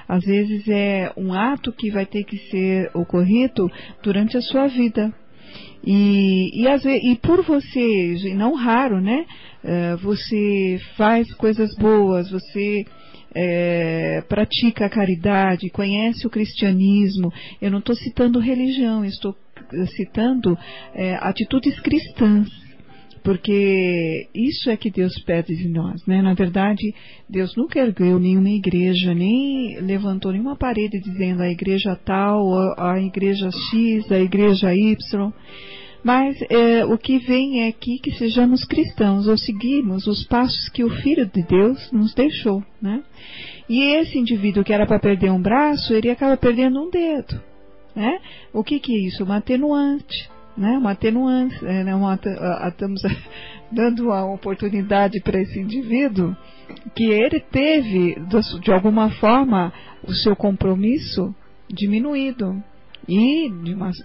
Às 0.06 0.22
vezes 0.22 0.68
é 0.68 1.10
um 1.16 1.32
ato 1.32 1.72
que 1.72 1.90
vai 1.90 2.04
ter 2.04 2.24
que 2.24 2.36
ser 2.50 2.90
ocorrido 2.94 3.70
durante 4.02 4.36
a 4.36 4.42
sua 4.42 4.66
vida. 4.66 5.10
E, 5.84 6.62
e, 6.62 6.64
vezes, 6.82 7.04
e 7.04 7.16
por 7.16 7.42
você, 7.42 8.34
não 8.34 8.54
raro, 8.54 9.00
né? 9.00 9.24
Uh, 9.62 9.96
você 9.98 10.78
faz 10.96 11.32
coisas 11.34 11.74
boas, 11.76 12.30
você 12.30 12.84
é, 13.34 14.22
pratica 14.28 14.86
a 14.86 14.90
caridade, 14.90 15.70
conhece 15.70 16.26
o 16.26 16.30
cristianismo. 16.30 17.32
Eu 17.60 17.70
não 17.70 17.78
estou 17.78 17.94
citando 17.94 18.38
religião, 18.38 19.04
estou 19.04 19.34
citando 19.96 20.58
é, 20.94 21.14
atitudes 21.16 21.78
cristãs 21.80 22.48
porque 23.22 24.28
isso 24.34 24.70
é 24.70 24.76
que 24.76 24.90
Deus 24.90 25.12
pede 25.24 25.54
de 25.54 25.68
nós, 25.68 26.04
né? 26.06 26.22
Na 26.22 26.34
verdade, 26.34 26.94
Deus 27.28 27.54
nunca 27.56 27.78
ergueu 27.78 28.18
nenhuma 28.18 28.50
igreja, 28.50 29.14
nem 29.14 29.78
levantou 29.80 30.32
nenhuma 30.32 30.56
parede 30.56 31.00
dizendo 31.00 31.42
a 31.42 31.50
igreja 31.50 31.98
tal, 32.04 32.74
a 32.78 33.00
igreja 33.00 33.50
X, 33.50 34.10
a 34.10 34.18
igreja 34.18 34.74
Y. 34.74 35.32
Mas 36.02 36.40
é, 36.48 36.84
o 36.86 36.96
que 36.96 37.18
vem 37.18 37.64
é 37.64 37.68
aqui 37.68 37.98
que 37.98 38.10
sejamos 38.12 38.64
cristãos, 38.64 39.28
ou 39.28 39.36
seguimos 39.36 40.06
os 40.06 40.24
passos 40.24 40.68
que 40.70 40.82
o 40.82 40.88
Filho 40.88 41.26
de 41.26 41.42
Deus 41.42 41.92
nos 41.92 42.14
deixou, 42.14 42.64
né? 42.80 43.02
E 43.68 43.82
esse 43.96 44.18
indivíduo 44.18 44.64
que 44.64 44.72
era 44.72 44.86
para 44.86 44.98
perder 44.98 45.30
um 45.30 45.40
braço, 45.40 45.92
ele 45.92 46.10
acaba 46.10 46.36
perdendo 46.36 46.82
um 46.82 46.90
dedo, 46.90 47.40
né? 47.94 48.18
O 48.52 48.64
que, 48.64 48.80
que 48.80 48.94
é 48.94 48.98
isso? 48.98 49.22
Uma 49.22 49.36
atenuante, 49.36 50.28
né? 50.60 50.76
Uma 50.76 50.90
atenuante, 50.92 51.64
é, 51.64 51.82
né? 51.82 51.94
uma, 51.94 52.20
estamos 52.68 53.00
dando 53.72 54.08
uma 54.08 54.30
oportunidade 54.30 55.18
para 55.22 55.40
esse 55.40 55.58
indivíduo 55.58 56.36
que 56.94 57.04
ele 57.04 57.40
teve, 57.40 58.16
de 58.60 58.70
alguma 58.70 59.10
forma, 59.12 59.72
o 60.04 60.12
seu 60.12 60.36
compromisso 60.36 61.34
diminuído 61.66 62.62
e 63.08 63.50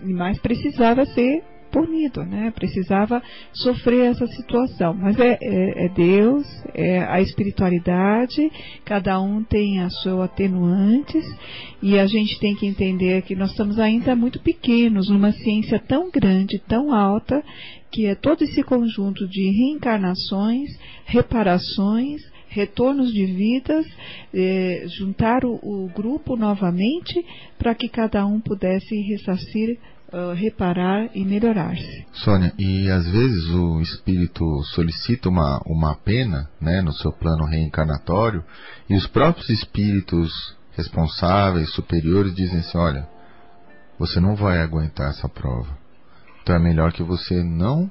mais 0.01 0.39
precisava 0.39 1.05
ser 1.05 1.43
punido, 1.75 2.23
né? 2.23 2.53
Precisava 2.55 3.21
sofrer 3.51 4.11
essa 4.11 4.25
situação. 4.27 4.93
Mas 4.93 5.19
é, 5.19 5.37
é, 5.41 5.85
é 5.85 5.89
Deus, 5.89 6.45
é 6.73 6.99
a 6.99 7.19
espiritualidade, 7.19 8.49
cada 8.85 9.19
um 9.19 9.43
tem 9.43 9.81
as 9.81 9.93
suas 10.01 10.21
atenuantes 10.21 11.25
e 11.81 11.99
a 11.99 12.07
gente 12.07 12.39
tem 12.39 12.55
que 12.55 12.65
entender 12.65 13.21
que 13.23 13.35
nós 13.35 13.51
estamos 13.51 13.77
ainda 13.77 14.15
muito 14.15 14.39
pequenos 14.39 15.09
numa 15.09 15.33
ciência 15.33 15.77
tão 15.77 16.09
grande, 16.09 16.59
tão 16.59 16.93
alta, 16.93 17.43
que 17.91 18.05
é 18.05 18.15
todo 18.15 18.43
esse 18.43 18.63
conjunto 18.63 19.27
de 19.27 19.51
reencarnações, 19.51 20.69
reparações, 21.05 22.21
retornos 22.47 23.11
de 23.11 23.25
vidas, 23.25 23.85
eh, 24.33 24.85
juntar 24.97 25.43
o, 25.43 25.55
o, 25.55 25.91
grupo 25.93 26.37
novamente 26.37 27.25
para 27.57 27.75
que 27.75 27.89
cada 27.89 28.25
um 28.25 28.39
pudesse 28.39 28.95
ressarcir 29.01 29.77
uh, 30.11 30.33
reparar 30.33 31.09
e 31.13 31.25
melhorar-se. 31.25 32.05
Sônia, 32.13 32.53
e 32.57 32.89
às 32.89 33.07
vezes 33.07 33.49
o 33.49 33.81
espírito 33.81 34.63
solicita 34.73 35.29
uma, 35.29 35.61
uma 35.65 35.95
pena 35.95 36.49
né, 36.59 36.81
no 36.81 36.93
seu 36.93 37.11
plano 37.11 37.45
reencarnatório 37.45 38.43
e 38.89 38.95
os 38.95 39.07
próprios 39.07 39.49
espíritos 39.49 40.55
responsáveis, 40.71 41.71
superiores, 41.73 42.35
dizem 42.35 42.59
assim: 42.59 42.77
olha, 42.77 43.07
você 43.97 44.19
não 44.19 44.35
vai 44.35 44.59
aguentar 44.59 45.09
essa 45.09 45.27
prova. 45.29 45.77
Então 46.41 46.55
é 46.55 46.59
melhor 46.59 46.91
que 46.91 47.03
você 47.03 47.41
não 47.43 47.89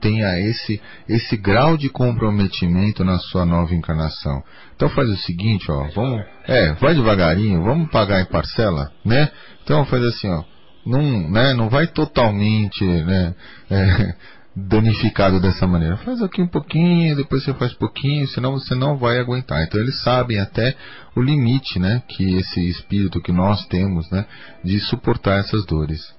tenha 0.00 0.40
esse 0.40 0.80
esse 1.06 1.36
grau 1.36 1.76
de 1.76 1.90
comprometimento 1.90 3.04
na 3.04 3.18
sua 3.18 3.44
nova 3.44 3.74
encarnação. 3.74 4.42
Então 4.74 4.88
faz 4.88 5.08
o 5.10 5.16
seguinte, 5.16 5.70
ó, 5.70 5.88
vamos, 5.94 6.24
é, 6.46 6.72
vai 6.74 6.94
devagarinho, 6.94 7.62
vamos 7.62 7.90
pagar 7.90 8.20
em 8.22 8.26
parcela, 8.26 8.90
né? 9.04 9.30
Então 9.62 9.84
faz 9.84 10.02
assim, 10.04 10.28
ó, 10.28 10.42
não, 10.84 11.30
né, 11.30 11.54
não 11.54 11.68
vai 11.68 11.86
totalmente 11.86 12.84
né, 12.84 13.34
é, 13.70 14.16
danificado 14.56 15.40
dessa 15.40 15.66
maneira. 15.66 15.96
Faz 15.98 16.22
aqui 16.22 16.40
um 16.40 16.48
pouquinho, 16.48 17.16
depois 17.16 17.44
você 17.44 17.54
faz 17.54 17.72
pouquinho, 17.74 18.26
senão 18.28 18.52
você 18.52 18.74
não 18.74 18.96
vai 18.96 19.18
aguentar. 19.18 19.62
Então 19.62 19.80
eles 19.80 20.02
sabem 20.02 20.38
até 20.38 20.76
o 21.14 21.22
limite 21.22 21.78
né, 21.78 22.02
que 22.08 22.34
esse 22.36 22.60
espírito 22.68 23.20
que 23.20 23.32
nós 23.32 23.66
temos 23.66 24.10
né, 24.10 24.26
de 24.64 24.78
suportar 24.80 25.40
essas 25.40 25.64
dores. 25.66 26.14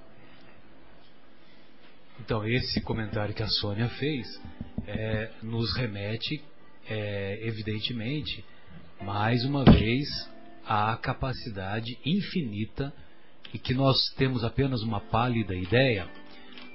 Então 2.24 2.45
esse 2.47 2.82
comentário 2.82 3.34
que 3.34 3.43
a 3.43 3.47
Sônia 3.47 3.89
fez 3.89 4.28
é, 4.88 5.30
nos 5.41 5.76
remete, 5.76 6.41
é, 6.88 7.39
evidentemente, 7.47 8.45
mais 9.01 9.43
uma 9.43 9.64
vez 9.64 10.07
à 10.66 10.95
capacidade 10.95 11.97
infinita 12.05 12.93
e 13.54 13.60
que 13.60 13.74
nós 13.74 13.97
temos 14.16 14.43
apenas 14.43 14.82
uma 14.82 14.99
pálida 14.99 15.56
ideia, 15.56 16.10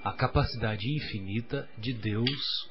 a 0.04 0.12
capacidade 0.12 0.88
infinita 0.94 1.68
de 1.78 1.92
Deus 1.92 2.68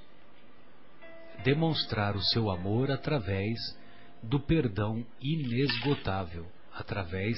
demonstrar 1.43 2.16
o 2.16 2.22
seu 2.22 2.49
amor 2.49 2.91
através 2.91 3.58
do 4.24 4.39
perdão 4.39 5.06
inesgotável, 5.22 6.47
através 6.74 7.36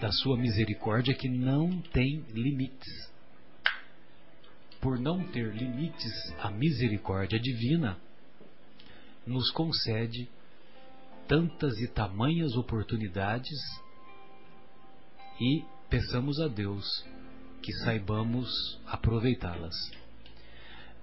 da 0.00 0.10
sua 0.10 0.36
misericórdia 0.36 1.14
que 1.14 1.28
não 1.28 1.80
tem 1.92 2.24
limites. 2.30 3.10
Por 4.80 4.98
não 4.98 5.22
ter 5.28 5.54
limites, 5.54 6.34
a 6.40 6.50
misericórdia 6.50 7.38
divina 7.38 7.98
nos 9.26 9.50
concede 9.50 10.28
tantas 11.28 11.78
e 11.78 11.88
tamanhas 11.88 12.56
oportunidades 12.56 13.58
e 15.40 15.64
peçamos 15.90 16.40
a 16.40 16.46
Deus 16.46 16.86
que 17.60 17.72
saibamos 17.84 18.48
aproveitá-las. 18.86 19.74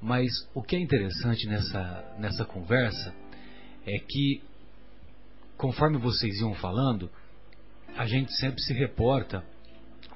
Mas 0.01 0.31
o 0.53 0.63
que 0.63 0.75
é 0.75 0.79
interessante 0.79 1.45
nessa, 1.47 2.15
nessa 2.17 2.45
conversa 2.45 3.13
é 3.85 3.99
que, 3.99 4.41
conforme 5.57 5.97
vocês 5.97 6.39
iam 6.39 6.53
falando, 6.55 7.11
a 7.95 8.05
gente 8.05 8.31
sempre 8.37 8.61
se 8.61 8.73
reporta, 8.73 9.43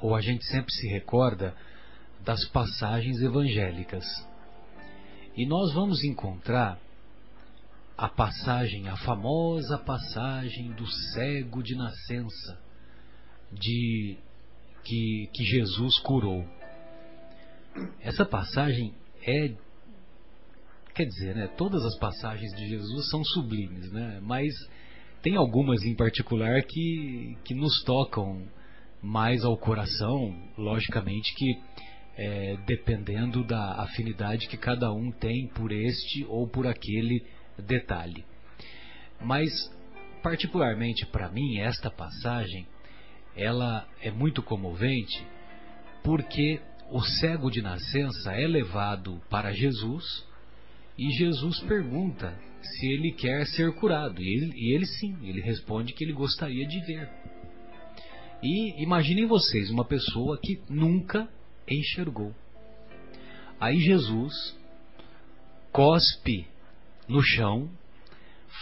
ou 0.01 0.15
a 0.15 0.22
gente 0.22 0.45
sempre 0.45 0.72
se 0.72 0.88
recorda 0.88 1.55
das 2.24 2.47
passagens 2.49 3.19
evangélicas. 3.22 4.05
E 5.36 5.45
nós 5.47 5.74
vamos 5.74 6.03
encontrar 6.03 6.80
a 7.97 8.07
passagem, 8.07 8.88
a 8.88 8.97
famosa 8.97 9.78
passagem 9.80 10.72
do 10.74 10.88
cego 10.88 11.61
de 11.61 11.76
nascença, 11.76 12.59
de 13.51 14.17
que, 14.84 15.30
que 15.34 15.44
Jesus 15.44 16.00
curou. 16.00 16.46
Essa 18.02 18.26
passagem 18.26 18.94
é. 19.26 19.54
Quer 20.94 21.06
dizer, 21.06 21.36
né, 21.36 21.48
todas 21.58 21.84
as 21.86 21.98
passagens 21.98 22.52
de 22.54 22.68
Jesus 22.68 23.10
são 23.10 23.24
sublimes, 23.24 23.90
né, 23.94 24.20
mas 24.22 24.54
tem 25.22 25.38
algumas 25.38 25.84
em 25.84 25.96
particular 25.96 26.62
que, 26.64 27.38
que 27.46 27.54
nos 27.54 27.82
tocam 27.84 28.46
mais 29.02 29.44
ao 29.44 29.58
coração, 29.58 30.36
logicamente 30.58 31.34
que 31.36 31.60
é, 32.18 32.58
dependendo 32.68 33.44
da 33.44 33.82
afinidade 33.82 34.48
que 34.48 34.58
cada 34.58 34.92
um 34.92 35.12
tem 35.12 35.48
por 35.48 35.72
este 35.72 36.26
ou 36.26 36.48
por 36.48 36.68
aquele 36.68 37.26
detalhe. 37.58 38.26
Mas, 39.20 39.50
particularmente 40.22 41.06
para 41.06 41.32
mim, 41.32 41.60
esta 41.60 41.90
passagem 41.90 42.68
ela 43.36 43.88
é 44.02 44.12
muito 44.12 44.42
comovente 44.42 45.26
porque 46.04 46.60
o 46.90 47.02
cego 47.02 47.50
de 47.50 47.62
nascença 47.62 48.34
é 48.34 48.48
levado 48.48 49.22
para 49.30 49.54
Jesus 49.54 50.04
e 50.98 51.10
Jesus 51.12 51.60
pergunta 51.62 52.38
se 52.62 52.88
ele 52.88 53.12
quer 53.14 53.46
ser 53.48 53.74
curado. 53.76 54.22
E 54.22 54.28
ele, 54.28 54.52
e 54.56 54.76
ele 54.76 54.86
sim, 54.86 55.18
ele 55.24 55.42
responde 55.42 55.94
que 55.94 56.04
ele 56.04 56.14
gostaria 56.14 56.68
de 56.68 56.80
ver. 56.86 57.10
E 58.44 58.84
imaginem 58.84 59.26
vocês 59.26 59.70
uma 59.70 59.86
pessoa 59.86 60.38
que 60.38 60.62
nunca 60.70 61.30
enxergou. 61.68 62.34
Aí 63.60 63.80
Jesus 63.80 64.34
cospe 65.72 66.48
no 67.08 67.22
chão, 67.22 67.70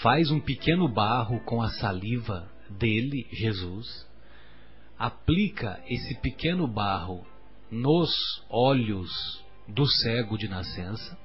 faz 0.02 0.30
um 0.30 0.40
pequeno 0.40 0.88
barro 0.88 1.40
com 1.42 1.62
a 1.62 1.70
saliva 1.70 2.50
dele, 2.70 3.26
Jesus, 3.32 4.08
aplica 5.00 5.82
esse 5.88 6.14
pequeno 6.16 6.68
barro 6.68 7.26
nos 7.72 8.12
olhos 8.50 9.10
do 9.66 9.88
cego 9.88 10.38
de 10.38 10.50
nascença. 10.50 11.18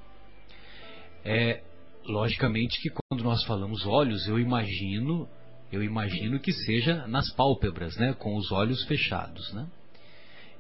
É, 1.25 1.61
logicamente 2.05 2.81
que 2.81 2.91
quando 2.91 3.25
nós 3.25 3.43
falamos 3.45 3.85
olhos, 3.85 4.29
eu 4.29 4.39
imagino, 4.39 5.29
eu 5.73 5.83
imagino 5.83 6.39
que 6.39 6.53
seja 6.53 7.07
nas 7.09 7.33
pálpebras, 7.33 7.97
né, 7.97 8.15
com 8.15 8.37
os 8.37 8.53
olhos 8.53 8.85
fechados, 8.85 9.53
né? 9.53 9.67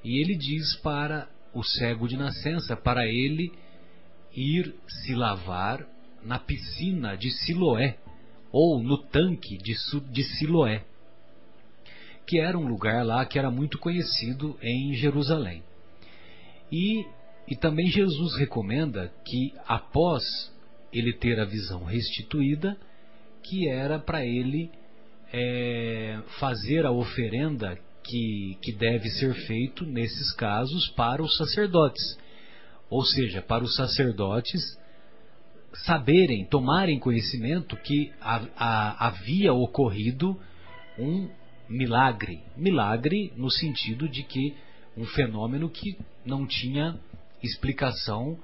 E 0.02 0.20
ele 0.20 0.36
diz 0.36 0.74
para 0.76 1.28
o 1.54 1.62
cego 1.62 2.08
de 2.08 2.16
nascença, 2.16 2.76
para 2.76 3.06
ele 3.06 3.52
ir 4.34 4.74
se 4.88 5.14
lavar 5.14 5.86
na 6.22 6.38
piscina 6.38 7.16
de 7.16 7.30
Siloé 7.30 7.96
ou 8.50 8.82
no 8.82 8.98
tanque 8.98 9.56
de, 9.58 9.74
de 10.10 10.24
Siloé, 10.24 10.84
que 12.26 12.38
era 12.38 12.58
um 12.58 12.66
lugar 12.66 13.04
lá 13.04 13.24
que 13.24 13.38
era 13.38 13.50
muito 13.50 13.78
conhecido 13.78 14.56
em 14.62 14.94
Jerusalém. 14.94 15.62
E, 16.72 17.04
e 17.48 17.56
também 17.56 17.86
Jesus 17.88 18.36
recomenda 18.36 19.12
que 19.24 19.52
após 19.66 20.22
ele 20.92 21.12
ter 21.12 21.38
a 21.38 21.44
visão 21.44 21.84
restituída, 21.84 22.76
que 23.42 23.68
era 23.68 23.98
para 23.98 24.24
ele 24.24 24.70
é, 25.32 26.20
fazer 26.38 26.86
a 26.86 26.92
oferenda 26.92 27.78
que, 28.02 28.56
que 28.62 28.72
deve 28.72 29.08
ser 29.10 29.34
feito 29.46 29.84
nesses 29.84 30.32
casos 30.34 30.88
para 30.90 31.22
os 31.22 31.36
sacerdotes. 31.36 32.18
Ou 32.88 33.04
seja, 33.04 33.42
para 33.42 33.64
os 33.64 33.74
sacerdotes 33.74 34.62
saberem, 35.84 36.44
tomarem 36.46 36.98
conhecimento 36.98 37.76
que 37.78 38.12
a, 38.20 38.46
a, 38.56 39.06
havia 39.08 39.52
ocorrido 39.52 40.38
um 40.98 41.28
milagre. 41.74 42.40
Milagre 42.56 43.32
no 43.36 43.50
sentido 43.50 44.08
de 44.08 44.22
que 44.22 44.54
um 44.96 45.04
fenômeno 45.06 45.68
que 45.68 45.98
não 46.24 46.46
tinha 46.46 46.98
explicação 47.42 48.38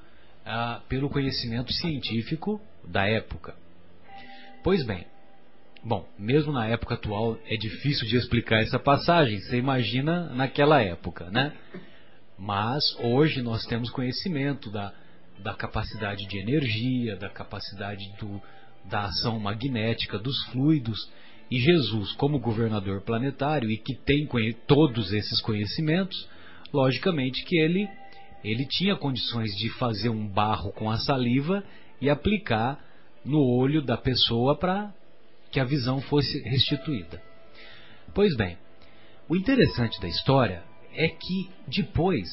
ah, 0.44 0.80
pelo 0.88 1.08
conhecimento 1.08 1.72
científico 1.72 2.60
da 2.84 3.06
época. 3.06 3.54
Pois 4.62 4.84
bem, 4.84 5.06
bom, 5.82 6.06
mesmo 6.18 6.52
na 6.52 6.66
época 6.66 6.94
atual 6.94 7.38
é 7.46 7.56
difícil 7.56 8.06
de 8.08 8.16
explicar 8.16 8.62
essa 8.62 8.78
passagem, 8.78 9.38
você 9.38 9.56
imagina 9.56 10.28
naquela 10.34 10.82
época, 10.82 11.30
né? 11.30 11.52
Mas 12.36 12.82
hoje 12.98 13.42
nós 13.42 13.64
temos 13.66 13.90
conhecimento 13.90 14.70
da, 14.70 14.92
da 15.38 15.54
capacidade 15.54 16.26
de 16.26 16.38
energia, 16.38 17.16
da 17.16 17.28
capacidade 17.28 18.04
do, 18.18 18.42
da 18.86 19.04
ação 19.04 19.38
magnética 19.38 20.18
dos 20.18 20.42
fluidos. 20.46 21.10
E 21.50 21.58
Jesus, 21.58 22.12
como 22.12 22.38
governador 22.38 23.00
planetário 23.02 23.70
e 23.70 23.76
que 23.76 23.94
tem 23.94 24.28
todos 24.66 25.12
esses 25.12 25.40
conhecimentos, 25.40 26.28
logicamente 26.72 27.44
que 27.44 27.58
ele, 27.58 27.88
ele 28.44 28.64
tinha 28.66 28.94
condições 28.96 29.50
de 29.56 29.68
fazer 29.70 30.08
um 30.08 30.28
barro 30.28 30.72
com 30.72 30.88
a 30.88 30.98
saliva 30.98 31.64
e 32.00 32.08
aplicar 32.08 32.78
no 33.24 33.40
olho 33.40 33.82
da 33.82 33.96
pessoa 33.96 34.56
para 34.56 34.94
que 35.50 35.58
a 35.58 35.64
visão 35.64 36.00
fosse 36.02 36.40
restituída. 36.42 37.20
Pois 38.14 38.36
bem, 38.36 38.56
o 39.28 39.36
interessante 39.36 40.00
da 40.00 40.08
história 40.08 40.62
é 40.94 41.08
que 41.08 41.50
depois 41.66 42.28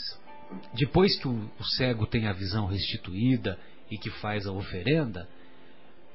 depois 0.73 1.17
que 1.19 1.27
o, 1.27 1.51
o 1.59 1.63
cego 1.63 2.05
tem 2.05 2.25
a 2.27 2.33
visão 2.33 2.67
restituída 2.67 3.59
e 3.91 3.97
que 3.97 4.09
faz 4.09 4.47
a 4.47 4.51
oferenda, 4.51 5.27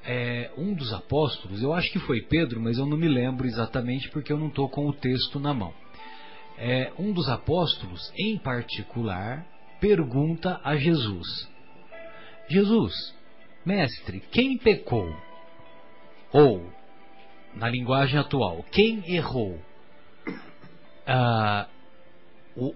é, 0.05 0.51
um 0.57 0.73
dos 0.73 0.91
apóstolos, 0.93 1.61
eu 1.61 1.73
acho 1.73 1.91
que 1.91 1.99
foi 1.99 2.21
Pedro, 2.21 2.59
mas 2.59 2.77
eu 2.77 2.85
não 2.85 2.97
me 2.97 3.07
lembro 3.07 3.47
exatamente 3.47 4.09
porque 4.09 4.33
eu 4.33 4.37
não 4.37 4.47
estou 4.47 4.69
com 4.69 4.87
o 4.87 4.93
texto 4.93 5.39
na 5.39 5.53
mão. 5.53 5.73
É, 6.57 6.91
um 6.99 7.11
dos 7.13 7.27
apóstolos, 7.29 8.11
em 8.17 8.37
particular, 8.37 9.45
pergunta 9.79 10.59
a 10.63 10.75
Jesus: 10.75 11.27
Jesus, 12.49 12.93
mestre, 13.65 14.21
quem 14.31 14.57
pecou? 14.57 15.09
Ou, 16.31 16.69
na 17.55 17.69
linguagem 17.69 18.19
atual, 18.19 18.63
quem 18.71 19.03
errou? 19.13 19.59
Ah, 21.07 21.67
o, 22.55 22.73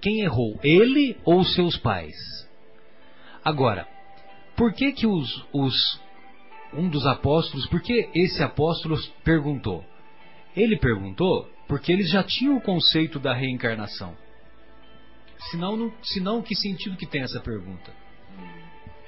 quem 0.00 0.20
errou, 0.20 0.58
ele 0.62 1.16
ou 1.24 1.42
seus 1.44 1.76
pais? 1.78 2.14
Agora, 3.44 3.86
por 4.56 4.72
que 4.72 4.92
que 4.92 5.06
os, 5.06 5.46
os 5.52 6.00
um 6.76 6.88
dos 6.88 7.06
apóstolos, 7.06 7.66
por 7.66 7.80
que 7.80 8.10
esse 8.14 8.42
apóstolo 8.42 8.96
perguntou? 9.24 9.84
Ele 10.54 10.78
perguntou 10.78 11.50
porque 11.66 11.92
eles 11.92 12.10
já 12.10 12.22
tinham 12.22 12.56
o 12.56 12.60
conceito 12.60 13.18
da 13.18 13.34
reencarnação. 13.34 14.16
Senão, 15.50 15.76
não, 15.76 15.92
senão 16.02 16.42
que 16.42 16.54
sentido 16.54 16.96
que 16.96 17.06
tem 17.06 17.22
essa 17.22 17.40
pergunta? 17.40 17.92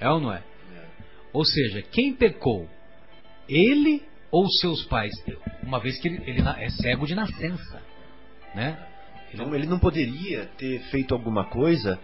É 0.00 0.08
ou 0.10 0.20
não 0.20 0.32
é? 0.32 0.42
Ou 1.32 1.44
seja, 1.44 1.82
quem 1.82 2.14
pecou? 2.14 2.68
Ele 3.48 4.02
ou 4.30 4.48
seus 4.48 4.84
pais? 4.84 5.12
Uma 5.62 5.78
vez 5.78 5.98
que 6.00 6.08
ele, 6.08 6.22
ele 6.30 6.42
é 6.48 6.68
cego 6.70 7.06
de 7.06 7.14
nascença, 7.14 7.82
né? 8.54 8.86
Então 9.32 9.54
ele 9.54 9.66
não 9.66 9.78
poderia 9.78 10.46
ter 10.56 10.80
feito 10.90 11.14
alguma 11.14 11.44
coisa 11.44 11.98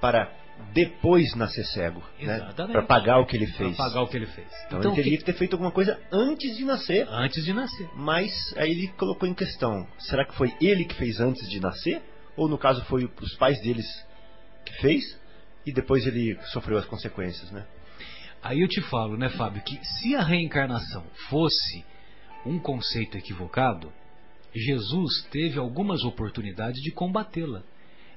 para 0.00 0.32
depois 0.72 1.34
nascer 1.34 1.64
cego, 1.64 2.02
né? 2.20 2.52
Para 2.54 2.82
pagar 2.82 3.18
o 3.18 3.26
que 3.26 3.36
ele 3.36 3.46
fez. 3.46 3.76
Para 3.76 3.86
pagar 3.88 4.02
o 4.02 4.08
que 4.08 4.16
ele 4.16 4.26
fez. 4.26 4.48
Então, 4.66 4.78
então 4.78 4.92
ele 4.92 5.02
teria 5.02 5.18
que... 5.18 5.24
que 5.24 5.32
ter 5.32 5.38
feito 5.38 5.54
alguma 5.54 5.70
coisa 5.70 5.98
antes 6.12 6.56
de 6.56 6.64
nascer. 6.64 7.06
Antes 7.10 7.44
de 7.44 7.52
nascer. 7.52 7.88
Mas 7.94 8.32
aí 8.56 8.70
ele 8.70 8.88
colocou 8.88 9.28
em 9.28 9.34
questão: 9.34 9.86
será 9.98 10.24
que 10.24 10.34
foi 10.34 10.54
ele 10.60 10.84
que 10.84 10.94
fez 10.94 11.20
antes 11.20 11.48
de 11.48 11.60
nascer? 11.60 12.02
Ou 12.36 12.48
no 12.48 12.58
caso 12.58 12.84
foi 12.84 13.10
os 13.20 13.34
pais 13.36 13.60
deles 13.62 13.86
que 14.64 14.74
fez 14.80 15.18
e 15.66 15.72
depois 15.72 16.06
ele 16.06 16.38
sofreu 16.52 16.78
as 16.78 16.86
consequências, 16.86 17.50
né? 17.50 17.66
Aí 18.42 18.60
eu 18.60 18.68
te 18.68 18.80
falo, 18.82 19.16
né, 19.16 19.28
Fábio, 19.30 19.62
que 19.62 19.84
se 19.84 20.14
a 20.14 20.22
reencarnação 20.22 21.04
fosse 21.28 21.84
um 22.46 22.58
conceito 22.58 23.18
equivocado, 23.18 23.92
Jesus 24.54 25.26
teve 25.30 25.58
algumas 25.58 26.04
oportunidades 26.04 26.80
de 26.80 26.92
combatê-la. 26.92 27.62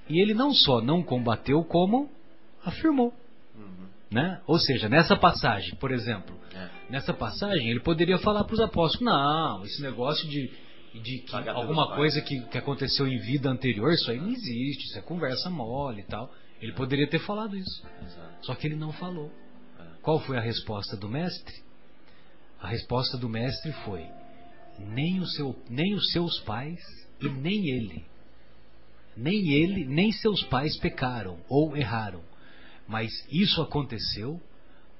E 0.08 0.22
ele 0.22 0.34
não 0.34 0.54
só 0.54 0.82
não 0.82 1.02
combateu, 1.02 1.64
como 1.64 2.10
afirmou. 2.66 3.14
Uhum. 3.56 3.88
Né? 4.10 4.42
Ou 4.46 4.60
seja, 4.60 4.90
nessa 4.90 5.16
passagem, 5.16 5.76
por 5.76 5.92
exemplo, 5.92 6.38
é. 6.54 6.70
nessa 6.90 7.14
passagem 7.14 7.70
ele 7.70 7.80
poderia 7.80 8.18
falar 8.18 8.44
para 8.44 8.54
os 8.54 8.60
apóstolos: 8.60 9.06
não, 9.06 9.64
esse 9.64 9.82
negócio 9.82 10.28
de, 10.28 10.52
de 11.02 11.20
que 11.20 11.50
alguma 11.50 11.96
coisa 11.96 12.22
que, 12.22 12.42
que 12.48 12.58
aconteceu 12.58 13.08
em 13.08 13.18
vida 13.20 13.50
anterior, 13.50 13.92
isso 13.94 14.12
aí 14.12 14.20
não 14.20 14.30
existe, 14.30 14.86
isso 14.86 15.00
é 15.00 15.02
conversa 15.02 15.50
mole 15.50 16.02
e 16.02 16.06
tal. 16.06 16.32
Ele 16.62 16.74
poderia 16.74 17.08
ter 17.08 17.20
falado 17.20 17.58
isso. 17.58 17.84
Exato. 18.04 18.46
Só 18.46 18.54
que 18.54 18.68
ele 18.68 18.76
não 18.76 18.92
falou. 18.94 19.32
É. 19.80 19.84
Qual 20.02 20.20
foi 20.20 20.38
a 20.38 20.42
resposta 20.42 20.96
do 20.96 21.10
mestre? 21.10 21.56
A 22.60 22.68
resposta 22.68 23.18
do 23.18 23.28
mestre 23.28 23.72
foi: 23.86 24.06
nem, 24.78 25.20
o 25.20 25.26
seu, 25.26 25.56
nem 25.70 25.96
os 25.96 26.12
seus 26.12 26.40
pais 26.42 26.80
e 27.20 27.30
nem 27.30 27.70
ele. 27.70 28.06
Nem 29.16 29.52
ele, 29.54 29.86
nem 29.86 30.12
seus 30.12 30.44
pais 30.44 30.78
pecaram 30.78 31.40
ou 31.50 31.76
erraram. 31.76 32.22
Mas 32.92 33.10
isso 33.32 33.62
aconteceu 33.62 34.40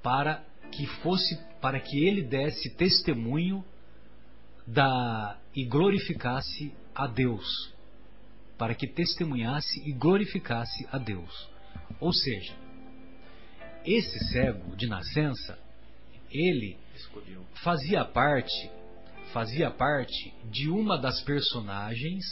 para 0.02 0.42
que 0.72 0.86
fosse, 1.02 1.38
para 1.60 1.78
que 1.78 2.04
ele 2.04 2.22
desse 2.22 2.74
testemunho 2.74 3.62
da 4.66 5.38
e 5.54 5.66
glorificasse 5.66 6.72
a 6.94 7.06
Deus. 7.06 7.46
Para 8.56 8.74
que 8.74 8.86
testemunhasse 8.86 9.86
e 9.86 9.92
glorificasse 9.92 10.88
a 10.90 10.96
Deus. 10.96 11.50
Ou 12.00 12.14
seja, 12.14 12.54
esse 13.84 14.18
cego 14.30 14.74
de 14.74 14.86
nascença, 14.86 15.58
ele 16.30 16.78
fazia 17.62 18.04
parte 18.06 18.70
fazia 19.32 19.70
parte 19.70 20.32
de 20.50 20.68
uma 20.68 20.98
das 20.98 21.22
personagens 21.22 22.22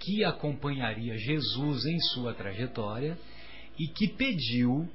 que 0.00 0.24
acompanharia 0.24 1.16
Jesus 1.18 1.84
em 1.84 1.98
sua 2.00 2.34
trajetória 2.34 3.16
e 3.78 3.88
que 3.88 4.08
pediu, 4.08 4.88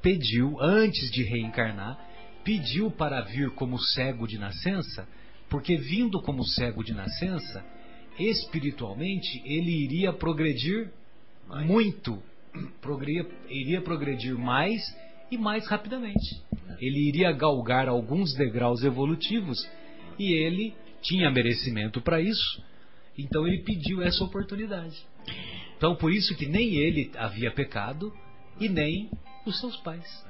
pediu 0.00 0.60
antes 0.60 1.10
de 1.10 1.22
reencarnar, 1.22 1.98
pediu 2.44 2.90
para 2.90 3.20
vir 3.22 3.50
como 3.50 3.78
cego 3.78 4.26
de 4.26 4.38
nascença, 4.38 5.06
porque 5.48 5.76
vindo 5.76 6.20
como 6.22 6.44
cego 6.44 6.84
de 6.84 6.92
nascença, 6.92 7.64
espiritualmente 8.18 9.42
ele 9.44 9.84
iria 9.84 10.12
progredir 10.12 10.90
mais. 11.46 11.66
muito, 11.66 12.22
progredia, 12.80 13.26
iria 13.48 13.80
progredir 13.80 14.36
mais 14.36 14.80
e 15.30 15.36
mais 15.36 15.66
rapidamente. 15.66 16.42
Ele 16.80 17.08
iria 17.08 17.32
galgar 17.32 17.88
alguns 17.88 18.34
degraus 18.34 18.82
evolutivos 18.82 19.58
e 20.18 20.32
ele 20.32 20.74
tinha 21.02 21.30
merecimento 21.30 22.00
para 22.00 22.20
isso, 22.20 22.62
então 23.16 23.46
ele 23.46 23.62
pediu 23.62 24.02
essa 24.02 24.22
oportunidade. 24.24 24.96
Então 25.76 25.94
por 25.94 26.12
isso 26.12 26.36
que 26.36 26.46
nem 26.46 26.74
ele 26.74 27.10
havia 27.16 27.50
pecado 27.50 28.12
e 28.60 28.68
nem 28.68 29.10
os 29.46 29.58
seus 29.60 29.76
pais. 29.78 30.26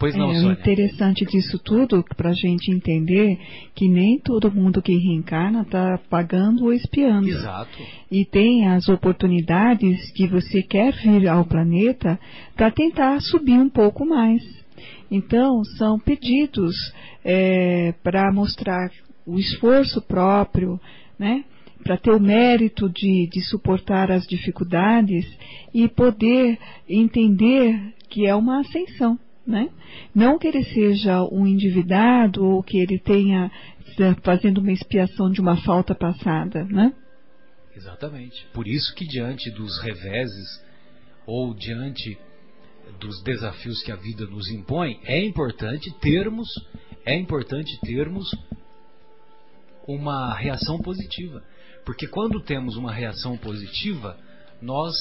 Pois 0.00 0.16
não, 0.16 0.30
é, 0.30 0.34
Sônia. 0.36 0.48
O 0.48 0.52
interessante 0.52 1.26
disso 1.26 1.58
tudo, 1.58 2.02
para 2.16 2.30
a 2.30 2.34
gente 2.34 2.70
entender 2.70 3.38
que 3.74 3.86
nem 3.86 4.18
todo 4.18 4.50
mundo 4.50 4.80
que 4.80 4.96
reencarna 4.96 5.60
está 5.60 5.98
pagando 6.08 6.64
ou 6.64 6.72
espiando. 6.72 7.28
Exato. 7.28 7.78
E 8.10 8.24
tem 8.24 8.66
as 8.66 8.88
oportunidades 8.88 10.10
que 10.12 10.26
você 10.26 10.62
quer 10.62 10.94
vir 10.94 11.28
ao 11.28 11.44
planeta 11.44 12.18
para 12.56 12.70
tentar 12.70 13.20
subir 13.20 13.58
um 13.58 13.68
pouco 13.68 14.06
mais. 14.06 14.42
Então, 15.10 15.62
são 15.76 15.98
pedidos 15.98 16.74
é, 17.22 17.92
para 18.02 18.32
mostrar 18.32 18.90
o 19.26 19.38
esforço 19.38 20.00
próprio, 20.00 20.80
né? 21.18 21.44
Para 21.82 21.96
ter 21.96 22.10
o 22.10 22.20
mérito 22.20 22.88
de, 22.88 23.28
de 23.28 23.40
suportar 23.42 24.10
as 24.10 24.26
dificuldades 24.26 25.26
e 25.72 25.88
poder 25.88 26.58
entender 26.88 27.94
que 28.08 28.26
é 28.26 28.34
uma 28.34 28.60
ascensão. 28.60 29.18
Né? 29.46 29.68
Não 30.14 30.38
que 30.38 30.46
ele 30.46 30.62
seja 30.62 31.24
um 31.24 31.46
endividado 31.46 32.44
ou 32.44 32.62
que 32.62 32.78
ele 32.78 32.98
tenha 32.98 33.50
fazendo 34.22 34.58
uma 34.58 34.72
expiação 34.72 35.30
de 35.30 35.40
uma 35.40 35.56
falta 35.56 35.94
passada, 35.94 36.64
né? 36.64 36.92
Exatamente. 37.74 38.46
Por 38.52 38.68
isso 38.68 38.94
que 38.94 39.06
diante 39.06 39.50
dos 39.50 39.80
reveses 39.80 40.62
ou 41.26 41.54
diante 41.54 42.16
dos 42.98 43.22
desafios 43.22 43.82
que 43.82 43.92
a 43.92 43.96
vida 43.96 44.26
nos 44.26 44.48
impõe, 44.50 45.00
é 45.04 45.22
importante 45.24 45.90
termos, 46.00 46.48
é 47.04 47.14
importante 47.14 47.78
termos 47.80 48.28
uma 49.86 50.34
reação 50.34 50.78
positiva. 50.78 51.42
Porque 51.84 52.06
quando 52.06 52.40
temos 52.40 52.76
uma 52.76 52.92
reação 52.92 53.36
positiva, 53.36 54.16
nós 54.60 54.94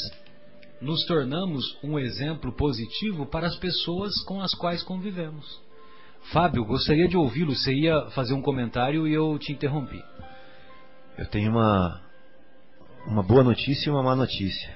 nos 0.81 1.05
tornamos 1.05 1.77
um 1.83 1.99
exemplo 1.99 2.51
positivo 2.53 3.25
para 3.25 3.47
as 3.47 3.55
pessoas 3.57 4.13
com 4.23 4.41
as 4.41 4.53
quais 4.53 4.81
convivemos. 4.83 5.61
Fábio, 6.31 6.65
gostaria 6.65 7.07
de 7.07 7.17
ouvi-lo. 7.17 7.55
Você 7.55 7.73
ia 7.73 8.09
fazer 8.11 8.33
um 8.33 8.41
comentário 8.41 9.07
e 9.07 9.13
eu 9.13 9.37
te 9.39 9.51
interrompi. 9.51 10.01
Eu 11.17 11.25
tenho 11.27 11.51
uma, 11.51 12.01
uma 13.05 13.23
boa 13.23 13.43
notícia 13.43 13.89
e 13.89 13.91
uma 13.91 14.03
má 14.03 14.15
notícia. 14.15 14.75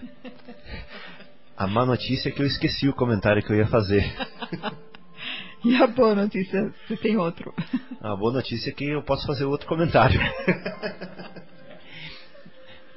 A 1.55 1.67
má 1.67 1.85
notícia 1.85 2.29
é 2.29 2.31
que 2.31 2.41
eu 2.41 2.47
esqueci 2.47 2.89
o 2.89 2.93
comentário 2.93 3.43
que 3.43 3.51
eu 3.51 3.57
ia 3.57 3.67
fazer. 3.67 4.03
E 5.65 5.81
a 5.81 5.87
boa 5.87 6.13
notícia, 6.13 6.73
você 6.85 6.97
tem 6.97 7.15
outro. 7.15 7.53
A 8.01 8.13
boa 8.17 8.33
notícia 8.33 8.69
é 8.69 8.73
que 8.73 8.83
eu 8.83 9.01
posso 9.01 9.25
fazer 9.25 9.45
outro 9.45 9.65
comentário. 9.65 10.19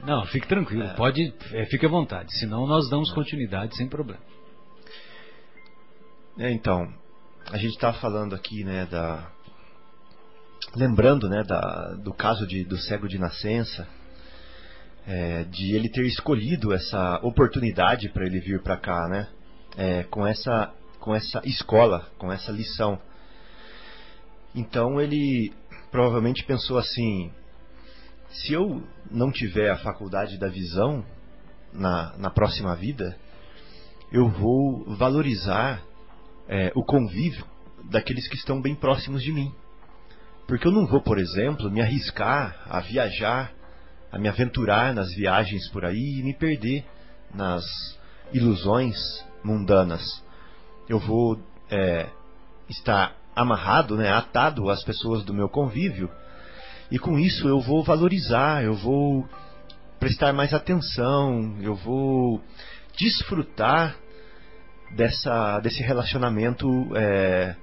Não, 0.05 0.25
fique 0.27 0.47
tranquilo, 0.47 0.85
é. 0.85 0.95
pode, 0.95 1.35
é, 1.53 1.67
fique 1.67 1.87
à 1.87 1.89
vontade, 1.89 2.33
senão 2.39 2.67
nós 2.67 2.89
damos 2.89 3.13
continuidade 3.13 3.77
sem 3.77 3.89
problema. 3.89 4.21
É, 6.39 6.51
então, 6.51 6.93
a 7.51 7.57
gente 7.57 7.75
estava 7.75 7.99
falando 7.99 8.35
aqui, 8.35 8.63
né, 8.63 8.87
da 8.87 9.31
lembrando, 10.75 11.29
né, 11.29 11.43
da, 11.43 11.95
do 11.95 12.13
caso 12.13 12.47
de, 12.47 12.65
do 12.65 12.77
cego 12.77 13.09
de 13.09 13.19
nascença, 13.19 13.89
é, 15.07 15.45
de 15.45 15.75
ele 15.75 15.89
ter 15.89 16.05
escolhido 16.05 16.73
essa 16.73 17.19
oportunidade 17.23 18.09
para 18.11 18.27
ele 18.27 18.41
vir 18.41 18.63
para 18.63 18.77
cá, 18.77 19.09
né, 19.09 19.29
é, 19.77 20.03
com 20.05 20.27
essa 20.27 20.73
com 21.07 21.15
essa 21.15 21.41
escola, 21.45 22.11
com 22.19 22.33
essa 22.33 22.51
lição. 22.51 23.01
Então 24.53 25.01
ele 25.01 25.53
provavelmente 25.93 26.45
pensou 26.45 26.79
assim: 26.79 27.31
se 28.31 28.53
eu 28.53 28.83
não 29.11 29.31
tiver 29.31 29.71
a 29.71 29.79
faculdade 29.79 30.39
da 30.39 30.49
visão 30.49 31.05
na, 31.73 32.17
na 32.19 32.31
próxima 32.31 32.75
vida, 32.75 33.17
eu 34.13 34.29
vou 34.29 34.85
valorizar 34.97 35.83
é, 36.49 36.73
o 36.75 36.85
convívio 36.85 37.45
daqueles 37.85 38.29
que 38.29 38.37
estão 38.37 38.61
bem 38.61 38.75
próximos 38.75 39.23
de 39.23 39.33
mim. 39.33 39.53
Porque 40.47 40.67
eu 40.67 40.73
não 40.73 40.87
vou, 40.87 41.01
por 41.01 41.19
exemplo, 41.19 41.71
me 41.71 41.81
arriscar 41.81 42.63
a 42.67 42.81
viajar, 42.81 43.53
a 44.13 44.19
me 44.19 44.29
aventurar 44.29 44.95
nas 44.95 45.13
viagens 45.15 45.69
por 45.71 45.85
aí 45.85 46.21
e 46.21 46.23
me 46.23 46.35
perder 46.35 46.85
nas 47.35 47.65
ilusões 48.33 48.97
mundanas. 49.43 50.03
Eu 50.89 50.99
vou 51.01 51.41
é, 51.71 52.09
estar 52.69 53.17
amarrado, 53.35 53.97
né, 53.97 54.11
atado 54.11 54.71
às 54.71 54.83
pessoas 54.85 55.25
do 55.25 55.35
meu 55.35 55.49
convívio 55.49 56.11
e 56.91 56.99
com 56.99 57.19
isso 57.19 57.49
eu 57.49 57.61
vou 57.61 57.83
valorizar, 57.83 58.65
eu 58.65 58.75
vou 58.75 59.29
prestar 59.99 60.33
mais 60.33 60.55
atenção, 60.55 61.57
eu 61.61 61.75
vou 61.75 62.41
desfrutar 62.97 63.97
dessa, 64.95 65.59
desse 65.61 65.83
relacionamento 65.83 66.67
é, 66.97 67.57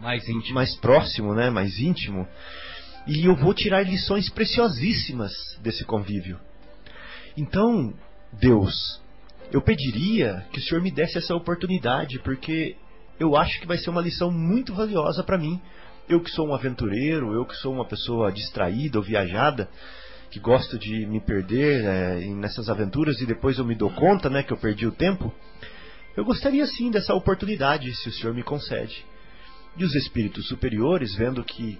mais, 0.00 0.28
íntimo. 0.28 0.54
mais 0.54 0.76
próximo, 0.76 1.34
né, 1.34 1.50
mais 1.50 1.78
íntimo. 1.78 2.26
E 3.06 3.24
eu 3.24 3.36
vou 3.36 3.54
tirar 3.54 3.82
lições 3.82 4.28
preciosíssimas 4.30 5.32
desse 5.60 5.84
convívio. 5.84 6.38
Então, 7.36 7.94
Deus, 8.32 9.00
eu 9.52 9.60
pediria 9.60 10.44
que 10.52 10.58
o 10.58 10.62
Senhor 10.62 10.82
me 10.82 10.90
desse 10.90 11.18
essa 11.18 11.34
oportunidade, 11.34 12.18
porque 12.20 12.76
eu 13.18 13.36
acho 13.36 13.60
que 13.60 13.66
vai 13.66 13.78
ser 13.78 13.90
uma 13.90 14.00
lição 14.00 14.30
muito 14.30 14.74
valiosa 14.74 15.22
para 15.22 15.38
mim 15.38 15.60
eu 16.08 16.20
que 16.20 16.30
sou 16.30 16.48
um 16.48 16.54
aventureiro, 16.54 17.32
eu 17.32 17.44
que 17.44 17.54
sou 17.56 17.72
uma 17.72 17.84
pessoa 17.84 18.30
distraída 18.32 18.98
ou 18.98 19.04
viajada, 19.04 19.68
que 20.30 20.38
gosto 20.38 20.78
de 20.78 21.06
me 21.06 21.20
perder 21.20 21.84
é, 21.84 22.20
nessas 22.26 22.68
aventuras 22.68 23.20
e 23.20 23.26
depois 23.26 23.58
eu 23.58 23.64
me 23.64 23.74
dou 23.74 23.90
conta 23.90 24.28
né, 24.28 24.42
que 24.42 24.52
eu 24.52 24.56
perdi 24.56 24.86
o 24.86 24.92
tempo, 24.92 25.32
eu 26.16 26.24
gostaria 26.24 26.66
sim 26.66 26.90
dessa 26.90 27.14
oportunidade, 27.14 27.94
se 27.94 28.08
o 28.08 28.12
Senhor 28.12 28.34
me 28.34 28.42
concede. 28.42 29.04
E 29.76 29.84
os 29.84 29.94
espíritos 29.94 30.48
superiores, 30.48 31.14
vendo 31.14 31.44
que 31.44 31.78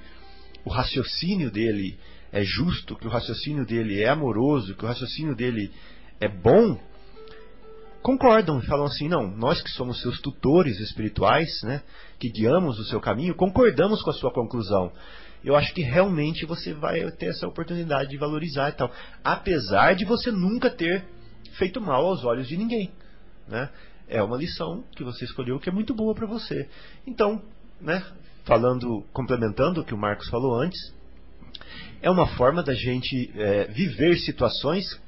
o 0.64 0.70
raciocínio 0.70 1.50
dele 1.50 1.98
é 2.30 2.42
justo, 2.42 2.96
que 2.96 3.06
o 3.06 3.10
raciocínio 3.10 3.64
dele 3.64 4.02
é 4.02 4.08
amoroso, 4.08 4.74
que 4.74 4.84
o 4.84 4.88
raciocínio 4.88 5.34
dele 5.34 5.72
é 6.20 6.28
bom, 6.28 6.78
concordam 8.02 8.58
e 8.58 8.66
falam 8.66 8.86
assim: 8.86 9.08
não, 9.08 9.26
nós 9.26 9.62
que 9.62 9.70
somos 9.70 10.02
seus 10.02 10.20
tutores 10.20 10.78
espirituais, 10.80 11.48
né, 11.62 11.82
que 12.18 12.30
guiamos 12.30 12.78
o 12.78 12.84
seu 12.84 13.00
caminho, 13.00 13.34
concordamos 13.34 14.02
com 14.02 14.10
a 14.10 14.14
sua 14.14 14.32
conclusão. 14.32 14.92
Eu 15.44 15.54
acho 15.54 15.72
que 15.74 15.82
realmente 15.82 16.44
você 16.46 16.72
vai 16.72 17.10
ter 17.12 17.26
essa 17.26 17.46
oportunidade 17.46 18.10
de 18.10 18.16
valorizar 18.16 18.70
e 18.70 18.72
tal, 18.72 18.90
apesar 19.22 19.94
de 19.94 20.04
você 20.04 20.30
nunca 20.30 20.70
ter 20.70 21.04
feito 21.56 21.80
mal 21.80 22.06
aos 22.06 22.24
olhos 22.24 22.48
de 22.48 22.56
ninguém, 22.56 22.90
né? 23.46 23.70
É 24.08 24.22
uma 24.22 24.36
lição 24.36 24.84
que 24.94 25.02
você 25.02 25.24
escolheu 25.24 25.58
que 25.58 25.68
é 25.68 25.72
muito 25.72 25.92
boa 25.94 26.14
para 26.14 26.26
você. 26.26 26.68
Então, 27.06 27.42
né, 27.80 28.04
falando, 28.44 29.04
complementando 29.12 29.80
o 29.80 29.84
que 29.84 29.94
o 29.94 29.98
Marcos 29.98 30.28
falou 30.28 30.54
antes, 30.54 30.94
é 32.00 32.10
uma 32.10 32.26
forma 32.36 32.62
da 32.62 32.74
gente 32.74 33.32
é, 33.34 33.64
viver 33.64 34.16
situações 34.18 35.00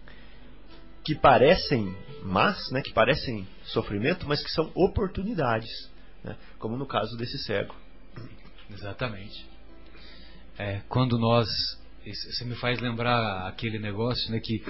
que 1.05 1.15
parecem 1.15 1.95
más, 2.23 2.71
né, 2.71 2.83
que 2.83 2.93
parecem 2.93 3.47
sofrimento, 3.65 4.27
mas 4.27 4.43
que 4.43 4.51
são 4.51 4.71
oportunidades, 4.75 5.71
né, 6.29 6.37
como 6.59 6.76
no 6.76 6.87
caso 6.87 7.16
desse 7.16 7.39
cego. 7.39 7.74
Exatamente. 8.70 9.47
É, 10.59 10.81
quando 10.89 11.18
nós, 11.18 11.49
você 12.05 12.45
me 12.45 12.55
faz 12.57 12.81
lembrar 12.81 13.49
aquele 13.49 13.79
negócio, 13.79 14.31
né, 14.31 14.41
que 14.41 14.62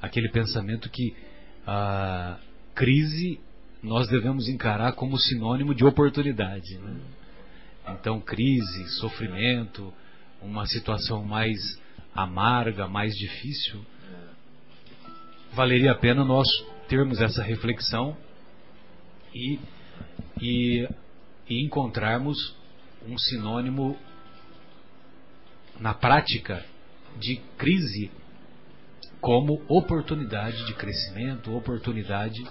aquele 0.00 0.30
pensamento 0.30 0.88
que 0.88 1.14
a 1.66 2.38
crise 2.74 3.40
nós 3.82 4.08
devemos 4.08 4.48
encarar 4.48 4.92
como 4.92 5.18
sinônimo 5.18 5.74
de 5.74 5.84
oportunidade. 5.84 6.78
Né? 6.78 7.00
Então, 7.88 8.20
crise, 8.20 8.88
sofrimento, 9.00 9.92
uma 10.40 10.66
situação 10.66 11.24
mais 11.24 11.58
amarga, 12.14 12.86
mais 12.86 13.12
difícil, 13.14 13.84
valeria 15.52 15.92
a 15.92 15.94
pena 15.96 16.24
nós 16.24 16.46
termos 16.88 17.20
essa 17.20 17.42
reflexão 17.42 18.16
e, 19.34 19.58
e, 20.40 20.88
e 21.52 21.62
encontrarmos 21.62 22.56
um 23.06 23.18
sinônimo 23.18 23.98
na 25.78 25.92
prática 25.92 26.64
de 27.18 27.36
crise 27.58 28.10
como 29.20 29.62
oportunidade 29.68 30.64
de 30.64 30.74
crescimento, 30.74 31.54
oportunidade 31.54 32.42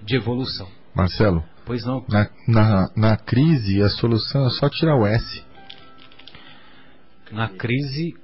de 0.00 0.16
evolução. 0.16 0.68
Marcelo. 0.94 1.44
Pois 1.66 1.84
não. 1.84 2.04
Na, 2.08 2.30
na, 2.46 2.90
na 2.96 3.16
crise, 3.18 3.82
a 3.82 3.90
solução 3.90 4.46
é 4.46 4.50
só 4.50 4.70
tirar 4.70 4.96
o 4.96 5.06
S. 5.06 5.44
Na 7.30 7.50
crise, 7.50 8.16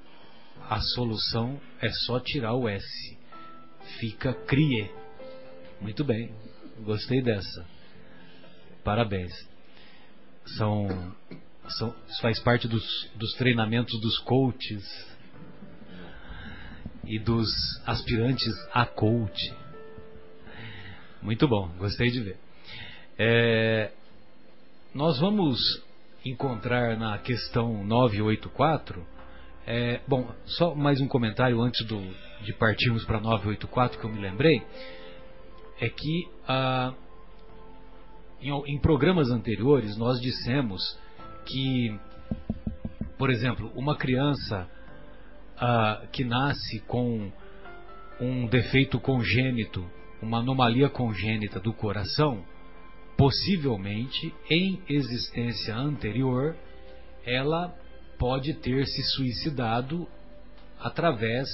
a 0.67 0.79
solução 0.81 1.61
é 1.79 1.89
só 1.91 2.19
tirar 2.19 2.55
o 2.55 2.67
S. 2.67 3.17
Fica 3.99 4.33
crie. 4.33 4.89
Muito 5.79 6.03
bem, 6.03 6.33
gostei 6.83 7.21
dessa. 7.21 7.65
Parabéns. 8.83 9.54
São, 10.45 11.15
são 11.69 11.95
faz 12.21 12.39
parte 12.39 12.67
dos, 12.67 13.09
dos 13.15 13.33
treinamentos 13.33 13.99
dos 13.99 14.19
coaches 14.19 14.83
e 17.05 17.19
dos 17.19 17.49
aspirantes 17.85 18.53
a 18.73 18.85
coach. 18.85 19.53
Muito 21.21 21.47
bom, 21.47 21.69
gostei 21.77 22.11
de 22.11 22.21
ver. 22.21 22.37
É, 23.17 23.91
nós 24.93 25.19
vamos 25.19 25.83
encontrar 26.25 26.97
na 26.97 27.17
questão 27.19 27.83
984. 27.83 29.05
É, 29.67 30.01
bom, 30.07 30.29
só 30.45 30.75
mais 30.75 31.01
um 31.01 31.07
comentário 31.07 31.59
antes 31.61 31.85
do, 31.85 31.99
de 32.43 32.53
partirmos 32.53 33.03
para 33.05 33.19
984 33.19 33.99
que 33.99 34.05
eu 34.05 34.09
me 34.09 34.21
lembrei. 34.21 34.61
É 35.79 35.89
que 35.89 36.29
ah, 36.47 36.93
em, 38.49 38.75
em 38.75 38.79
programas 38.79 39.29
anteriores 39.29 39.97
nós 39.97 40.19
dissemos 40.21 40.97
que, 41.45 41.97
por 43.17 43.29
exemplo, 43.29 43.71
uma 43.75 43.95
criança 43.95 44.69
ah, 45.57 46.03
que 46.11 46.23
nasce 46.23 46.79
com 46.81 47.31
um 48.19 48.47
defeito 48.47 48.99
congênito, 48.99 49.85
uma 50.21 50.39
anomalia 50.39 50.89
congênita 50.89 51.59
do 51.59 51.73
coração, 51.73 52.43
possivelmente 53.17 54.33
em 54.49 54.81
existência 54.89 55.75
anterior, 55.75 56.55
ela 57.25 57.73
pode 58.17 58.53
ter 58.55 58.85
se 58.85 59.03
suicidado 59.15 60.07
através 60.79 61.47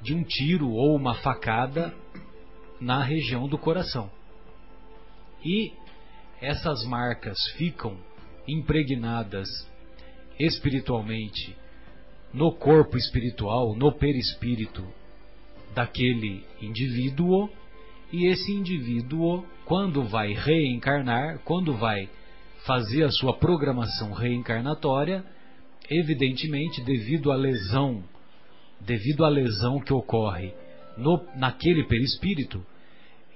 de 0.00 0.14
um 0.14 0.22
tiro 0.22 0.70
ou 0.70 0.96
uma 0.96 1.14
facada 1.16 1.94
na 2.80 3.02
região 3.02 3.46
do 3.48 3.58
coração. 3.58 4.10
E 5.44 5.72
essas 6.40 6.84
marcas 6.84 7.38
ficam 7.56 7.96
impregnadas 8.48 9.48
espiritualmente 10.38 11.56
no 12.32 12.52
corpo 12.52 12.96
espiritual, 12.96 13.74
no 13.74 13.92
perispírito 13.92 14.84
daquele 15.74 16.44
indivíduo, 16.60 17.50
e 18.12 18.26
esse 18.26 18.50
indivíduo, 18.52 19.44
quando 19.64 20.02
vai 20.04 20.32
reencarnar, 20.32 21.40
quando 21.44 21.76
vai 21.76 22.08
fazer 22.64 23.04
a 23.04 23.10
sua 23.10 23.34
programação 23.34 24.12
reencarnatória, 24.12 25.24
evidentemente, 25.88 26.82
devido 26.82 27.30
à 27.30 27.36
lesão, 27.36 28.02
devido 28.80 29.24
à 29.24 29.28
lesão 29.28 29.80
que 29.80 29.92
ocorre 29.92 30.52
no, 30.96 31.24
naquele 31.36 31.84
perispírito, 31.84 32.64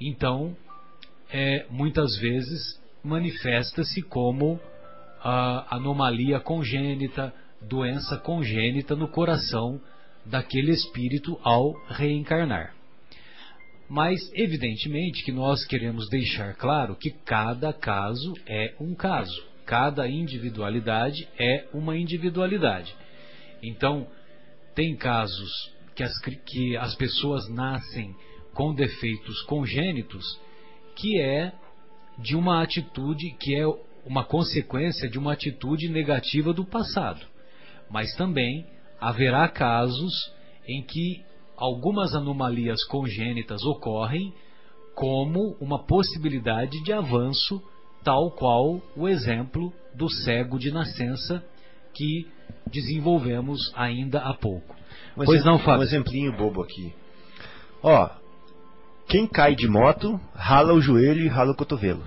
então, 0.00 0.56
é, 1.30 1.66
muitas 1.70 2.16
vezes 2.18 2.80
manifesta-se 3.04 4.02
como 4.02 4.58
a 5.22 5.76
anomalia 5.76 6.40
congênita, 6.40 7.32
doença 7.60 8.16
congênita 8.18 8.96
no 8.96 9.08
coração 9.08 9.80
daquele 10.24 10.72
espírito 10.72 11.38
ao 11.42 11.72
reencarnar. 11.88 12.74
Mas, 13.88 14.20
evidentemente, 14.34 15.22
que 15.24 15.32
nós 15.32 15.64
queremos 15.66 16.08
deixar 16.08 16.54
claro 16.54 16.96
que 16.96 17.10
cada 17.10 17.72
caso 17.72 18.32
é 18.46 18.74
um 18.80 18.94
caso, 18.94 19.46
cada 19.66 20.08
individualidade 20.08 21.28
é 21.38 21.68
uma 21.72 21.96
individualidade. 21.96 22.94
Então, 23.62 24.06
tem 24.74 24.96
casos 24.96 25.72
que 25.94 26.02
as, 26.02 26.18
que 26.18 26.76
as 26.76 26.94
pessoas 26.96 27.48
nascem 27.50 28.14
com 28.54 28.74
defeitos 28.74 29.42
congênitos 29.42 30.24
que 30.96 31.20
é 31.20 31.52
de 32.18 32.36
uma 32.36 32.62
atitude 32.62 33.30
que 33.38 33.54
é 33.54 33.66
uma 34.06 34.24
consequência 34.24 35.08
de 35.08 35.18
uma 35.18 35.32
atitude 35.32 35.88
negativa 35.88 36.52
do 36.52 36.64
passado. 36.64 37.24
Mas 37.90 38.14
também 38.14 38.66
haverá 39.00 39.48
casos 39.48 40.32
em 40.66 40.82
que 40.82 41.22
algumas 41.56 42.14
anomalias 42.14 42.84
congênitas 42.84 43.64
ocorrem 43.64 44.32
como 44.94 45.56
uma 45.60 45.84
possibilidade 45.84 46.82
de 46.82 46.92
avanço, 46.92 47.62
tal 48.02 48.30
qual 48.30 48.80
o 48.96 49.08
exemplo 49.08 49.72
do 49.94 50.08
cego 50.08 50.58
de 50.58 50.70
nascença 50.70 51.44
que 51.92 52.26
desenvolvemos 52.66 53.72
ainda 53.74 54.20
há 54.20 54.34
pouco. 54.34 54.74
Um 55.16 55.24
pois 55.24 55.44
não, 55.44 55.58
Fábio? 55.58 55.80
Um 55.80 55.84
exemplinho 55.84 56.36
bobo 56.36 56.62
aqui. 56.62 56.92
Ó, 57.82 58.10
quem 59.08 59.26
cai 59.26 59.54
de 59.54 59.68
moto 59.68 60.20
rala 60.34 60.72
o 60.72 60.80
joelho 60.80 61.22
e 61.22 61.28
rala 61.28 61.52
o 61.52 61.56
cotovelo, 61.56 62.04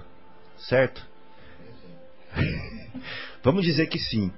certo? 0.58 1.06
Vamos 3.44 3.64
dizer 3.64 3.88
que 3.88 4.00
sim. 4.00 4.32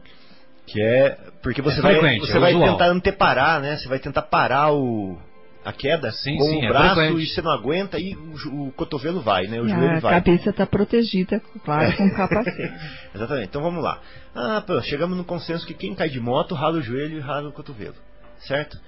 Que 0.68 0.82
é 0.82 1.18
porque 1.42 1.62
você 1.62 1.80
é 1.80 1.82
vai, 1.82 2.20
você 2.20 2.38
é 2.38 2.40
vai 2.40 2.54
tentar 2.54 2.88
anteparar, 2.88 3.60
né? 3.60 3.78
Você 3.78 3.88
vai 3.88 3.98
tentar 3.98 4.22
parar 4.24 4.72
o, 4.72 5.18
a 5.64 5.74
queda 5.74 6.12
sim, 6.12 6.38
com 6.38 6.44
sim, 6.44 6.62
o 6.62 6.66
é 6.66 6.70
braço 6.70 7.02
é 7.02 7.12
e 7.12 7.28
você 7.28 7.42
não 7.42 7.52
aguenta 7.52 8.00
e 8.00 8.16
o, 8.16 8.68
o 8.68 8.72
cotovelo 8.72 9.22
vai, 9.22 9.48
né? 9.48 9.60
O 9.60 9.66
e 9.66 9.70
joelho 9.70 9.98
a 9.98 10.00
vai. 10.00 10.14
A 10.14 10.22
cabeça 10.22 10.50
está 10.52 10.66
protegida, 10.66 11.42
claro, 11.64 11.96
com 11.98 12.10
capacete. 12.16 12.74
Exatamente. 13.14 13.48
Então 13.48 13.62
vamos 13.62 13.84
lá. 13.84 14.00
Ah, 14.36 14.64
pô, 14.66 14.82
chegamos 14.82 15.18
no 15.18 15.24
consenso 15.24 15.66
que 15.66 15.74
quem 15.74 15.96
cai 15.96 16.10
de 16.10 16.20
moto 16.20 16.56
rala 16.56 16.78
o 16.78 16.82
joelho 16.82 17.18
e 17.18 17.20
rala 17.20 17.50
o 17.50 17.52
cotovelo, 17.52 17.96
certo? 18.40 18.80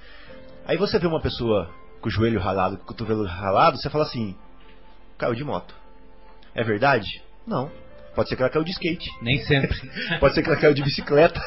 Aí 0.66 0.78
você 0.78 0.98
vê 1.00 1.08
uma 1.08 1.22
pessoa 1.22 1.70
com 2.02 2.10
o 2.10 2.12
joelho 2.12 2.40
ralado, 2.40 2.78
com 2.78 2.84
o 2.84 2.88
cotovelo 2.88 3.26
ralado, 3.26 3.78
você 3.78 3.90
fala 3.90 4.04
assim: 4.04 4.36
caiu 5.18 5.36
de 5.36 5.44
moto. 5.44 5.74
É 6.54 6.64
verdade? 6.64 7.22
Não. 7.48 7.72
Pode 8.16 8.28
ser 8.28 8.36
que 8.36 8.42
ela 8.42 8.52
caiu 8.52 8.66
de 8.66 8.72
skate. 8.72 9.10
Nem 9.22 9.38
sempre. 9.44 9.78
Pode 10.20 10.34
ser 10.34 10.44
que 10.44 10.50
ela 10.50 10.60
caiu 10.60 10.74
de 10.74 10.84
bicicleta. 10.84 11.40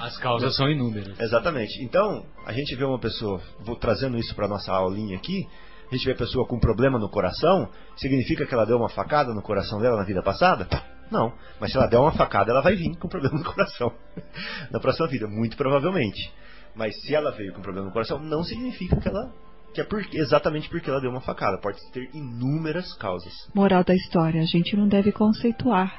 As 0.00 0.16
causas 0.18 0.56
são 0.56 0.70
inúmeras. 0.70 1.18
Exatamente. 1.18 1.82
Então, 1.82 2.24
a 2.46 2.52
gente 2.52 2.74
vê 2.74 2.84
uma 2.84 2.98
pessoa, 2.98 3.42
vou 3.60 3.76
trazendo 3.76 4.16
isso 4.16 4.34
para 4.34 4.48
nossa 4.48 4.72
aulinha 4.72 5.16
aqui, 5.16 5.46
a 5.90 5.94
gente 5.94 6.06
vê 6.06 6.12
a 6.12 6.16
pessoa 6.16 6.46
com 6.46 6.56
um 6.56 6.60
problema 6.60 6.98
no 6.98 7.10
coração, 7.10 7.68
significa 7.96 8.46
que 8.46 8.54
ela 8.54 8.64
deu 8.64 8.76
uma 8.76 8.88
facada 8.88 9.34
no 9.34 9.42
coração 9.42 9.80
dela 9.80 9.96
na 9.96 10.04
vida 10.04 10.22
passada? 10.22 10.66
Não. 11.10 11.32
Mas 11.60 11.72
se 11.72 11.76
ela 11.76 11.86
der 11.86 11.98
uma 11.98 12.12
facada, 12.12 12.50
ela 12.50 12.62
vai 12.62 12.74
vir 12.74 12.96
com 12.96 13.08
problema 13.08 13.38
no 13.38 13.44
coração 13.44 13.92
na 14.70 14.80
próxima 14.80 15.08
vida, 15.08 15.26
muito 15.26 15.56
provavelmente. 15.56 16.32
Mas 16.74 17.00
se 17.02 17.14
ela 17.14 17.30
veio 17.30 17.52
com 17.52 17.62
problema 17.62 17.86
no 17.86 17.92
coração, 17.92 18.18
não 18.18 18.42
significa 18.42 18.96
que 18.96 19.08
ela 19.08 19.32
que 19.74 19.80
é 19.80 19.84
por, 19.84 20.06
exatamente 20.12 20.68
porque 20.68 20.88
ela 20.88 21.00
deu 21.00 21.10
uma 21.10 21.20
facada. 21.20 21.58
Pode 21.58 21.78
ter 21.92 22.08
inúmeras 22.14 22.94
causas. 22.94 23.32
Moral 23.52 23.82
da 23.82 23.94
história: 23.94 24.40
a 24.40 24.46
gente 24.46 24.76
não 24.76 24.86
deve 24.86 25.10
conceituar. 25.12 25.92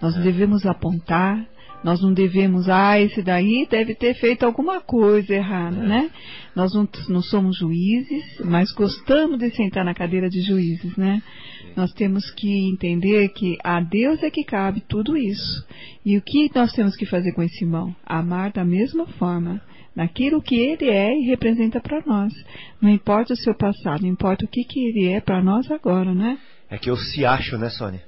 Nós 0.00 0.16
é. 0.16 0.20
devemos 0.20 0.64
apontar. 0.66 1.46
Nós 1.82 2.02
não 2.02 2.12
devemos, 2.12 2.68
ah, 2.68 3.00
esse 3.00 3.22
daí 3.22 3.66
deve 3.66 3.94
ter 3.94 4.12
feito 4.12 4.44
alguma 4.44 4.82
coisa 4.82 5.32
errada, 5.32 5.78
é. 5.78 5.88
né? 5.88 6.10
Nós 6.54 6.74
não, 6.74 6.86
não, 7.08 7.22
somos 7.22 7.56
juízes, 7.56 8.22
mas 8.44 8.70
gostamos 8.72 9.38
de 9.38 9.50
sentar 9.52 9.82
na 9.82 9.94
cadeira 9.94 10.28
de 10.28 10.42
juízes, 10.42 10.94
né? 10.98 11.22
Sim. 11.62 11.72
Nós 11.74 11.90
temos 11.94 12.30
que 12.32 12.68
entender 12.68 13.30
que 13.30 13.56
a 13.64 13.80
Deus 13.80 14.22
é 14.22 14.30
que 14.30 14.44
cabe 14.44 14.82
tudo 14.86 15.16
isso. 15.16 15.66
E 16.04 16.18
o 16.18 16.22
que 16.22 16.50
nós 16.54 16.70
temos 16.74 16.94
que 16.96 17.06
fazer 17.06 17.32
com 17.32 17.42
esse 17.42 17.64
irmão? 17.64 17.96
Amar 18.04 18.52
da 18.52 18.62
mesma 18.62 19.06
forma 19.06 19.62
naquilo 19.94 20.42
que 20.42 20.54
ele 20.54 20.88
é 20.88 21.12
e 21.12 21.26
representa 21.26 21.80
para 21.80 22.02
nós. 22.06 22.32
Não 22.80 22.88
importa 22.88 23.32
o 23.32 23.36
seu 23.36 23.54
passado, 23.54 24.06
importa 24.06 24.44
o 24.44 24.48
que, 24.48 24.64
que 24.64 24.88
ele 24.88 25.08
é 25.12 25.20
para 25.20 25.42
nós 25.42 25.70
agora, 25.70 26.14
né? 26.14 26.38
É 26.68 26.78
que 26.78 26.88
eu 26.88 26.96
se 26.96 27.24
acho, 27.24 27.58
né, 27.58 27.68
Sônia? 27.70 28.02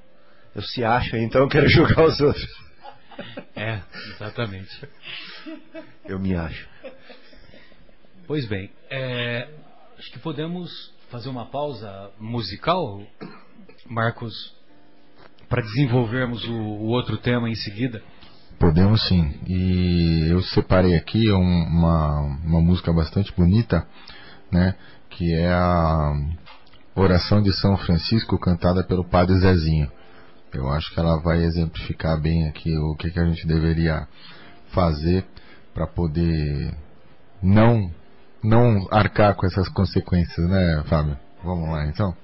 Eu 0.55 0.63
se 0.63 0.85
acho, 0.85 1.17
então 1.17 1.43
eu 1.43 1.49
quero 1.49 1.69
julgar 1.71 2.05
os 2.05 2.21
outros. 2.21 2.47
É, 3.55 3.81
exatamente. 4.15 4.71
Eu 6.05 6.19
me 6.19 6.35
acho. 6.35 6.69
Pois 8.27 8.47
bem, 8.47 8.71
é, 8.89 9.49
acho 9.99 10.11
que 10.13 10.19
podemos 10.19 10.93
fazer 11.11 11.29
uma 11.29 11.47
pausa 11.47 12.11
musical, 12.19 13.03
Marcos, 13.87 14.55
para 15.49 15.61
desenvolvermos 15.61 16.43
o, 16.49 16.53
o 16.53 16.87
outro 16.87 17.19
tema 17.19 17.51
em 17.51 17.55
seguida. 17.55 18.03
Podemos 18.63 19.09
sim. 19.09 19.41
E 19.49 20.29
eu 20.31 20.41
separei 20.41 20.95
aqui 20.95 21.29
uma, 21.33 22.21
uma 22.45 22.61
música 22.61 22.93
bastante 22.93 23.35
bonita, 23.35 23.85
né? 24.53 24.77
Que 25.11 25.35
é 25.35 25.53
a 25.53 26.13
Oração 26.95 27.43
de 27.43 27.53
São 27.53 27.77
Francisco 27.77 28.39
cantada 28.39 28.85
pelo 28.85 29.05
Padre 29.05 29.37
Zezinho. 29.41 29.91
Eu 30.55 30.71
acho 30.71 30.95
que 30.95 31.01
ela 31.01 31.21
vai 31.21 31.43
exemplificar 31.43 32.21
bem 32.21 32.47
aqui 32.47 32.73
o 32.79 32.95
que, 32.95 33.11
que 33.11 33.19
a 33.19 33.25
gente 33.25 33.45
deveria 33.49 34.07
fazer 34.73 35.27
para 35.75 35.89
poder 35.89 36.73
não 37.43 37.91
não 38.45 38.87
arcar 38.93 39.35
com 39.35 39.45
essas 39.45 39.69
consequências, 39.71 40.49
né, 40.49 40.85
Fábio? 40.87 41.19
Vamos 41.43 41.69
lá, 41.69 41.85
então. 41.87 42.15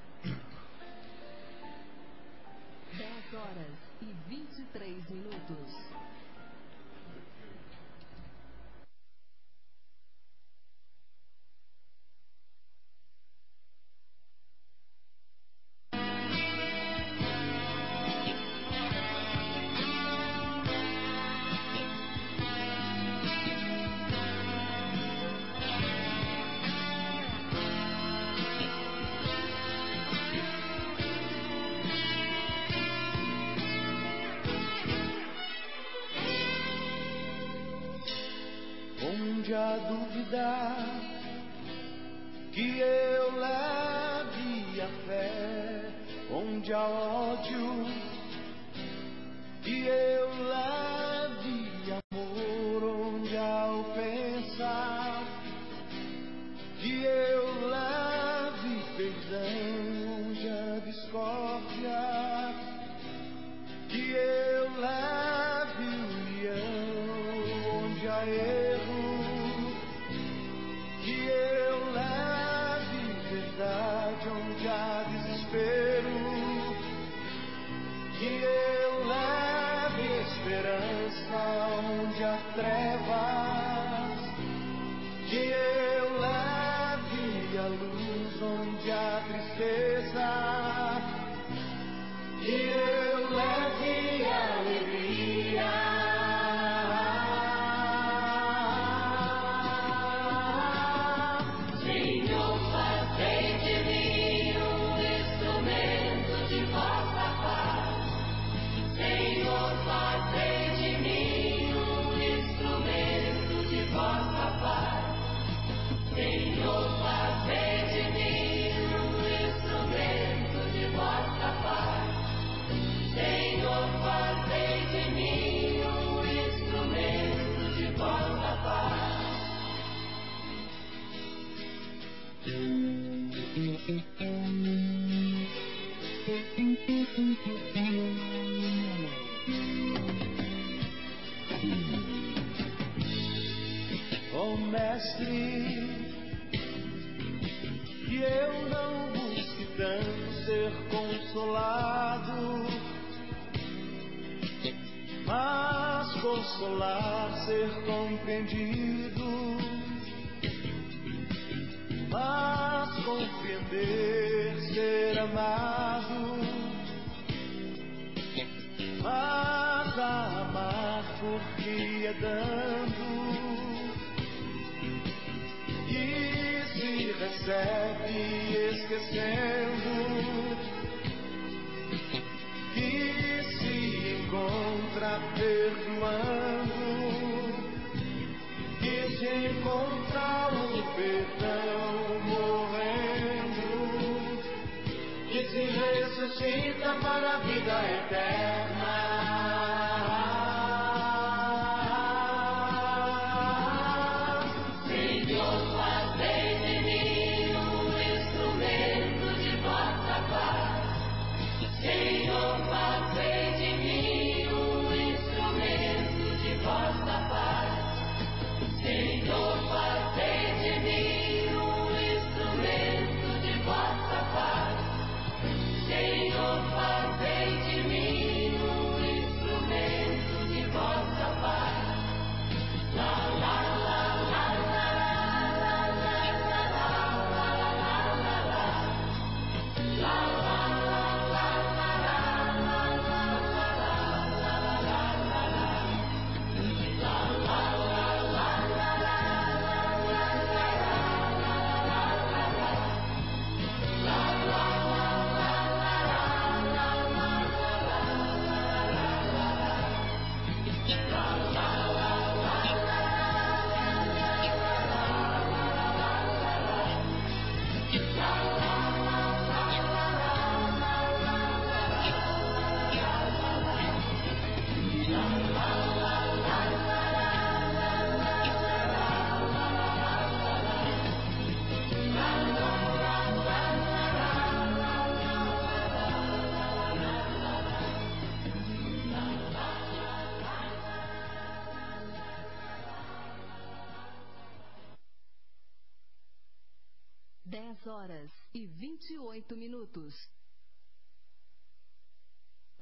10 297.48 297.86
horas 297.86 298.30
e 298.52 298.66
28 298.66 299.56
minutos. 299.56 300.12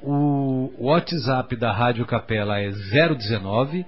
o 0.00 0.72
WhatsApp 0.78 1.56
da 1.56 1.72
Rádio 1.72 2.06
Capela 2.06 2.60
é 2.60 2.70
019 2.70 3.84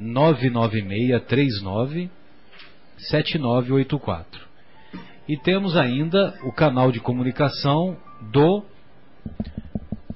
99639 0.00 2.10
7984. 2.98 4.44
E 5.28 5.36
temos 5.36 5.76
ainda 5.76 6.36
o 6.42 6.50
canal 6.50 6.90
de 6.90 6.98
comunicação 6.98 7.96
do, 8.32 8.64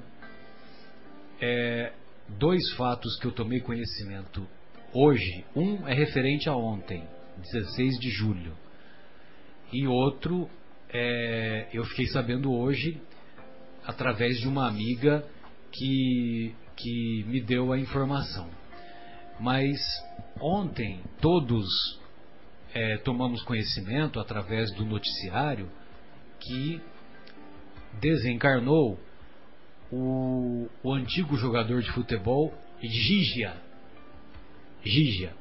é, 1.40 1.92
dois 2.28 2.72
fatos 2.72 3.16
que 3.20 3.26
eu 3.26 3.32
tomei 3.32 3.60
conhecimento 3.60 4.46
hoje. 4.92 5.44
Um 5.54 5.86
é 5.86 5.94
referente 5.94 6.48
a 6.48 6.56
ontem, 6.56 7.04
16 7.52 7.98
de 8.00 8.10
julho. 8.10 8.56
E 9.72 9.86
outro 9.86 10.50
é, 10.92 11.68
eu 11.72 11.84
fiquei 11.84 12.06
sabendo 12.06 12.52
hoje 12.52 13.00
através 13.86 14.38
de 14.40 14.48
uma 14.48 14.68
amiga 14.68 15.24
que, 15.70 16.54
que 16.76 17.24
me 17.28 17.40
deu 17.40 17.72
a 17.72 17.78
informação. 17.78 18.50
Mas 19.38 19.78
ontem 20.40 21.00
todos 21.20 21.99
é, 22.74 22.98
tomamos 22.98 23.42
conhecimento 23.42 24.20
através 24.20 24.72
do 24.74 24.84
noticiário 24.84 25.70
que 26.38 26.80
desencarnou 28.00 28.98
o, 29.90 30.68
o 30.82 30.92
antigo 30.92 31.36
jogador 31.36 31.82
de 31.82 31.90
futebol 31.92 32.54
Gigia. 32.80 33.54
Gigia. 34.82 35.34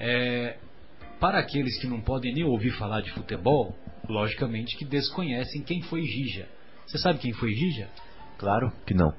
É, 0.00 0.58
para 1.20 1.38
aqueles 1.38 1.78
que 1.80 1.86
não 1.86 2.00
podem 2.00 2.32
nem 2.32 2.44
ouvir 2.44 2.70
falar 2.72 3.00
de 3.02 3.12
futebol, 3.12 3.76
logicamente 4.08 4.76
que 4.76 4.84
desconhecem 4.84 5.62
quem 5.62 5.82
foi 5.82 6.02
Gigia. 6.02 6.48
Você 6.86 6.98
sabe 6.98 7.18
quem 7.18 7.32
foi 7.32 7.52
Gigia? 7.52 7.88
Claro 8.38 8.72
que 8.86 8.94
não. 8.94 9.12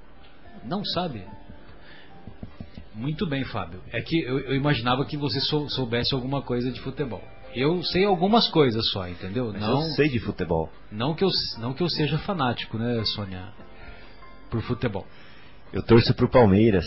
Não 0.64 0.84
sabe? 0.84 1.24
Muito 2.96 3.28
bem, 3.28 3.44
Fábio. 3.46 3.82
É 3.92 4.02
que 4.02 4.20
eu, 4.22 4.40
eu 4.40 4.56
imaginava 4.56 5.06
que 5.06 5.16
você 5.16 5.40
sou, 5.40 5.70
soubesse 5.70 6.14
alguma 6.14 6.42
coisa 6.42 6.72
de 6.72 6.80
futebol. 6.82 7.22
Eu 7.56 7.82
sei 7.84 8.06
algumas 8.06 8.48
coisas 8.48 8.90
só, 8.92 9.08
entendeu? 9.08 9.52
Mas 9.52 9.62
não 9.62 9.82
eu 9.82 9.90
sei 9.96 10.10
de 10.10 10.20
futebol. 10.20 10.70
Não 10.92 11.14
que 11.16 11.24
eu 11.24 11.30
não 11.60 11.74
que 11.74 11.82
eu 11.82 11.90
seja 11.90 12.18
fanático, 12.20 12.78
né, 12.78 13.04
Sônia? 13.06 13.54
por 14.50 14.62
futebol. 14.62 15.06
Eu 15.72 15.84
torço 15.84 16.14
pro 16.16 16.28
Palmeiras. 16.30 16.86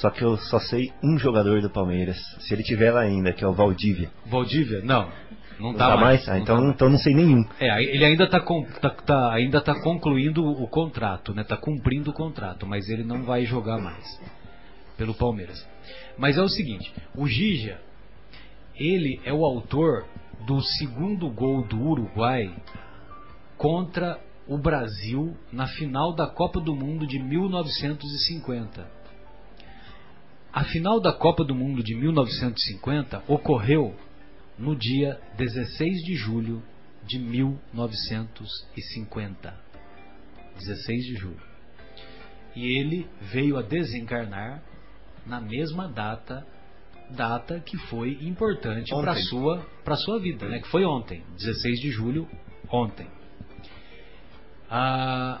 Só 0.00 0.08
que 0.10 0.22
eu 0.24 0.36
só 0.38 0.58
sei 0.60 0.90
um 1.02 1.18
jogador 1.18 1.60
do 1.60 1.68
Palmeiras. 1.68 2.16
Se 2.40 2.54
ele 2.54 2.62
tiver 2.62 2.90
lá 2.90 3.00
ainda, 3.02 3.32
que 3.34 3.44
é 3.44 3.46
o 3.46 3.52
Valdívia. 3.52 4.10
Valdívia? 4.24 4.80
Não. 4.82 5.10
Não, 5.60 5.72
Não 5.72 5.74
tá, 5.74 5.88
tá 5.90 5.96
mais. 5.96 6.26
mais? 6.26 6.28
Ah, 6.28 6.32
Não 6.34 6.40
então, 6.42 6.56
tá 6.56 6.68
então 6.70 6.88
não 6.88 6.98
sei 6.98 7.14
nenhum. 7.14 7.44
É, 7.60 7.82
ele 7.82 8.04
ainda 8.04 8.24
está 8.24 8.40
tá, 8.40 8.90
tá- 8.90 9.32
ainda 9.34 9.60
tá 9.60 9.78
concluindo 9.82 10.42
o 10.42 10.66
contrato, 10.66 11.34
né? 11.34 11.44
Tá 11.44 11.56
cumprindo 11.56 12.10
o 12.10 12.14
contrato, 12.14 12.66
mas 12.66 12.88
ele 12.88 13.04
não 13.04 13.22
vai 13.24 13.44
jogar 13.44 13.78
mais 13.78 14.04
pelo 14.96 15.14
Palmeiras. 15.14 15.66
Mas 16.16 16.36
é 16.36 16.42
o 16.42 16.48
seguinte, 16.48 16.92
o 17.14 17.26
Gija, 17.26 17.80
ele 18.76 19.20
é 19.24 19.32
o 19.32 19.44
autor 19.44 20.06
do 20.46 20.60
segundo 20.60 21.28
gol 21.30 21.64
do 21.64 21.80
Uruguai 21.80 22.54
contra 23.56 24.20
o 24.46 24.58
Brasil 24.58 25.34
na 25.52 25.66
final 25.66 26.14
da 26.14 26.26
Copa 26.26 26.60
do 26.60 26.74
Mundo 26.74 27.06
de 27.06 27.18
1950. 27.18 28.86
A 30.52 30.64
final 30.64 31.00
da 31.00 31.10
Copa 31.12 31.42
do 31.44 31.54
Mundo 31.54 31.82
de 31.82 31.94
1950 31.94 33.24
ocorreu 33.26 33.94
no 34.58 34.76
dia 34.76 35.18
16 35.36 36.04
de 36.04 36.14
julho 36.14 36.62
de 37.04 37.18
1950. 37.18 39.64
16 40.58 41.04
de 41.04 41.14
julho. 41.16 41.42
E 42.54 42.78
ele 42.78 43.08
veio 43.20 43.58
a 43.58 43.62
desencarnar 43.62 44.62
na 45.26 45.40
mesma 45.40 45.88
data 45.88 46.46
data 47.10 47.60
que 47.60 47.76
foi 47.88 48.18
importante 48.22 48.90
para 49.02 49.14
sua 49.28 49.66
para 49.84 49.96
sua 49.96 50.18
vida, 50.18 50.48
né? 50.48 50.58
Que 50.60 50.68
foi 50.68 50.84
ontem, 50.84 51.22
16 51.36 51.80
de 51.80 51.90
julho, 51.90 52.28
ontem. 52.70 53.06
Ah, 54.70 55.40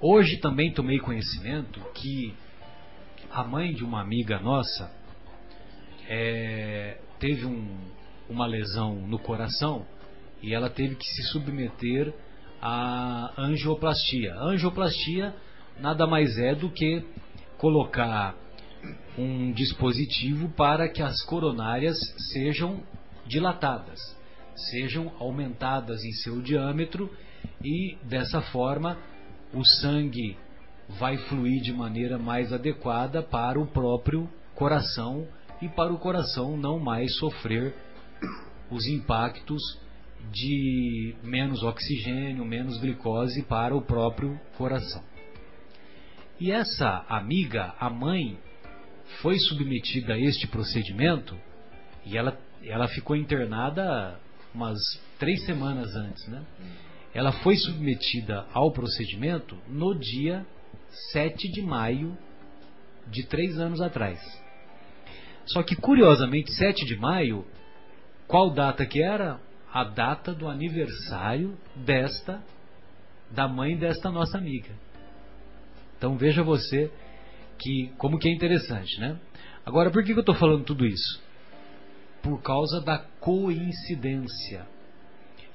hoje 0.00 0.38
também 0.38 0.72
tomei 0.72 0.98
conhecimento 0.98 1.80
que 1.94 2.34
a 3.30 3.44
mãe 3.44 3.72
de 3.72 3.84
uma 3.84 4.00
amiga 4.00 4.38
nossa 4.40 4.90
é, 6.08 6.98
teve 7.18 7.44
um- 7.44 7.78
uma 8.28 8.46
lesão 8.46 8.94
no 9.06 9.18
coração 9.18 9.86
e 10.42 10.54
ela 10.54 10.70
teve 10.70 10.94
que 10.96 11.06
se 11.06 11.22
submeter 11.32 12.12
à 12.60 13.32
angioplastia. 13.38 14.34
A 14.34 14.44
angioplastia 14.46 15.34
nada 15.80 16.06
mais 16.06 16.36
é 16.38 16.54
do 16.54 16.70
que 16.70 17.04
colocar 17.58 18.34
um 19.18 19.52
dispositivo 19.52 20.48
para 20.50 20.88
que 20.88 21.02
as 21.02 21.20
coronárias 21.24 21.98
sejam 22.32 22.80
dilatadas, 23.26 23.98
sejam 24.70 25.12
aumentadas 25.18 26.02
em 26.04 26.12
seu 26.12 26.40
diâmetro 26.40 27.10
e 27.62 27.96
dessa 28.04 28.40
forma 28.40 28.96
o 29.52 29.64
sangue 29.64 30.36
vai 30.88 31.16
fluir 31.16 31.60
de 31.60 31.72
maneira 31.72 32.18
mais 32.18 32.52
adequada 32.52 33.22
para 33.22 33.60
o 33.60 33.66
próprio 33.66 34.28
coração 34.54 35.26
e 35.60 35.68
para 35.68 35.92
o 35.92 35.98
coração 35.98 36.56
não 36.56 36.78
mais 36.78 37.16
sofrer 37.16 37.74
os 38.70 38.86
impactos 38.86 39.62
de 40.30 41.14
menos 41.22 41.62
oxigênio, 41.62 42.44
menos 42.44 42.78
glicose 42.78 43.42
para 43.42 43.76
o 43.76 43.82
próprio 43.82 44.38
coração. 44.56 45.02
E 46.40 46.52
essa 46.52 47.04
amiga, 47.08 47.74
a 47.80 47.90
mãe, 47.90 48.38
foi 49.20 49.38
submetida 49.38 50.14
a 50.14 50.18
este 50.18 50.46
procedimento 50.46 51.36
e 52.04 52.16
ela, 52.16 52.38
ela 52.62 52.86
ficou 52.88 53.16
internada 53.16 54.18
umas 54.54 54.78
três 55.18 55.44
semanas 55.44 55.94
antes, 55.96 56.26
né? 56.28 56.44
Ela 57.12 57.32
foi 57.32 57.56
submetida 57.56 58.46
ao 58.52 58.70
procedimento 58.70 59.56
no 59.66 59.98
dia 59.98 60.46
7 61.12 61.50
de 61.50 61.62
maio 61.62 62.16
de 63.06 63.26
três 63.26 63.58
anos 63.58 63.80
atrás. 63.80 64.20
Só 65.46 65.62
que, 65.62 65.74
curiosamente, 65.74 66.52
7 66.52 66.84
de 66.84 66.96
maio, 66.96 67.44
qual 68.26 68.50
data 68.50 68.84
que 68.84 69.02
era? 69.02 69.40
A 69.72 69.84
data 69.84 70.32
do 70.32 70.48
aniversário 70.48 71.58
desta, 71.74 72.42
da 73.30 73.48
mãe 73.48 73.76
desta 73.76 74.10
nossa 74.10 74.38
amiga. 74.38 74.70
Então 75.98 76.16
veja 76.16 76.42
você 76.42 76.90
que 77.58 77.92
como 77.98 78.18
que 78.18 78.28
é 78.28 78.32
interessante, 78.32 78.98
né? 79.00 79.18
Agora, 79.66 79.90
por 79.90 80.02
que, 80.02 80.12
que 80.12 80.18
eu 80.18 80.20
estou 80.20 80.34
falando 80.34 80.64
tudo 80.64 80.86
isso? 80.86 81.20
Por 82.22 82.40
causa 82.40 82.80
da 82.80 82.98
coincidência. 83.20 84.66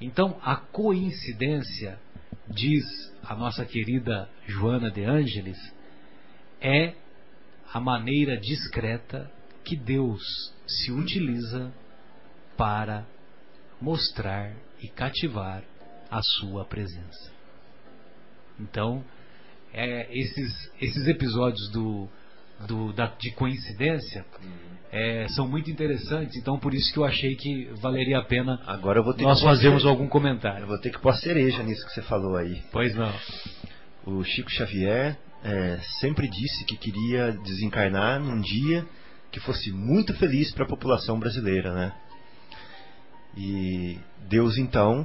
Então, 0.00 0.38
a 0.42 0.54
coincidência, 0.54 1.98
diz 2.46 2.84
a 3.24 3.34
nossa 3.34 3.64
querida 3.64 4.28
Joana 4.46 4.90
de 4.90 5.02
Ângeles, 5.02 5.58
é 6.60 6.94
a 7.72 7.80
maneira 7.80 8.36
discreta 8.36 9.28
que 9.64 9.76
Deus 9.76 10.22
se 10.66 10.92
utiliza 10.92 11.72
para 12.56 13.04
mostrar 13.80 14.54
e 14.80 14.88
cativar 14.88 15.64
a 16.10 16.22
sua 16.22 16.64
presença. 16.64 17.32
Então, 18.60 19.04
é, 19.74 20.08
esses, 20.16 20.70
esses 20.80 21.06
episódios 21.08 21.68
do, 21.70 22.08
do, 22.66 22.92
da, 22.92 23.06
de 23.06 23.32
coincidência 23.32 24.24
é, 24.92 25.26
são 25.28 25.48
muito 25.48 25.68
interessantes, 25.70 26.36
então 26.36 26.58
por 26.58 26.72
isso 26.72 26.92
que 26.92 26.98
eu 26.98 27.04
achei 27.04 27.34
que 27.34 27.64
valeria 27.80 28.18
a 28.18 28.24
pena 28.24 28.62
Agora 28.64 29.00
eu 29.00 29.14
nós 29.18 29.42
fazermos 29.42 29.84
algum 29.84 30.04
Eu 30.04 30.10
comentário. 30.10 30.66
vou 30.66 30.78
ter 30.78 30.90
que 30.90 31.00
pôr 31.00 31.08
a 31.10 31.16
cereja 31.16 31.62
nisso 31.64 31.84
que 31.84 31.92
você 31.92 32.02
falou 32.02 32.36
aí. 32.36 32.62
Pois 32.70 32.94
não. 32.94 33.12
O 34.06 34.22
Chico 34.22 34.50
Xavier 34.50 35.18
é, 35.42 35.78
sempre 36.00 36.28
disse 36.28 36.64
que 36.64 36.76
queria 36.76 37.32
desencarnar 37.32 38.20
num 38.20 38.40
dia 38.40 38.86
que 39.32 39.40
fosse 39.40 39.72
muito 39.72 40.14
feliz 40.14 40.52
para 40.52 40.64
a 40.64 40.68
população 40.68 41.18
brasileira, 41.18 41.74
né? 41.74 41.92
E 43.36 43.98
Deus 44.28 44.56
então 44.56 45.04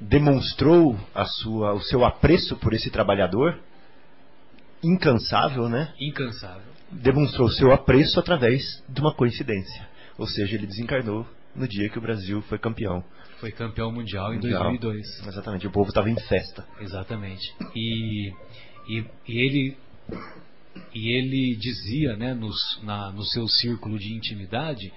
demonstrou 0.00 0.98
sua, 1.42 1.74
o 1.74 1.80
seu 1.80 2.04
apreço 2.04 2.56
por 2.56 2.72
esse 2.72 2.90
trabalhador 2.90 3.58
incansável, 4.82 5.68
né? 5.68 5.92
Incansável. 6.00 6.72
Demonstrou 6.90 7.48
o 7.48 7.50
seu 7.50 7.72
apreço 7.72 8.20
através 8.20 8.82
de 8.88 9.00
uma 9.00 9.14
coincidência. 9.14 9.88
Ou 10.18 10.26
seja, 10.26 10.54
ele 10.54 10.66
desencarnou 10.66 11.26
no 11.54 11.66
dia 11.66 11.88
que 11.88 11.98
o 11.98 12.02
Brasil 12.02 12.42
foi 12.42 12.58
campeão. 12.58 13.02
Foi 13.40 13.50
campeão 13.50 13.90
mundial 13.92 14.32
em 14.32 14.36
Mundial. 14.36 14.62
2002. 14.62 15.26
Exatamente, 15.26 15.66
o 15.66 15.70
povo 15.70 15.88
estava 15.88 16.08
em 16.08 16.18
festa. 16.20 16.66
Exatamente. 16.80 17.54
E, 17.74 18.32
e, 18.88 19.04
e 19.28 19.38
ele 19.38 19.76
e 20.94 21.12
ele 21.12 21.56
dizia, 21.56 22.16
né, 22.16 22.34
nos, 22.34 22.80
na, 22.82 23.10
no 23.10 23.24
seu 23.24 23.48
círculo 23.48 23.98
de 23.98 24.14
intimidade, 24.14 24.92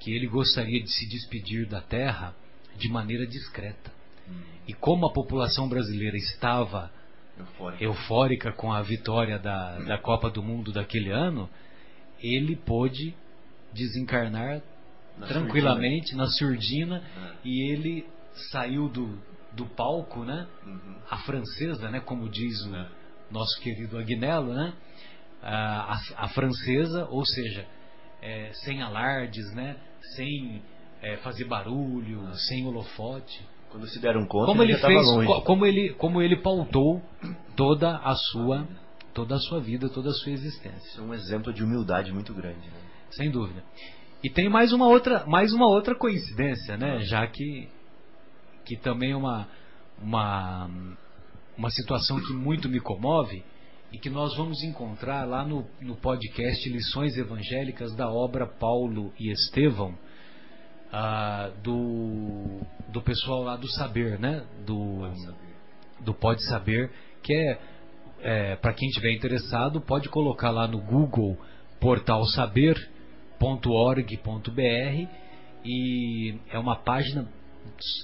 que 0.00 0.12
ele 0.12 0.26
gostaria 0.26 0.82
de 0.82 0.90
se 0.90 1.08
despedir 1.08 1.66
da 1.66 1.80
Terra 1.80 2.34
de 2.76 2.88
maneira 2.88 3.26
discreta. 3.26 3.92
E 4.66 4.72
como 4.72 5.06
a 5.06 5.12
população 5.12 5.68
brasileira 5.68 6.16
estava 6.16 6.90
eufórica, 7.38 7.84
eufórica 7.84 8.52
com 8.52 8.72
a 8.72 8.82
vitória 8.82 9.38
da, 9.38 9.78
da 9.80 9.98
Copa 9.98 10.30
do 10.30 10.42
Mundo 10.42 10.72
daquele 10.72 11.10
ano, 11.10 11.48
ele 12.20 12.56
pôde 12.56 13.14
desencarnar 13.72 14.62
na 15.18 15.26
tranquilamente 15.26 16.10
surdina. 16.10 16.24
na 16.24 16.30
surdina 16.30 16.96
é. 16.96 17.32
e 17.44 17.72
ele 17.72 18.06
saiu 18.50 18.88
do, 18.88 19.18
do 19.52 19.66
palco, 19.66 20.24
né? 20.24 20.46
Uhum. 20.64 20.96
A 21.10 21.18
francesa, 21.18 21.90
né? 21.90 22.00
Como 22.00 22.28
diz 22.28 22.64
o 22.64 22.74
é. 22.74 22.88
nosso 23.30 23.60
querido 23.60 23.98
Agnello, 23.98 24.54
né? 24.54 24.72
A, 25.42 25.94
a, 25.94 26.00
a 26.24 26.28
francesa, 26.28 27.06
ou 27.10 27.24
seja, 27.24 27.66
é, 28.22 28.50
sem 28.64 28.82
alardes, 28.82 29.52
né? 29.54 29.76
Sem 30.16 30.62
é, 31.02 31.16
fazer 31.18 31.44
barulho, 31.44 32.28
é. 32.28 32.34
sem 32.48 32.66
holofote. 32.66 33.46
Quando 33.74 33.88
se 33.88 33.98
deram 33.98 34.24
conta, 34.24 34.46
como 34.46 34.62
ele, 34.62 34.76
fez, 34.76 35.04
longe. 35.04 35.42
como 35.44 35.66
ele, 35.66 35.92
como 35.94 36.22
ele 36.22 36.36
pautou 36.36 37.02
toda 37.56 37.96
a 37.96 38.14
sua, 38.14 38.68
toda 39.12 39.34
a 39.34 39.38
sua 39.40 39.58
vida, 39.58 39.88
toda 39.88 40.10
a 40.10 40.12
sua 40.12 40.30
existência. 40.30 41.00
É 41.00 41.02
um 41.02 41.12
exemplo 41.12 41.52
de 41.52 41.64
humildade 41.64 42.12
muito 42.12 42.32
grande. 42.32 42.68
Né? 42.68 42.80
Sem 43.10 43.32
dúvida. 43.32 43.64
E 44.22 44.30
tem 44.30 44.48
mais 44.48 44.72
uma 44.72 44.86
outra, 44.86 45.26
mais 45.26 45.52
uma 45.52 45.66
outra 45.66 45.96
coincidência, 45.96 46.76
né? 46.76 47.00
Já 47.00 47.26
que 47.26 47.68
que 48.64 48.76
também 48.76 49.10
é 49.10 49.16
uma 49.16 49.48
uma 50.00 50.70
uma 51.58 51.70
situação 51.70 52.20
que 52.20 52.32
muito 52.32 52.68
me 52.68 52.78
comove 52.78 53.42
e 53.92 53.98
que 53.98 54.08
nós 54.08 54.36
vamos 54.36 54.62
encontrar 54.62 55.24
lá 55.24 55.44
no, 55.44 55.66
no 55.80 55.96
podcast 55.96 56.68
Lições 56.70 57.16
Evangélicas 57.16 57.92
da 57.96 58.08
obra 58.08 58.46
Paulo 58.46 59.12
e 59.18 59.32
Estevão, 59.32 59.98
ah, 60.96 61.50
do, 61.60 62.60
do 62.88 63.02
pessoal 63.02 63.42
lá 63.42 63.56
do 63.56 63.68
Saber, 63.68 64.16
né? 64.16 64.44
Do, 64.64 65.00
do 65.98 66.14
Pode 66.14 66.44
Saber, 66.44 66.88
que 67.20 67.32
é, 67.32 67.58
é 68.20 68.56
para 68.56 68.72
quem 68.72 68.88
tiver 68.90 69.12
interessado, 69.12 69.80
pode 69.80 70.08
colocar 70.08 70.52
lá 70.52 70.68
no 70.68 70.80
Google 70.80 71.36
portal 71.80 72.24
saber.org.br 72.26 72.80
e 75.64 76.38
é 76.48 76.58
uma 76.60 76.76
página 76.76 77.28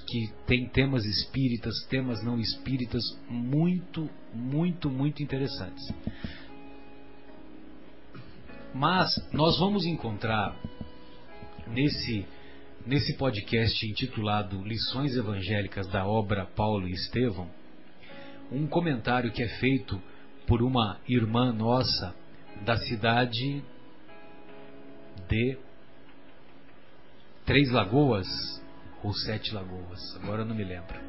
que 0.05 0.29
tem 0.45 0.67
temas 0.67 1.05
espíritas, 1.05 1.73
temas 1.89 2.21
não 2.21 2.37
espíritas 2.41 3.01
muito, 3.29 4.09
muito, 4.33 4.89
muito 4.89 5.23
interessantes. 5.23 5.93
Mas 8.73 9.09
nós 9.31 9.57
vamos 9.57 9.85
encontrar 9.85 10.57
nesse 11.67 12.25
nesse 12.85 13.13
podcast 13.17 13.85
intitulado 13.85 14.63
Lições 14.63 15.15
Evangélicas 15.15 15.87
da 15.87 16.05
obra 16.05 16.45
Paulo 16.45 16.87
e 16.87 16.93
Estevão, 16.93 17.49
um 18.51 18.67
comentário 18.67 19.31
que 19.31 19.43
é 19.43 19.47
feito 19.59 20.01
por 20.47 20.61
uma 20.61 20.99
irmã 21.07 21.51
nossa 21.51 22.15
da 22.65 22.77
cidade 22.77 23.63
de 25.29 25.57
Três 27.45 27.71
Lagoas 27.71 28.27
ou 29.03 29.13
Sete 29.13 29.53
Lagoas, 29.53 29.99
agora 30.21 30.41
eu 30.41 30.45
não 30.45 30.55
me 30.55 30.63
lembro. 30.63 30.99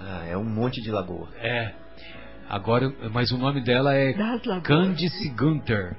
Ah, 0.00 0.24
é 0.26 0.36
um 0.36 0.44
monte 0.44 0.82
de 0.82 0.90
lagoa. 0.90 1.28
É. 1.36 1.72
Agora, 2.48 2.92
mas 3.12 3.32
o 3.32 3.38
nome 3.38 3.62
dela 3.62 3.94
é 3.94 4.12
Candice 4.62 5.30
Gunter. 5.30 5.96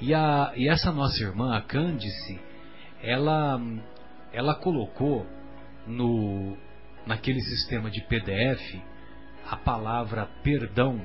E, 0.00 0.14
a, 0.14 0.52
e 0.56 0.68
essa 0.68 0.90
nossa 0.90 1.22
irmã, 1.22 1.54
a 1.54 1.60
Candice, 1.60 2.40
ela 3.02 3.60
ela 4.32 4.54
colocou 4.54 5.26
no 5.86 6.56
naquele 7.06 7.40
sistema 7.40 7.90
de 7.90 8.00
PDF 8.02 8.80
a 9.48 9.56
palavra 9.56 10.26
perdão 10.42 11.00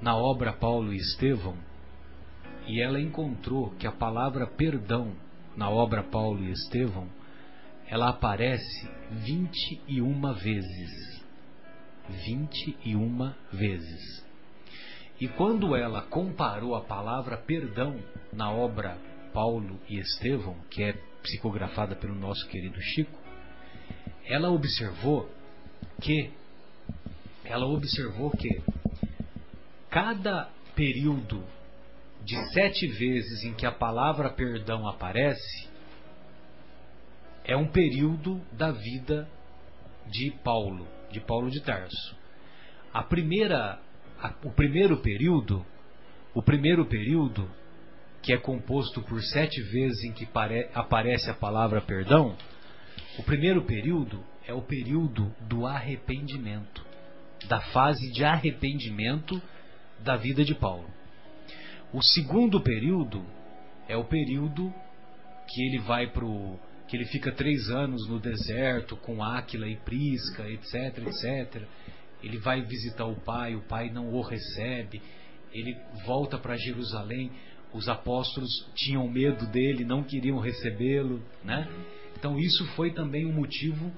na 0.00 0.16
obra 0.16 0.52
Paulo 0.52 0.92
e 0.92 0.96
Estevão 0.96 1.56
e 2.66 2.80
ela 2.80 3.00
encontrou 3.00 3.70
que 3.72 3.86
a 3.86 3.92
palavra 3.92 4.46
perdão 4.46 5.14
na 5.56 5.70
obra 5.70 6.02
Paulo 6.02 6.42
e 6.42 6.50
Estevão 6.50 7.08
ela 7.88 8.08
aparece 8.08 8.88
21 9.10 10.32
vezes. 10.34 11.24
21 12.08 13.32
vezes. 13.52 14.26
E 15.20 15.28
quando 15.28 15.74
ela 15.74 16.02
comparou 16.02 16.74
a 16.74 16.82
palavra 16.82 17.36
perdão 17.36 17.98
na 18.32 18.50
obra 18.50 18.98
Paulo 19.32 19.80
e 19.88 19.98
Estevão, 19.98 20.56
que 20.70 20.82
é 20.82 20.92
psicografada 21.26 21.96
pelo 21.96 22.14
nosso 22.14 22.46
querido 22.48 22.80
Chico, 22.80 23.18
ela 24.24 24.50
observou 24.50 25.28
que 26.00 26.30
ela 27.44 27.66
observou 27.66 28.30
que 28.30 28.62
cada 29.90 30.48
período 30.74 31.44
de 32.24 32.36
sete 32.52 32.86
vezes 32.88 33.44
em 33.44 33.54
que 33.54 33.66
a 33.66 33.72
palavra 33.72 34.30
perdão 34.30 34.86
aparece 34.88 35.68
é 37.44 37.56
um 37.56 37.68
período 37.68 38.40
da 38.52 38.72
vida 38.72 39.28
de 40.08 40.32
Paulo, 40.42 40.86
de 41.10 41.20
Paulo 41.20 41.50
de 41.50 41.60
Tarso. 41.62 42.16
A 42.92 43.02
primeira, 43.02 43.80
a, 44.20 44.34
o 44.44 44.50
primeiro 44.50 44.96
período, 44.98 45.64
o 46.34 46.42
primeiro 46.42 46.84
período 46.86 47.48
que 48.26 48.32
é 48.32 48.36
composto 48.36 49.00
por 49.02 49.22
sete 49.22 49.62
vezes 49.62 50.02
em 50.02 50.12
que 50.12 50.26
pare, 50.26 50.68
aparece 50.74 51.30
a 51.30 51.34
palavra 51.34 51.80
perdão, 51.80 52.36
o 53.16 53.22
primeiro 53.22 53.62
período 53.62 54.20
é 54.44 54.52
o 54.52 54.60
período 54.60 55.32
do 55.42 55.64
arrependimento, 55.64 56.84
da 57.46 57.60
fase 57.60 58.10
de 58.10 58.24
arrependimento 58.24 59.40
da 60.00 60.16
vida 60.16 60.44
de 60.44 60.56
Paulo. 60.56 60.90
O 61.92 62.02
segundo 62.02 62.60
período 62.60 63.24
é 63.86 63.96
o 63.96 64.02
período 64.02 64.74
que 65.48 65.62
ele 65.62 65.78
vai 65.84 66.08
para 66.08 66.26
que 66.88 66.96
ele 66.96 67.06
fica 67.06 67.30
três 67.30 67.70
anos 67.70 68.08
no 68.08 68.18
deserto 68.18 68.96
com 68.96 69.22
Áquila 69.22 69.68
e 69.68 69.76
Prisca, 69.76 70.50
etc, 70.50 70.98
etc. 70.98 71.62
Ele 72.24 72.38
vai 72.38 72.60
visitar 72.60 73.06
o 73.06 73.14
pai, 73.20 73.54
o 73.54 73.62
pai 73.62 73.88
não 73.88 74.12
o 74.12 74.20
recebe. 74.20 75.00
Ele 75.52 75.76
volta 76.04 76.36
para 76.38 76.56
Jerusalém 76.56 77.30
os 77.76 77.88
apóstolos 77.88 78.50
tinham 78.74 79.06
medo 79.08 79.46
dele, 79.46 79.84
não 79.84 80.02
queriam 80.02 80.38
recebê-lo, 80.38 81.22
né? 81.44 81.68
Então 82.18 82.38
isso 82.38 82.64
foi 82.74 82.92
também 82.92 83.26
um 83.26 83.32
motivo 83.32 83.92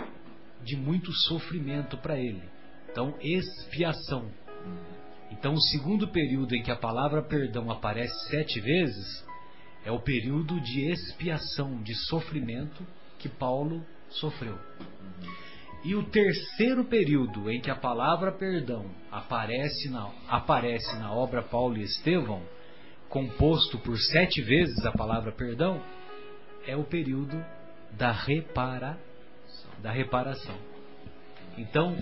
de 0.64 0.76
muito 0.76 1.12
sofrimento 1.12 1.96
para 1.96 2.18
ele. 2.18 2.42
Então 2.90 3.14
expiação. 3.20 4.30
Então 5.30 5.54
o 5.54 5.60
segundo 5.60 6.08
período 6.08 6.54
em 6.54 6.62
que 6.62 6.70
a 6.70 6.76
palavra 6.76 7.22
perdão 7.22 7.70
aparece 7.70 8.28
sete 8.28 8.60
vezes 8.60 9.24
é 9.84 9.92
o 9.92 10.00
período 10.00 10.60
de 10.60 10.90
expiação, 10.90 11.80
de 11.82 11.94
sofrimento 12.08 12.84
que 13.18 13.28
Paulo 13.28 13.84
sofreu. 14.10 14.58
E 15.84 15.94
o 15.94 16.02
terceiro 16.02 16.84
período 16.84 17.48
em 17.48 17.60
que 17.60 17.70
a 17.70 17.76
palavra 17.76 18.32
perdão 18.32 18.90
aparece 19.12 19.88
na, 19.88 20.10
aparece 20.28 20.98
na 20.98 21.12
obra 21.12 21.40
Paulo 21.40 21.76
e 21.76 21.82
Estevão 21.82 22.42
composto 23.08 23.78
por 23.78 23.98
sete 23.98 24.42
vezes 24.42 24.84
a 24.84 24.92
palavra 24.92 25.32
perdão, 25.32 25.82
é 26.66 26.76
o 26.76 26.84
período 26.84 27.42
da 27.92 28.12
repara, 28.12 28.98
da 29.82 29.90
reparação. 29.90 30.56
Então, 31.56 31.96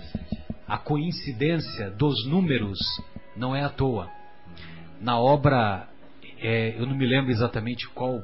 a 0.67 0.77
coincidência 0.77 1.91
dos 1.91 2.27
números 2.27 2.79
não 3.37 3.55
é 3.55 3.63
à 3.63 3.69
toa. 3.69 4.11
Na 5.01 5.19
obra, 5.19 5.89
é, 6.39 6.75
eu 6.79 6.87
não 6.87 6.97
me 6.97 7.07
lembro 7.07 7.31
exatamente 7.31 7.89
qual, 7.91 8.23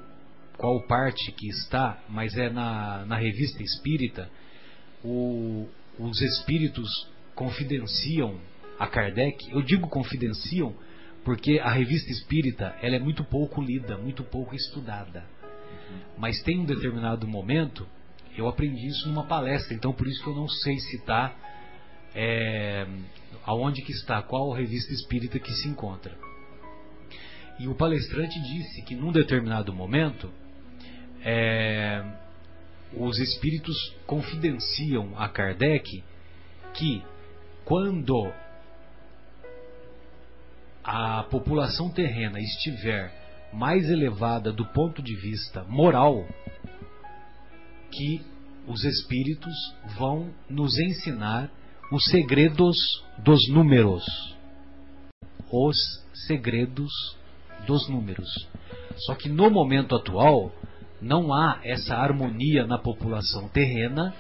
qual 0.57 0.83
parte 0.87 1.31
que 1.33 1.49
está, 1.49 1.99
mas 2.09 2.37
é 2.37 2.51
na, 2.51 3.05
na 3.07 3.17
revista 3.17 3.63
espírita, 3.63 4.29
o, 5.05 5.69
os 5.99 6.21
espíritos 6.21 7.09
confidenciam 7.35 8.39
a 8.79 8.87
Kardec, 8.87 9.51
eu 9.51 9.63
digo 9.63 9.89
confidenciam 9.89 10.75
porque 11.25 11.59
a 11.59 11.71
revista 11.71 12.11
espírita 12.11 12.77
ela 12.83 12.97
é 12.97 12.99
muito 12.99 13.25
pouco 13.25 13.63
lida, 13.63 13.97
muito 13.97 14.25
pouco 14.25 14.55
estudada. 14.55 15.25
Mas 16.17 16.43
tem 16.43 16.61
um 16.61 16.65
determinado 16.65 17.27
momento, 17.27 17.87
eu 18.37 18.49
aprendi 18.49 18.87
isso 18.87 19.09
numa 19.09 19.25
palestra, 19.25 19.75
então 19.75 19.93
por 19.93 20.07
isso 20.07 20.23
que 20.23 20.29
eu 20.29 20.35
não 20.35 20.49
sei 20.49 20.79
citar 20.79 21.37
é, 22.15 22.87
aonde 23.45 23.83
que 23.83 23.93
está, 23.93 24.23
qual 24.23 24.53
revista 24.53 24.93
espírita 24.93 25.39
que 25.39 25.53
se 25.53 25.69
encontra. 25.69 26.17
E 27.59 27.69
o 27.69 27.75
palestrante 27.75 28.41
disse 28.41 28.83
que 28.83 28.95
num 28.95 29.13
determinado 29.13 29.73
momento 29.73 30.31
é, 31.25 32.05
os 32.95 33.19
espíritos 33.19 33.77
confidenciam 34.07 35.13
a 35.17 35.29
Kardec 35.29 36.03
que 36.75 37.03
quando 37.65 38.33
a 40.85 41.23
população 41.25 41.91
terrena 41.91 42.41
estiver 42.41 43.13
mais 43.53 43.89
elevada 43.89 44.53
do 44.53 44.65
ponto 44.67 45.03
de 45.03 45.15
vista 45.15 45.63
moral, 45.65 46.27
que 47.91 48.23
os 48.67 48.85
espíritos 48.85 49.55
vão 49.97 50.31
nos 50.49 50.79
ensinar 50.79 51.51
os 51.91 52.05
segredos 52.07 53.05
dos 53.19 53.49
números. 53.49 54.05
Os 55.51 55.77
segredos 56.27 56.91
dos 57.67 57.89
números. 57.89 58.49
Só 58.97 59.15
que 59.15 59.29
no 59.29 59.51
momento 59.51 59.95
atual 59.95 60.51
não 61.01 61.33
há 61.33 61.61
essa 61.63 61.97
harmonia 61.97 62.67
na 62.67 62.79
população 62.79 63.49
terrena 63.49 64.15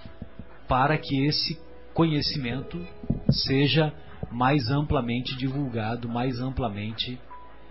para 0.69 0.99
que 0.99 1.27
esse 1.27 1.59
conhecimento 1.95 2.85
seja 3.31 3.93
mais 4.33 4.71
amplamente 4.71 5.37
divulgado, 5.37 6.09
mais 6.09 6.41
amplamente 6.41 7.19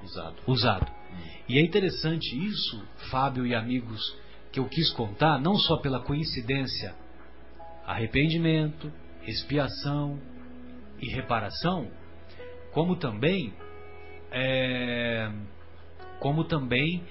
Usado. 0.04 0.36
usado. 0.48 0.92
E 1.48 1.58
é 1.58 1.62
interessante 1.62 2.36
isso, 2.36 2.82
Fábio 3.10 3.46
e 3.46 3.54
amigos, 3.54 4.16
que 4.52 4.60
eu 4.60 4.68
quis 4.68 4.90
contar, 4.92 5.40
não 5.40 5.56
só 5.56 5.78
pela 5.78 6.00
coincidência, 6.00 6.96
arrependimento, 7.86 8.92
expiação 9.28 10.20
e 11.00 11.10
reparação, 11.10 11.90
como 12.72 12.96
também, 12.96 13.54
é, 14.32 15.32
como 16.20 16.44
também 16.46 17.04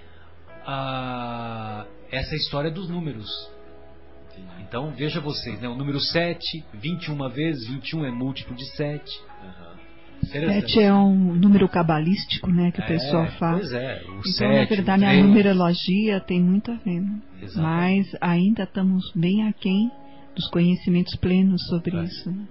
a, 0.65 1.87
essa 2.11 2.35
história 2.35 2.71
dos 2.71 2.89
números. 2.89 3.29
Então 4.61 4.91
veja 4.93 5.21
vocês, 5.21 5.61
né? 5.61 5.69
o 5.69 5.75
número 5.75 6.01
7, 6.01 6.65
21 6.75 7.29
vezes, 7.29 7.69
21 7.69 8.05
é 8.07 8.11
múltiplo 8.11 8.55
de 8.55 8.65
7. 8.77 9.30
Sete 10.27 10.81
é 10.81 10.93
um 10.93 11.35
número 11.35 11.69
cabalístico, 11.69 12.51
né, 12.51 12.71
que 12.71 12.81
o 12.81 12.85
É, 12.85 12.87
pessoal 12.87 13.27
fala. 13.33 13.59
Pois 13.59 13.73
é, 13.73 14.03
o 14.07 14.11
Então, 14.21 14.23
7, 14.33 14.49
na 14.61 14.65
verdade, 14.77 15.05
a 15.05 15.09
3, 15.09 15.25
numerologia 15.27 16.21
tem 16.21 16.41
muito 16.43 16.71
a 16.71 16.75
ver, 16.77 17.01
né? 17.01 17.21
Mas 17.57 18.07
ainda 18.21 18.63
estamos 18.65 19.11
bem 19.15 19.49
aquém 19.49 19.91
dos 20.37 20.49
conhecimentos 20.51 21.17
plenos 21.17 21.61
sobre 21.69 21.97
É. 21.97 22.05
isso. 22.05 22.31
Né? 22.31 22.47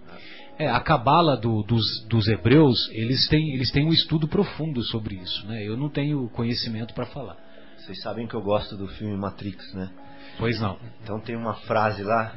É, 0.57 0.67
a 0.69 0.79
cabala 0.81 1.37
do- 1.37 1.63
dos, 1.63 1.85
dos 2.09 2.27
hebreus, 2.27 2.89
eles 2.91 3.27
têm, 3.29 3.53
eles 3.53 3.71
têm 3.71 3.85
um 3.85 3.93
estudo 3.93 4.27
profundo 4.27 4.83
sobre 4.83 5.15
isso, 5.15 5.47
né? 5.47 5.63
Eu 5.65 5.77
não 5.77 5.89
tenho 5.89 6.27
conhecimento 6.29 6.93
para 6.93 7.05
falar. 7.05 7.37
Vocês 7.77 8.01
sabem 8.01 8.27
que 8.27 8.33
eu 8.35 8.41
gosto 8.41 8.75
do 8.75 8.87
filme 8.87 9.15
Matrix, 9.15 9.73
né? 9.73 9.89
Pois 10.37 10.59
não. 10.59 10.77
Então 11.01 11.19
tem 11.21 11.35
uma 11.37 11.53
frase 11.53 12.03
lá 12.03 12.33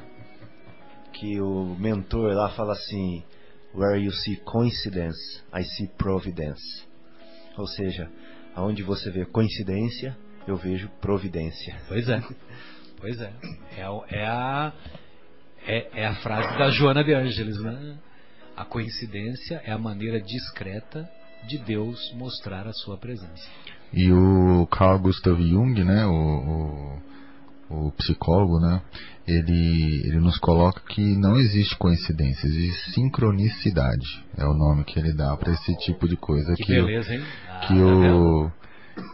que 1.13 1.41
o 1.41 1.77
mentor 1.81 2.33
lá 2.33 2.49
fala 2.51 2.73
assim: 2.75 3.23
Where 3.74 3.99
you 3.99 4.12
see 4.12 4.36
coincidence, 4.36 5.43
I 5.53 5.62
see 5.65 5.89
providence. 5.99 6.62
Ou 7.57 7.66
seja, 7.66 8.11
aonde 8.55 8.82
você 8.82 9.11
vê 9.11 9.24
coincidência, 9.24 10.16
eu 10.47 10.57
vejo 10.57 10.89
providência. 11.01 11.77
Pois 11.89 12.09
é. 12.09 12.23
Pois 12.99 13.20
é. 13.20 13.32
É, 13.77 14.20
é 14.20 14.27
a 14.27 14.73
é, 15.66 16.03
é 16.03 16.07
a 16.07 16.15
frase 16.16 16.59
da 16.59 16.70
Joana 16.70 17.05
de 17.05 17.15
Ângeles, 17.15 17.61
né? 17.61 17.97
A 18.57 18.65
coincidência 18.65 19.62
é 19.65 19.73
a 19.73 19.78
maneira 19.78 20.20
discreta 20.20 21.09
de 21.47 21.59
Deus 21.59 22.12
mostrar 22.15 22.66
a 22.66 22.73
sua 22.73 22.97
presença. 22.97 23.49
E 23.93 24.11
o 24.12 24.66
Carl 24.66 24.99
Gustav 24.99 25.40
Jung, 25.40 25.82
né, 25.85 26.07
o, 26.07 26.12
o, 26.12 27.03
o 27.73 27.93
psicólogo, 27.93 28.59
né, 28.61 28.81
ele, 29.27 30.03
ele 30.05 30.19
nos 30.20 30.39
coloca 30.39 30.81
que 30.89 31.01
não 31.16 31.36
existe 31.36 31.77
coincidência, 31.77 32.47
existe 32.47 32.93
sincronicidade. 32.93 34.07
É 34.36 34.44
o 34.44 34.55
nome 34.55 34.85
que 34.85 34.99
ele 34.99 35.12
dá 35.15 35.36
para 35.36 35.53
esse 35.53 35.77
tipo 35.78 36.09
de 36.09 36.16
coisa 36.16 36.55
Que 36.57 36.65
que, 36.65 36.73
o- 36.81 36.86
beleza, 36.86 37.15
hein? 37.15 37.23
Ah, 37.49 37.61
que 37.61 37.69
tá 37.69 37.74
vendo? 37.74 38.16
o 38.19 38.53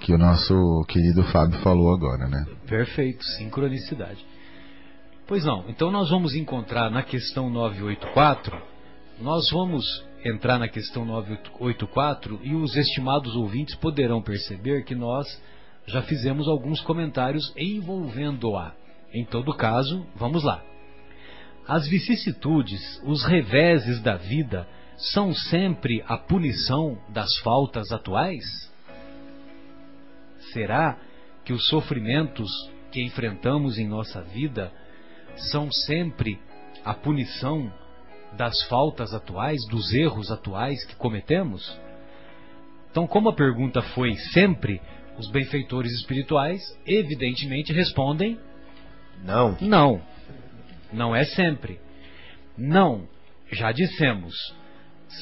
que 0.00 0.12
o 0.12 0.18
nosso 0.18 0.54
querido 0.88 1.22
Fábio 1.24 1.58
falou 1.60 1.94
agora, 1.94 2.26
né? 2.28 2.44
Perfeito, 2.66 3.22
sincronicidade. 3.36 4.24
Pois 5.26 5.44
não, 5.44 5.64
então 5.68 5.90
nós 5.90 6.08
vamos 6.10 6.34
encontrar 6.34 6.90
na 6.90 7.02
questão 7.02 7.48
984, 7.50 8.56
nós 9.20 9.50
vamos 9.50 9.84
entrar 10.24 10.58
na 10.58 10.68
questão 10.68 11.04
984 11.04 12.40
e 12.42 12.54
os 12.54 12.74
estimados 12.76 13.36
ouvintes 13.36 13.74
poderão 13.76 14.22
perceber 14.22 14.84
que 14.84 14.94
nós 14.94 15.26
já 15.88 16.02
fizemos 16.02 16.46
alguns 16.46 16.80
comentários 16.82 17.52
envolvendo-a. 17.56 18.74
Em 19.12 19.24
todo 19.24 19.56
caso, 19.56 20.06
vamos 20.14 20.44
lá. 20.44 20.62
As 21.66 21.88
vicissitudes, 21.88 22.80
os 23.04 23.24
reveses 23.24 24.00
da 24.02 24.16
vida, 24.16 24.68
são 24.96 25.32
sempre 25.32 26.04
a 26.06 26.18
punição 26.18 26.98
das 27.08 27.38
faltas 27.38 27.90
atuais? 27.90 28.44
Será 30.52 30.98
que 31.44 31.52
os 31.52 31.66
sofrimentos 31.68 32.50
que 32.92 33.02
enfrentamos 33.02 33.78
em 33.78 33.86
nossa 33.86 34.20
vida 34.22 34.70
são 35.50 35.70
sempre 35.70 36.38
a 36.84 36.92
punição 36.92 37.72
das 38.36 38.62
faltas 38.64 39.14
atuais, 39.14 39.58
dos 39.70 39.92
erros 39.94 40.30
atuais 40.30 40.84
que 40.84 40.96
cometemos? 40.96 41.78
Então, 42.90 43.06
como 43.06 43.28
a 43.28 43.34
pergunta 43.34 43.80
foi 43.80 44.14
sempre, 44.32 44.80
os 45.18 45.28
benfeitores 45.30 45.92
espirituais 45.92 46.62
evidentemente 46.86 47.72
respondem 47.72 48.38
Não. 49.24 49.56
não. 49.60 50.00
Não 50.92 51.14
é 51.14 51.24
sempre. 51.24 51.78
Não. 52.56 53.06
Já 53.52 53.72
dissemos. 53.72 54.34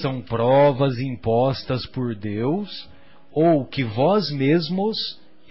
São 0.01 0.21
provas 0.21 0.99
impostas 0.99 1.87
por 1.87 2.15
Deus 2.15 2.89
ou 3.33 3.67
que 3.67 3.85
vós 3.85 4.31
mesmos 4.31 4.97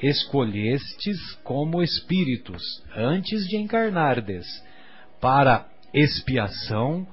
escolhestes 0.02 1.18
como 1.44 1.82
espíritos 1.82 2.62
antes 2.96 3.48
de 3.48 3.58
encarnardes 3.58 4.46
para 5.22 5.68
expiação 5.94 7.08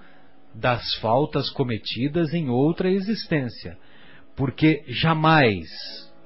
das 0.54 0.94
faltas 0.96 1.48
cometidas 1.50 2.34
em 2.34 2.48
outra 2.48 2.90
existência. 2.90 3.78
Porque 4.36 4.82
jamais, 4.88 5.68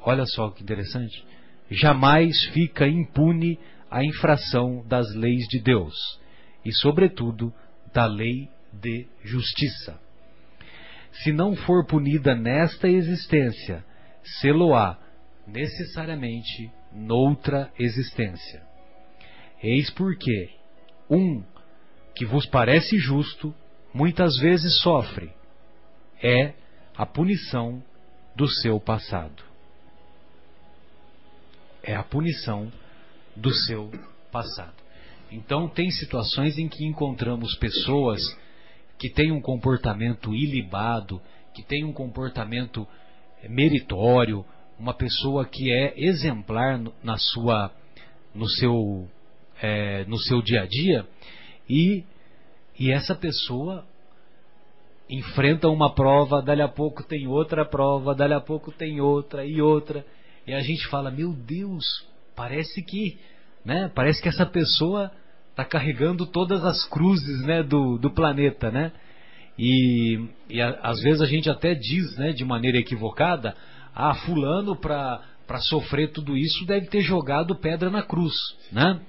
olha 0.06 0.24
só 0.24 0.50
que 0.50 0.62
interessante, 0.62 1.26
jamais 1.68 2.44
fica 2.52 2.86
impune 2.86 3.58
a 3.90 4.04
infração 4.04 4.86
das 4.86 5.12
leis 5.14 5.46
de 5.48 5.60
Deus 5.60 5.94
e, 6.64 6.72
sobretudo, 6.72 7.52
da 7.92 8.06
lei 8.06 8.48
de 8.72 9.06
justiça. 9.24 9.98
Se 11.24 11.32
não 11.32 11.56
for 11.56 11.84
punida 11.86 12.36
nesta 12.36 12.88
existência, 12.88 13.84
sê-lo-á 14.40 14.98
necessariamente 15.46 16.70
noutra 16.92 17.72
existência. 17.78 18.62
Eis 19.62 19.90
porque 19.90 20.50
um 21.10 21.42
que 22.14 22.24
vos 22.24 22.46
parece 22.46 22.98
justo 22.98 23.54
muitas 23.92 24.36
vezes 24.38 24.80
sofre 24.82 25.32
é 26.22 26.54
a 26.96 27.06
punição 27.06 27.82
do 28.34 28.48
seu 28.48 28.78
passado. 28.78 29.45
É 31.86 31.94
a 31.94 32.02
punição 32.02 32.70
do 33.34 33.52
seu 33.52 33.90
passado. 34.32 34.74
Então, 35.30 35.68
tem 35.68 35.90
situações 35.90 36.58
em 36.58 36.68
que 36.68 36.84
encontramos 36.84 37.56
pessoas 37.56 38.20
que 38.98 39.08
têm 39.08 39.32
um 39.32 39.40
comportamento 39.40 40.34
ilibado, 40.34 41.20
que 41.54 41.62
têm 41.62 41.84
um 41.84 41.92
comportamento 41.92 42.86
meritório, 43.48 44.44
uma 44.78 44.94
pessoa 44.94 45.44
que 45.44 45.72
é 45.72 45.94
exemplar 45.96 46.80
na 47.02 47.16
sua, 47.16 47.72
no 48.34 48.48
seu, 48.48 49.08
é, 49.62 50.04
no 50.04 50.18
seu 50.18 50.42
dia 50.42 50.62
a 50.62 50.66
dia, 50.66 51.06
e, 51.68 52.04
e 52.78 52.90
essa 52.90 53.14
pessoa 53.14 53.84
enfrenta 55.08 55.68
uma 55.68 55.94
prova, 55.94 56.42
dali 56.42 56.62
a 56.62 56.68
pouco 56.68 57.02
tem 57.02 57.26
outra 57.26 57.64
prova, 57.64 58.14
dali 58.14 58.34
a 58.34 58.40
pouco 58.40 58.72
tem 58.72 59.00
outra 59.00 59.44
e 59.44 59.60
outra, 59.60 60.04
e 60.46 60.54
a 60.54 60.60
gente 60.60 60.86
fala, 60.88 61.10
meu 61.10 61.32
Deus, 61.32 61.84
parece 62.34 62.82
que, 62.82 63.18
né, 63.64 63.90
parece 63.94 64.22
que 64.22 64.28
essa 64.28 64.46
pessoa 64.46 65.10
está 65.50 65.64
carregando 65.64 66.26
todas 66.26 66.64
as 66.64 66.84
cruzes, 66.86 67.42
né, 67.44 67.62
do, 67.62 67.98
do 67.98 68.10
planeta, 68.10 68.70
né? 68.70 68.92
E, 69.58 70.28
e 70.50 70.60
a- 70.60 70.78
às 70.82 71.00
vezes 71.00 71.20
a 71.22 71.26
gente 71.26 71.48
até 71.48 71.74
diz, 71.74 72.16
né, 72.18 72.32
de 72.32 72.44
maneira 72.44 72.78
equivocada, 72.78 73.56
ah, 73.94 74.14
fulano 74.14 74.76
para 74.76 75.22
para 75.46 75.60
sofrer 75.60 76.10
tudo 76.10 76.36
isso 76.36 76.66
deve 76.66 76.86
ter 76.88 77.02
jogado 77.02 77.54
pedra 77.54 77.88
na 77.88 78.02
cruz, 78.02 78.34
né? 78.72 79.00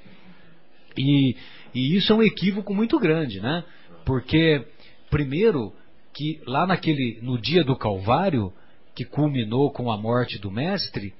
E, 0.95 1.35
e 1.73 1.95
isso 1.95 2.13
é 2.13 2.15
um 2.15 2.21
equívoco 2.21 2.75
muito 2.75 2.99
grande, 2.99 3.41
né? 3.41 3.63
Porque 4.05 4.63
primeiro 5.09 5.73
que 6.13 6.39
lá 6.45 6.67
naquele 6.67 7.19
no 7.23 7.41
dia 7.41 7.63
do 7.63 7.75
Calvário 7.75 8.53
que 8.95 9.03
culminou 9.03 9.71
com 9.71 9.91
a 9.91 9.97
morte 9.97 10.39
do 10.39 10.51
mestre, 10.51 11.11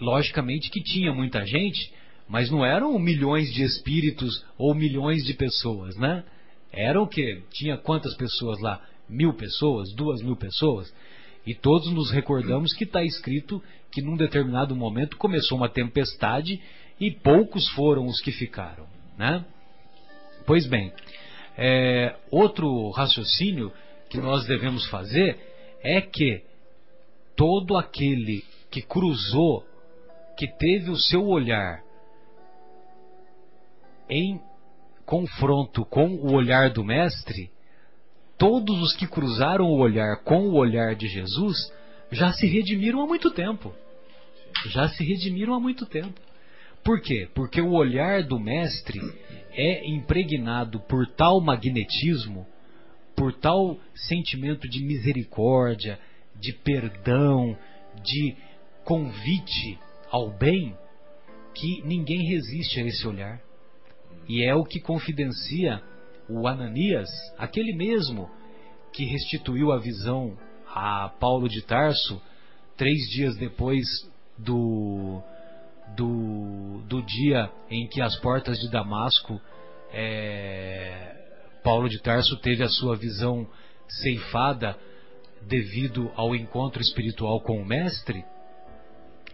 logicamente 0.00 0.70
que 0.70 0.82
tinha 0.82 1.12
muita 1.12 1.44
gente, 1.44 1.92
mas 2.28 2.50
não 2.50 2.64
eram 2.64 2.98
milhões 2.98 3.52
de 3.52 3.62
espíritos 3.62 4.44
ou 4.56 4.74
milhões 4.74 5.24
de 5.24 5.34
pessoas, 5.34 5.96
né? 5.96 6.24
Eram 6.72 7.06
o? 7.06 7.42
Tinha 7.50 7.76
quantas 7.76 8.14
pessoas 8.14 8.60
lá? 8.60 8.80
Mil 9.08 9.34
pessoas? 9.34 9.92
Duas 9.92 10.22
mil 10.22 10.36
pessoas? 10.36 10.92
E 11.44 11.54
todos 11.54 11.92
nos 11.92 12.10
recordamos 12.10 12.72
que 12.72 12.84
está 12.84 13.02
escrito 13.02 13.62
que 13.90 14.02
num 14.02 14.16
determinado 14.16 14.76
momento 14.76 15.16
começou 15.16 15.58
uma 15.58 15.68
tempestade 15.68 16.60
e 17.00 17.10
poucos 17.10 17.68
foram 17.70 18.06
os 18.06 18.20
que 18.20 18.30
ficaram. 18.30 18.86
Né? 19.18 19.44
Pois 20.46 20.66
bem, 20.66 20.92
é, 21.56 22.14
outro 22.30 22.90
raciocínio 22.90 23.72
que 24.08 24.18
nós 24.18 24.46
devemos 24.46 24.86
fazer 24.88 25.38
é 25.82 26.00
que 26.00 26.42
todo 27.36 27.76
aquele 27.76 28.44
que 28.70 28.82
cruzou, 28.82 29.64
que 30.40 30.48
teve 30.48 30.88
o 30.88 30.96
seu 30.96 31.26
olhar 31.26 31.84
em 34.08 34.40
confronto 35.04 35.84
com 35.84 36.14
o 36.14 36.32
olhar 36.32 36.70
do 36.70 36.82
Mestre, 36.82 37.50
todos 38.38 38.80
os 38.80 38.96
que 38.96 39.06
cruzaram 39.06 39.66
o 39.66 39.78
olhar 39.78 40.24
com 40.24 40.48
o 40.48 40.54
olhar 40.54 40.94
de 40.94 41.08
Jesus 41.08 41.70
já 42.10 42.32
se 42.32 42.46
redimiram 42.46 43.02
há 43.02 43.06
muito 43.06 43.30
tempo. 43.30 43.74
Já 44.68 44.88
se 44.88 45.04
redimiram 45.04 45.52
há 45.52 45.60
muito 45.60 45.84
tempo. 45.84 46.18
Por 46.82 47.02
quê? 47.02 47.28
Porque 47.34 47.60
o 47.60 47.72
olhar 47.72 48.22
do 48.22 48.40
Mestre 48.40 48.98
é 49.52 49.86
impregnado 49.90 50.80
por 50.80 51.06
tal 51.06 51.38
magnetismo, 51.42 52.46
por 53.14 53.34
tal 53.34 53.78
sentimento 53.94 54.66
de 54.66 54.82
misericórdia, 54.82 55.98
de 56.34 56.54
perdão, 56.54 57.54
de 58.02 58.34
convite 58.84 59.78
ao 60.10 60.30
bem, 60.30 60.76
que 61.54 61.82
ninguém 61.82 62.26
resiste 62.26 62.80
a 62.80 62.84
esse 62.84 63.06
olhar. 63.06 63.40
E 64.28 64.44
é 64.44 64.54
o 64.54 64.64
que 64.64 64.80
confidencia 64.80 65.82
o 66.28 66.46
Ananias, 66.46 67.08
aquele 67.38 67.74
mesmo 67.74 68.30
que 68.92 69.04
restituiu 69.04 69.72
a 69.72 69.78
visão 69.78 70.36
a 70.66 71.08
Paulo 71.20 71.48
de 71.48 71.62
Tarso 71.62 72.20
três 72.76 72.98
dias 73.10 73.36
depois 73.36 73.84
do, 74.38 75.20
do, 75.96 76.82
do 76.86 77.02
dia 77.02 77.50
em 77.68 77.86
que 77.88 78.00
as 78.00 78.16
portas 78.20 78.58
de 78.58 78.70
Damasco, 78.70 79.40
é, 79.92 81.16
Paulo 81.62 81.88
de 81.88 82.00
Tarso 82.00 82.36
teve 82.38 82.62
a 82.62 82.68
sua 82.68 82.96
visão 82.96 83.46
ceifada 83.88 84.76
devido 85.42 86.10
ao 86.14 86.34
encontro 86.34 86.80
espiritual 86.80 87.40
com 87.40 87.60
o 87.60 87.66
Mestre, 87.66 88.24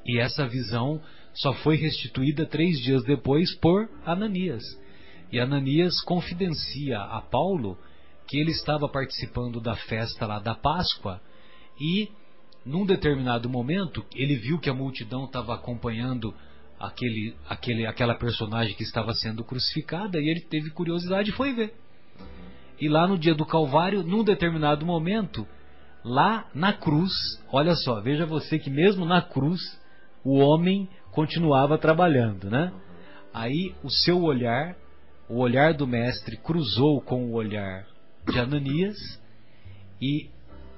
e 0.06 0.18
essa 0.18 0.46
visão 0.46 1.00
só 1.34 1.52
foi 1.52 1.76
restituída 1.76 2.46
três 2.46 2.78
dias 2.80 3.04
depois 3.04 3.54
por 3.56 3.88
Ananias. 4.04 4.62
E 5.32 5.40
Ananias 5.40 6.00
confidencia 6.00 6.98
a 6.98 7.20
Paulo 7.20 7.76
que 8.26 8.38
ele 8.38 8.52
estava 8.52 8.88
participando 8.88 9.60
da 9.60 9.74
festa 9.74 10.26
lá 10.26 10.38
da 10.38 10.54
Páscoa 10.54 11.20
e 11.80 12.08
num 12.64 12.86
determinado 12.86 13.48
momento 13.48 14.04
ele 14.14 14.36
viu 14.36 14.58
que 14.58 14.70
a 14.70 14.74
multidão 14.74 15.24
estava 15.24 15.54
acompanhando 15.54 16.34
aquele, 16.78 17.36
aquele, 17.48 17.86
aquela 17.86 18.14
personagem 18.14 18.74
que 18.74 18.82
estava 18.82 19.12
sendo 19.14 19.44
crucificada 19.44 20.18
e 20.20 20.28
ele 20.28 20.40
teve 20.40 20.70
curiosidade 20.70 21.30
e 21.30 21.34
foi 21.34 21.52
ver. 21.52 21.74
E 22.80 22.88
lá 22.88 23.06
no 23.06 23.18
dia 23.18 23.34
do 23.34 23.46
Calvário, 23.46 24.02
num 24.02 24.22
determinado 24.22 24.84
momento, 24.84 25.46
lá 26.04 26.48
na 26.54 26.72
cruz, 26.72 27.12
olha 27.50 27.74
só, 27.74 28.00
veja 28.00 28.26
você 28.26 28.58
que 28.58 28.70
mesmo 28.70 29.04
na 29.04 29.22
cruz 29.22 29.60
o 30.26 30.38
homem 30.38 30.88
continuava 31.12 31.78
trabalhando, 31.78 32.50
né? 32.50 32.72
Aí 33.32 33.72
o 33.84 33.88
seu 33.88 34.20
olhar 34.20 34.76
o 35.28 35.38
olhar 35.38 35.72
do 35.72 35.86
mestre 35.86 36.36
cruzou 36.36 37.00
com 37.00 37.26
o 37.26 37.32
olhar 37.32 37.86
de 38.28 38.38
Ananias 38.38 38.96
e 40.00 40.28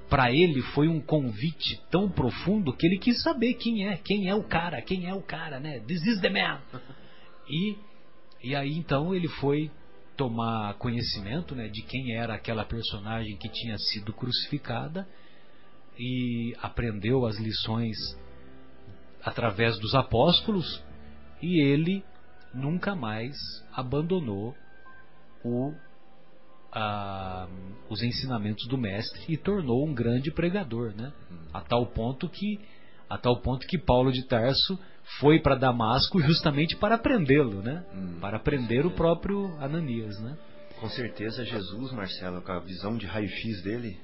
para 0.07 0.31
ele 0.31 0.61
foi 0.73 0.87
um 0.87 0.99
convite 0.99 1.79
tão 1.91 2.09
profundo 2.09 2.73
que 2.73 2.85
ele 2.85 2.97
quis 2.97 3.21
saber 3.21 3.55
quem 3.55 3.87
é, 3.87 3.97
quem 3.97 4.27
é 4.27 4.35
o 4.35 4.43
cara, 4.43 4.81
quem 4.81 5.07
é 5.07 5.13
o 5.13 5.21
cara, 5.21 5.59
né? 5.59 5.79
This 5.81 6.03
is 6.05 6.21
the 6.21 6.29
man. 6.29 6.59
E 7.51 7.75
e 8.43 8.55
aí 8.55 8.77
então 8.77 9.15
ele 9.15 9.27
foi 9.27 9.71
tomar 10.15 10.75
conhecimento, 10.75 11.55
né, 11.55 11.67
de 11.67 11.81
quem 11.81 12.13
era 12.13 12.35
aquela 12.35 12.63
personagem 12.63 13.35
que 13.37 13.49
tinha 13.49 13.75
sido 13.77 14.13
crucificada 14.13 15.07
e 15.97 16.55
aprendeu 16.61 17.25
as 17.25 17.39
lições 17.39 17.97
através 19.23 19.77
dos 19.79 19.93
apóstolos 19.95 20.83
e 21.41 21.61
ele 21.61 22.03
nunca 22.53 22.95
mais 22.95 23.35
abandonou 23.73 24.55
o, 25.43 25.73
a, 26.71 27.47
os 27.89 28.01
ensinamentos 28.01 28.67
do 28.67 28.77
mestre 28.77 29.21
e 29.27 29.37
tornou 29.37 29.87
um 29.87 29.93
grande 29.93 30.31
pregador, 30.31 30.93
né? 30.95 31.13
Hum. 31.31 31.37
A 31.53 31.61
tal 31.61 31.85
ponto 31.87 32.29
que 32.29 32.59
a 33.09 33.17
tal 33.17 33.41
ponto 33.41 33.65
que 33.65 33.77
Paulo 33.77 34.11
de 34.11 34.27
Tarso 34.27 34.77
foi 35.19 35.39
para 35.41 35.55
Damasco 35.55 36.21
justamente 36.21 36.75
para 36.75 36.97
prendê-lo, 36.97 37.61
né? 37.61 37.83
Hum, 37.93 38.19
para 38.21 38.39
prender 38.39 38.85
o 38.85 38.91
próprio 38.91 39.55
Ananias, 39.59 40.19
né? 40.19 40.37
Com 40.79 40.87
certeza 40.89 41.43
Jesus, 41.43 41.91
Marcelo, 41.91 42.41
com 42.41 42.51
a 42.51 42.59
visão 42.59 42.95
de 42.95 43.05
raio-x 43.05 43.63
dele, 43.63 43.99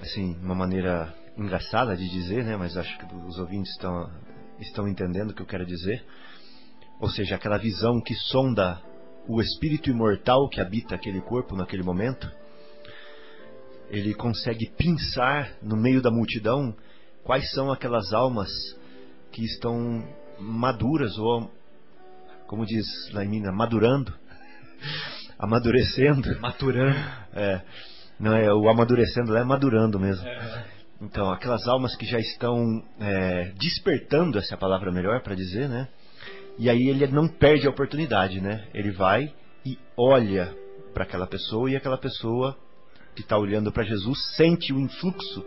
assim, 0.00 0.36
uma 0.40 0.54
maneira 0.54 1.12
engraçada 1.36 1.96
de 1.96 2.08
dizer, 2.08 2.44
né? 2.44 2.56
Mas 2.56 2.76
acho 2.76 2.98
que 2.98 3.14
os 3.14 3.38
ouvintes 3.38 3.72
estão 3.72 4.10
estão 4.60 4.88
entendendo 4.88 5.30
o 5.30 5.34
que 5.34 5.42
eu 5.42 5.46
quero 5.46 5.66
dizer 5.66 6.04
ou 7.00 7.10
seja, 7.10 7.34
aquela 7.34 7.58
visão 7.58 8.00
que 8.00 8.14
sonda 8.14 8.80
o 9.28 9.40
espírito 9.40 9.90
imortal 9.90 10.48
que 10.48 10.60
habita 10.60 10.94
aquele 10.94 11.20
corpo 11.20 11.56
naquele 11.56 11.82
momento, 11.82 12.30
ele 13.88 14.14
consegue 14.14 14.70
pensar 14.70 15.50
no 15.62 15.76
meio 15.76 16.00
da 16.00 16.10
multidão 16.10 16.74
quais 17.22 17.50
são 17.52 17.72
aquelas 17.72 18.12
almas 18.12 18.50
que 19.32 19.44
estão 19.44 20.02
maduras 20.38 21.16
ou, 21.18 21.50
como 22.46 22.66
diz 22.66 22.86
lá 23.12 23.24
em 23.24 23.28
Minas, 23.28 23.54
madurando, 23.54 24.12
amadurecendo. 25.38 26.40
Maturando. 26.40 26.98
É, 27.32 27.62
não 28.18 28.34
é 28.34 28.52
o 28.52 28.68
amadurecendo 28.68 29.32
lá 29.32 29.40
é 29.40 29.44
madurando 29.44 29.98
mesmo. 29.98 30.26
É. 30.26 30.73
Então, 31.04 31.30
aquelas 31.30 31.68
almas 31.68 31.94
que 31.96 32.06
já 32.06 32.18
estão 32.18 32.82
é, 32.98 33.52
despertando, 33.58 34.38
essa 34.38 34.54
é 34.54 34.56
palavra 34.56 34.90
melhor 34.90 35.22
para 35.22 35.34
dizer, 35.34 35.68
né? 35.68 35.86
E 36.58 36.70
aí 36.70 36.88
ele 36.88 37.06
não 37.08 37.28
perde 37.28 37.66
a 37.66 37.70
oportunidade, 37.70 38.40
né? 38.40 38.66
Ele 38.72 38.90
vai 38.90 39.30
e 39.66 39.78
olha 39.98 40.56
para 40.94 41.04
aquela 41.04 41.26
pessoa 41.26 41.70
e 41.70 41.76
aquela 41.76 41.98
pessoa 41.98 42.56
que 43.14 43.20
está 43.20 43.36
olhando 43.36 43.70
para 43.70 43.84
Jesus 43.84 44.18
sente 44.34 44.72
o 44.72 44.80
influxo, 44.80 45.44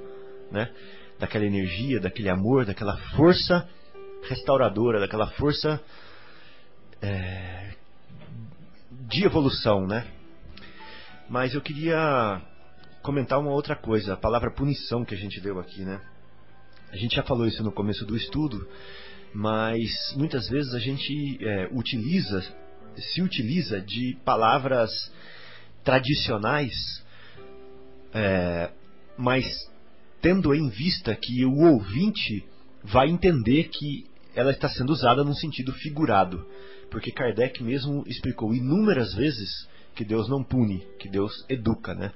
né? 0.51 0.71
Daquela 1.19 1.45
energia, 1.45 1.99
daquele 1.99 2.29
amor, 2.29 2.63
daquela 2.63 2.95
força 3.15 3.67
restauradora, 4.29 4.99
daquela 4.99 5.25
força 5.31 5.81
é, 7.01 7.71
de 9.07 9.25
evolução, 9.25 9.87
né? 9.87 10.05
Mas 11.27 11.55
eu 11.55 11.61
queria 11.61 12.41
comentar 13.07 13.39
uma 13.39 13.51
outra 13.51 13.73
coisa, 13.73 14.15
a 14.15 14.17
palavra 14.17 14.51
punição 14.51 15.05
que 15.05 15.15
a 15.15 15.17
gente 15.17 15.39
deu 15.39 15.61
aqui, 15.61 15.81
né? 15.81 16.01
A 16.91 16.97
gente 16.97 17.15
já 17.15 17.23
falou 17.23 17.47
isso 17.47 17.63
no 17.63 17.71
começo 17.71 18.05
do 18.05 18.17
estudo, 18.17 18.67
mas 19.33 20.13
muitas 20.17 20.49
vezes 20.49 20.73
a 20.73 20.79
gente 20.79 21.37
é, 21.41 21.69
utiliza, 21.71 22.43
se 22.97 23.21
utiliza 23.21 23.79
de 23.79 24.17
palavras 24.25 24.91
tradicionais, 25.85 26.73
é, 28.13 28.71
mas 29.17 29.45
tendo 30.21 30.53
em 30.53 30.67
vista 30.67 31.15
que 31.15 31.45
o 31.45 31.59
ouvinte 31.59 32.45
vai 32.83 33.07
entender 33.07 33.69
que 33.69 34.05
ela 34.35 34.51
está 34.51 34.67
sendo 34.67 34.91
usada 34.91 35.23
num 35.23 35.33
sentido 35.33 35.71
figurado, 35.71 36.45
porque 36.91 37.09
Kardec 37.09 37.63
mesmo 37.63 38.03
explicou 38.05 38.53
inúmeras 38.53 39.13
vezes 39.13 39.65
que 39.95 40.03
Deus 40.03 40.27
não 40.27 40.43
pune, 40.43 40.85
que 40.99 41.07
Deus 41.07 41.31
educa, 41.47 41.95
né? 41.95 42.11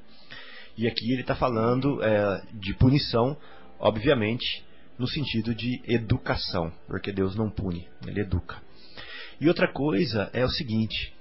E 0.77 0.87
aqui 0.87 1.11
ele 1.11 1.21
está 1.21 1.35
falando 1.35 2.01
é, 2.03 2.41
de 2.53 2.73
punição, 2.75 3.37
obviamente, 3.79 4.63
no 4.97 5.07
sentido 5.07 5.53
de 5.53 5.81
educação, 5.87 6.71
porque 6.87 7.11
Deus 7.11 7.35
não 7.35 7.49
pune, 7.49 7.87
ele 8.05 8.21
educa. 8.21 8.57
E 9.39 9.47
outra 9.47 9.67
coisa 9.71 10.29
é 10.33 10.45
o 10.45 10.49
seguinte: 10.49 11.13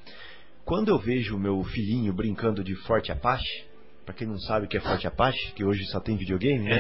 quando 0.65 0.89
eu 0.89 0.99
vejo 0.99 1.37
o 1.37 1.41
meu 1.41 1.63
filhinho 1.65 2.13
brincando 2.13 2.63
de 2.63 2.75
Forte 2.87 3.11
Apache, 3.11 3.65
para 4.05 4.15
quem 4.15 4.27
não 4.27 4.39
sabe 4.39 4.67
o 4.67 4.69
que 4.69 4.77
é 4.77 4.81
Forte 4.81 5.07
Apache, 5.07 5.53
que 5.55 5.65
hoje 5.65 5.85
só 5.87 6.01
tem 6.01 6.17
videogame, 6.17 6.65
né? 6.65 6.79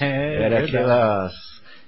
É, 0.00 0.44
Era 0.44 0.64
aquelas 0.64 1.32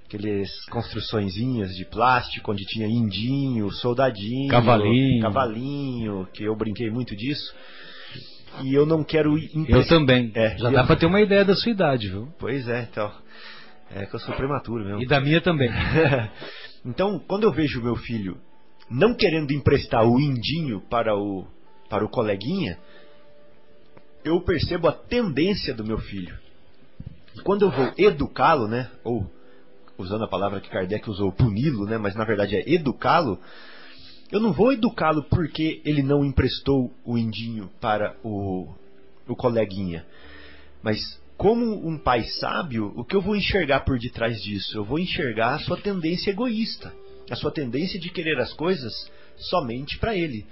aqueles 0.07 0.49
construçõezinhas 0.67 1.71
de 1.75 1.85
plástico 1.85 2.53
onde 2.53 2.65
tinha 2.65 2.87
indinho, 2.87 3.71
soldadinho, 3.73 4.49
cavalinho, 4.49 5.21
cavalinho, 5.21 6.29
que 6.33 6.45
eu 6.45 6.57
brinquei 6.57 6.91
muito 6.91 7.15
disso. 7.17 7.55
E 8.63 8.75
eu 8.75 8.87
não 8.87 9.05
quero 9.05 9.37
Eu 9.69 9.87
também. 9.87 10.33
É, 10.35 10.57
Já 10.59 10.71
dá 10.71 10.83
eu... 10.83 10.87
para 10.87 10.97
ter 10.97 11.07
uma 11.07 11.21
ideia 11.21 11.45
da 11.45 11.55
sua 11.55 11.73
idade, 11.73 12.09
viu? 12.09 12.29
Pois 12.39 12.69
é, 12.69 12.89
então. 12.91 13.13
É 13.91 14.07
que 14.07 14.15
eu 14.15 14.21
sou 14.21 14.35
prematuro 14.35 14.85
mesmo. 14.85 15.03
E 15.03 15.07
da 15.07 15.21
minha 15.21 15.41
também. 15.41 15.71
então, 16.85 17.19
quando 17.21 17.45
eu 17.45 17.53
vejo 17.53 17.83
meu 17.83 17.97
filho 17.97 18.37
não 18.91 19.15
querendo 19.15 19.53
emprestar 19.53 20.07
o 20.07 20.21
indinho 20.21 20.81
para 20.81 21.17
o, 21.17 21.47
para 21.89 22.05
o 22.05 22.09
coleguinha, 22.09 22.79
eu 24.25 24.41
percebo 24.41 24.89
a 24.89 24.93
tendência 24.93 25.75
do 25.75 25.85
meu 25.85 25.99
filho. 25.99 26.37
E 27.35 27.41
quando 27.41 27.63
eu 27.63 27.71
vou 27.71 27.93
educá-lo, 27.99 28.67
né, 28.67 28.91
ou 29.05 29.31
usando 29.99 30.25
a 30.25 30.29
palavra 30.29 30.61
que 30.61 30.69
Kardec 30.69 31.09
usou, 31.09 31.33
puni-lo, 31.33 31.87
né, 31.87 31.99
mas 31.99 32.15
na 32.15 32.25
verdade 32.25 32.57
é 32.57 32.71
educá-lo, 32.71 33.39
eu 34.31 34.41
não 34.41 34.53
vou 34.53 34.73
educá-lo 34.73 35.23
porque 35.25 35.81
ele 35.85 36.03
não 36.03 36.25
emprestou 36.25 36.93
o 37.05 37.17
indinho 37.17 37.71
para 37.81 38.17
o, 38.25 38.69
o 39.29 39.37
coleguinha. 39.37 40.05
Mas 40.83 40.99
como 41.37 41.87
um 41.87 41.99
pai 41.99 42.25
sábio, 42.25 42.93
o 42.97 43.05
que 43.05 43.15
eu 43.15 43.21
vou 43.21 43.37
enxergar 43.37 43.81
por 43.81 43.99
detrás 43.99 44.41
disso? 44.43 44.77
Eu 44.77 44.85
vou 44.85 44.99
enxergar 44.99 45.55
a 45.55 45.59
sua 45.61 45.77
tendência 45.77 46.31
egoísta, 46.31 46.93
a 47.31 47.37
sua 47.37 47.53
tendência 47.53 48.01
de 48.01 48.11
querer 48.11 48.39
as 48.39 48.53
coisas 48.53 48.93
somente 49.37 49.99
para 49.99 50.17
ele. 50.17 50.47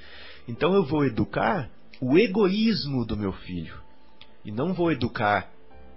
Então 0.46 0.74
eu 0.74 0.84
vou 0.84 1.04
educar 1.04 1.70
o 2.00 2.18
egoísmo 2.18 3.04
do 3.04 3.16
meu 3.16 3.32
filho 3.32 3.74
e 4.44 4.52
não 4.52 4.74
vou 4.74 4.92
educar 4.92 5.50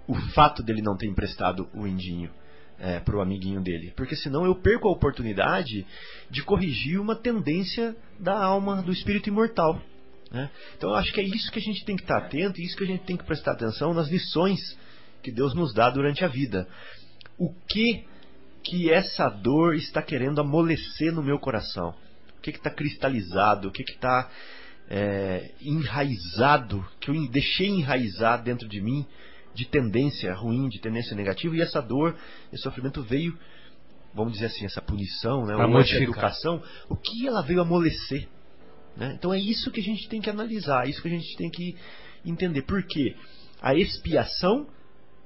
o 0.06 0.14
fato 0.32 0.62
dele 0.62 0.80
não 0.80 0.96
ter 0.96 1.06
emprestado 1.06 1.68
o 1.74 1.86
indinho 1.86 2.30
é, 2.78 3.00
para 3.00 3.16
o 3.16 3.20
amiguinho 3.20 3.60
dele, 3.60 3.92
porque 3.96 4.14
senão 4.14 4.44
eu 4.44 4.54
perco 4.54 4.88
a 4.88 4.92
oportunidade 4.92 5.86
de 6.30 6.42
corrigir 6.42 7.00
uma 7.00 7.16
tendência 7.16 7.96
da 8.18 8.36
alma 8.40 8.82
do 8.82 8.92
espírito 8.92 9.28
imortal. 9.28 9.80
Né? 10.30 10.50
Então 10.76 10.90
eu 10.90 10.96
acho 10.96 11.12
que 11.12 11.20
é 11.20 11.24
isso 11.24 11.50
que 11.50 11.58
a 11.58 11.62
gente 11.62 11.84
tem 11.84 11.96
que 11.96 12.02
estar 12.02 12.18
atento, 12.18 12.60
e 12.60 12.64
isso 12.64 12.76
que 12.76 12.84
a 12.84 12.86
gente 12.86 13.04
tem 13.04 13.16
que 13.16 13.24
prestar 13.24 13.52
atenção 13.52 13.92
nas 13.92 14.08
lições 14.08 14.60
que 15.22 15.32
Deus 15.32 15.54
nos 15.54 15.74
dá 15.74 15.90
durante 15.90 16.24
a 16.24 16.28
vida. 16.28 16.68
O 17.36 17.52
que 17.68 18.04
que 18.62 18.90
essa 18.90 19.28
dor 19.28 19.74
está 19.74 20.02
querendo 20.02 20.40
amolecer 20.40 21.12
no 21.12 21.22
meu 21.22 21.38
coração? 21.38 21.94
O 22.36 22.40
que 22.40 22.50
está 22.50 22.70
cristalizado? 22.70 23.68
O 23.68 23.72
que 23.72 23.82
está 23.82 24.30
é, 24.88 25.50
enraizado? 25.60 26.86
Que 27.00 27.10
eu 27.10 27.28
deixei 27.30 27.68
enraizar 27.68 28.42
dentro 28.42 28.68
de 28.68 28.80
mim 28.80 29.06
de 29.58 29.64
tendência 29.64 30.32
ruim, 30.34 30.68
de 30.68 30.78
tendência 30.78 31.16
negativa, 31.16 31.56
e 31.56 31.60
essa 31.60 31.82
dor, 31.82 32.16
esse 32.52 32.62
sofrimento 32.62 33.02
veio, 33.02 33.36
vamos 34.14 34.34
dizer 34.34 34.46
assim, 34.46 34.64
essa 34.64 34.80
punição, 34.80 35.44
né, 35.44 35.56
ou 35.56 35.80
essa 35.80 35.96
educação, 35.96 36.62
o 36.88 36.94
que 36.94 37.26
ela 37.26 37.42
veio 37.42 37.60
amolecer? 37.60 38.28
Né? 38.96 39.14
Então 39.18 39.34
é 39.34 39.38
isso 39.38 39.72
que 39.72 39.80
a 39.80 39.82
gente 39.82 40.08
tem 40.08 40.20
que 40.20 40.30
analisar, 40.30 40.86
é 40.86 40.90
isso 40.90 41.02
que 41.02 41.08
a 41.08 41.10
gente 41.10 41.36
tem 41.36 41.50
que 41.50 41.76
entender. 42.24 42.62
Por 42.62 42.84
quê? 42.84 43.16
A 43.60 43.74
expiação, 43.74 44.68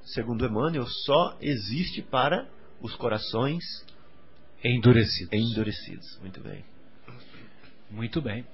segundo 0.02 0.46
Emmanuel, 0.46 0.86
só 0.86 1.36
existe 1.38 2.00
para 2.00 2.48
os 2.80 2.94
corações 2.96 3.62
endurecidos. 4.64 5.30
Endurecidos, 5.30 6.18
muito 6.22 6.40
bem. 6.40 6.64
Muito 7.90 8.22
bem. 8.22 8.46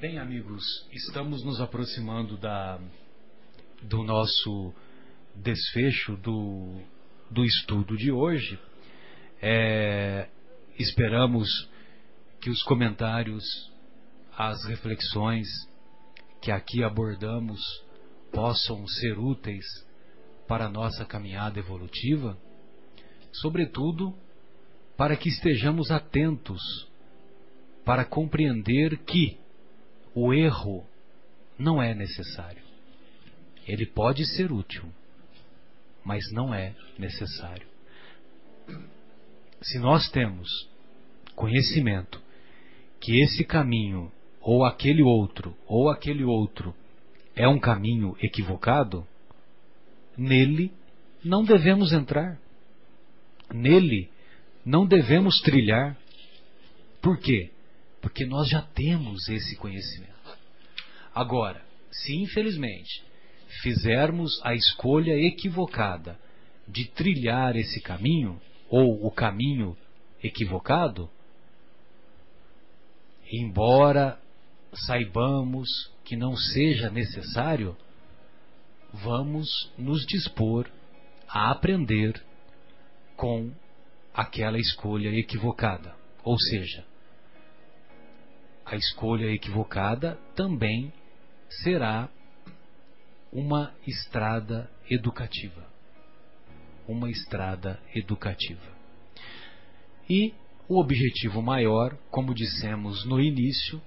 Bem, 0.00 0.18
amigos, 0.18 0.64
estamos 0.92 1.44
nos 1.44 1.60
aproximando 1.60 2.38
da, 2.38 2.80
do 3.82 4.02
nosso 4.02 4.72
desfecho 5.34 6.16
do, 6.16 6.80
do 7.30 7.44
estudo 7.44 7.96
de 7.96 8.10
hoje. 8.10 8.58
É, 9.40 10.28
esperamos 10.78 11.48
que 12.40 12.50
os 12.50 12.62
comentários 12.62 13.44
as 14.36 14.62
reflexões 14.66 15.46
que 16.42 16.50
aqui 16.50 16.84
abordamos 16.84 17.60
possam 18.30 18.86
ser 18.86 19.18
úteis 19.18 19.64
para 20.46 20.66
a 20.66 20.68
nossa 20.68 21.04
caminhada 21.04 21.58
evolutiva, 21.58 22.36
sobretudo 23.32 24.14
para 24.96 25.16
que 25.16 25.28
estejamos 25.28 25.90
atentos 25.90 26.60
para 27.84 28.04
compreender 28.04 28.98
que 28.98 29.38
o 30.14 30.32
erro 30.34 30.84
não 31.58 31.82
é 31.82 31.94
necessário. 31.94 32.65
Ele 33.66 33.84
pode 33.84 34.24
ser 34.24 34.52
útil, 34.52 34.84
mas 36.04 36.22
não 36.32 36.54
é 36.54 36.74
necessário. 36.98 37.66
Se 39.60 39.78
nós 39.78 40.08
temos 40.10 40.48
conhecimento 41.34 42.22
que 43.00 43.20
esse 43.22 43.44
caminho 43.44 44.12
ou 44.40 44.64
aquele 44.64 45.02
outro, 45.02 45.56
ou 45.66 45.90
aquele 45.90 46.22
outro 46.22 46.74
é 47.34 47.48
um 47.48 47.58
caminho 47.58 48.16
equivocado, 48.22 49.06
nele 50.16 50.72
não 51.24 51.44
devemos 51.44 51.92
entrar. 51.92 52.38
Nele 53.52 54.10
não 54.64 54.86
devemos 54.86 55.40
trilhar. 55.40 55.96
Por 57.02 57.18
quê? 57.18 57.50
Porque 58.00 58.24
nós 58.24 58.48
já 58.48 58.62
temos 58.62 59.28
esse 59.28 59.56
conhecimento. 59.56 60.14
Agora, 61.14 61.64
se 61.90 62.14
infelizmente 62.16 63.05
fizermos 63.62 64.40
a 64.44 64.54
escolha 64.54 65.12
equivocada 65.12 66.18
de 66.66 66.88
trilhar 66.88 67.56
esse 67.56 67.80
caminho, 67.80 68.40
ou 68.68 69.06
o 69.06 69.10
caminho 69.10 69.76
equivocado, 70.22 71.08
embora 73.30 74.18
saibamos 74.72 75.68
que 76.04 76.16
não 76.16 76.36
seja 76.36 76.90
necessário, 76.90 77.76
vamos 78.92 79.72
nos 79.76 80.04
dispor 80.06 80.68
a 81.28 81.50
aprender 81.50 82.22
com 83.16 83.52
aquela 84.14 84.58
escolha 84.58 85.08
equivocada. 85.08 85.94
Ou 86.24 86.38
seja, 86.38 86.84
a 88.64 88.74
escolha 88.76 89.26
equivocada 89.26 90.18
também 90.34 90.92
será 91.62 92.08
uma 93.32 93.74
estrada 93.86 94.70
educativa. 94.88 95.66
Uma 96.88 97.10
estrada 97.10 97.80
educativa. 97.94 98.76
E 100.08 100.32
o 100.68 100.78
objetivo 100.78 101.42
maior, 101.42 101.96
como 102.10 102.34
dissemos 102.34 103.04
no 103.04 103.20
início, 103.20 103.80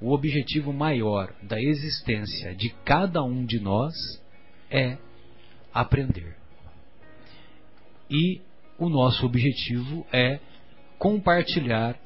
o 0.00 0.12
objetivo 0.12 0.72
maior 0.72 1.34
da 1.42 1.60
existência 1.60 2.54
de 2.54 2.70
cada 2.84 3.22
um 3.22 3.44
de 3.44 3.60
nós 3.60 3.94
é 4.70 4.96
aprender. 5.72 6.36
E 8.10 8.40
o 8.78 8.88
nosso 8.88 9.26
objetivo 9.26 10.06
é 10.12 10.40
compartilhar 10.98 11.98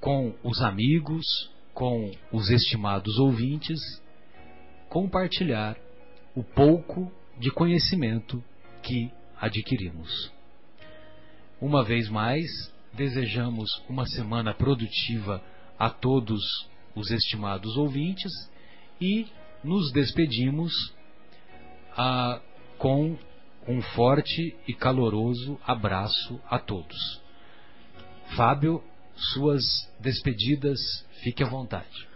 com 0.00 0.34
os 0.42 0.60
amigos, 0.62 1.50
com 1.72 2.10
os 2.32 2.50
estimados 2.50 3.18
ouvintes, 3.18 3.80
compartilhar 4.94 5.76
o 6.36 6.44
pouco 6.44 7.10
de 7.36 7.50
conhecimento 7.50 8.40
que 8.80 9.10
adquirimos. 9.40 10.30
Uma 11.60 11.82
vez 11.82 12.08
mais, 12.08 12.46
desejamos 12.92 13.82
uma 13.88 14.06
semana 14.06 14.54
produtiva 14.54 15.42
a 15.76 15.90
todos 15.90 16.68
os 16.94 17.10
estimados 17.10 17.76
ouvintes 17.76 18.30
e 19.00 19.26
nos 19.64 19.90
despedimos 19.90 20.94
ah, 21.96 22.40
com 22.78 23.18
um 23.66 23.82
forte 23.96 24.56
e 24.68 24.72
caloroso 24.72 25.58
abraço 25.66 26.40
a 26.48 26.60
todos. 26.60 27.20
Fábio, 28.36 28.80
suas 29.16 29.64
despedidas, 29.98 30.78
fique 31.20 31.42
à 31.42 31.48
vontade. 31.48 32.06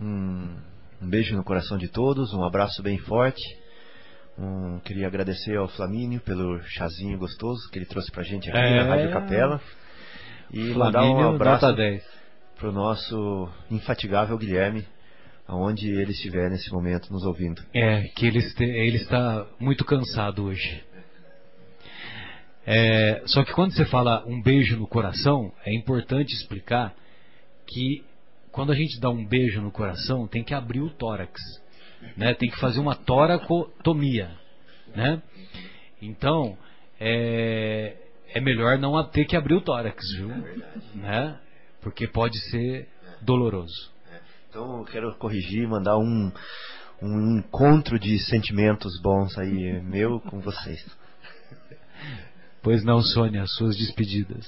Um, 0.00 0.73
um 1.04 1.08
beijo 1.08 1.36
no 1.36 1.44
coração 1.44 1.76
de 1.76 1.86
todos, 1.86 2.32
um 2.32 2.42
abraço 2.42 2.82
bem 2.82 2.96
forte. 2.98 3.42
Um, 4.38 4.80
queria 4.80 5.06
agradecer 5.06 5.56
ao 5.56 5.68
Flamínio 5.68 6.18
pelo 6.20 6.60
chazinho 6.62 7.18
gostoso 7.18 7.70
que 7.70 7.78
ele 7.78 7.86
trouxe 7.86 8.10
pra 8.10 8.22
gente 8.22 8.48
aqui 8.48 8.58
é... 8.58 8.82
na 8.82 8.88
Rádio 8.88 9.12
Capela. 9.12 9.60
E 10.50 10.72
Flamínio, 10.72 10.78
mandar 10.78 11.04
um 11.04 11.34
abraço 11.34 11.66
para 12.56 12.68
o 12.68 12.72
nosso 12.72 13.48
infatigável 13.70 14.38
Guilherme, 14.38 14.86
aonde 15.46 15.90
ele 15.90 16.12
estiver 16.12 16.50
nesse 16.50 16.72
momento 16.72 17.12
nos 17.12 17.24
ouvindo. 17.24 17.62
É, 17.74 18.04
que 18.16 18.26
ele, 18.26 18.38
este, 18.38 18.64
ele 18.64 18.96
está 18.96 19.46
muito 19.60 19.84
cansado 19.84 20.44
hoje. 20.44 20.82
É, 22.66 23.22
só 23.26 23.44
que 23.44 23.52
quando 23.52 23.72
você 23.72 23.84
fala 23.84 24.24
um 24.26 24.40
beijo 24.40 24.78
no 24.78 24.86
coração, 24.86 25.52
é 25.66 25.74
importante 25.74 26.32
explicar 26.32 26.94
que 27.66 28.02
quando 28.54 28.72
a 28.72 28.74
gente 28.74 28.98
dá 29.00 29.10
um 29.10 29.26
beijo 29.26 29.60
no 29.60 29.70
coração, 29.70 30.26
tem 30.26 30.42
que 30.42 30.54
abrir 30.54 30.80
o 30.80 30.90
tórax, 30.90 31.40
né? 32.16 32.32
Tem 32.34 32.48
que 32.48 32.58
fazer 32.58 32.80
uma 32.80 32.94
toracotomia, 32.94 34.30
né? 34.94 35.20
Então, 36.00 36.56
é, 36.98 37.96
é 38.32 38.40
melhor 38.40 38.78
não 38.78 39.02
ter 39.08 39.26
que 39.26 39.36
abrir 39.36 39.54
o 39.54 39.60
tórax, 39.60 40.02
viu? 40.16 40.28
Né? 40.94 41.38
porque 41.84 42.08
pode 42.08 42.38
ser 42.50 42.88
doloroso. 43.20 43.92
Então 44.48 44.78
eu 44.78 44.84
quero 44.86 45.14
corrigir, 45.16 45.68
mandar 45.68 45.98
um, 45.98 46.32
um 47.02 47.38
encontro 47.38 47.98
de 47.98 48.18
sentimentos 48.18 48.98
bons 49.02 49.36
aí, 49.36 49.82
meu 49.82 50.18
com 50.18 50.40
vocês. 50.40 50.82
Pois 52.62 52.82
não, 52.82 53.02
Sônia, 53.02 53.46
suas 53.46 53.76
despedidas. 53.76 54.46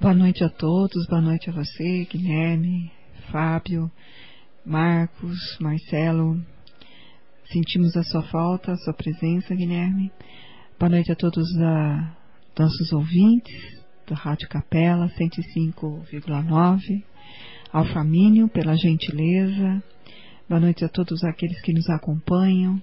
Boa 0.00 0.14
noite 0.14 0.42
a 0.42 0.48
todos, 0.48 1.06
boa 1.08 1.20
noite 1.20 1.50
a 1.50 1.52
você, 1.52 2.06
Guilherme, 2.06 2.90
Fábio, 3.30 3.92
Marcos, 4.64 5.58
Marcelo. 5.60 6.42
sentimos 7.52 7.94
a 7.94 8.02
sua 8.04 8.22
falta, 8.22 8.72
a 8.72 8.76
sua 8.78 8.94
presença, 8.94 9.54
Guilherme. 9.54 10.10
Boa 10.78 10.88
noite 10.88 11.12
a 11.12 11.14
todos 11.14 11.46
os 11.46 11.54
nossos 12.58 12.90
ouvintes 12.94 13.54
do 14.06 14.14
Rádio 14.14 14.48
Capela 14.48 15.06
105,9. 15.18 17.04
Ao 17.70 17.84
Famínio, 17.84 18.48
pela 18.48 18.78
gentileza. 18.78 19.82
Boa 20.48 20.62
noite 20.62 20.82
a 20.82 20.88
todos 20.88 21.22
aqueles 21.24 21.60
que 21.60 21.74
nos 21.74 21.90
acompanham. 21.90 22.80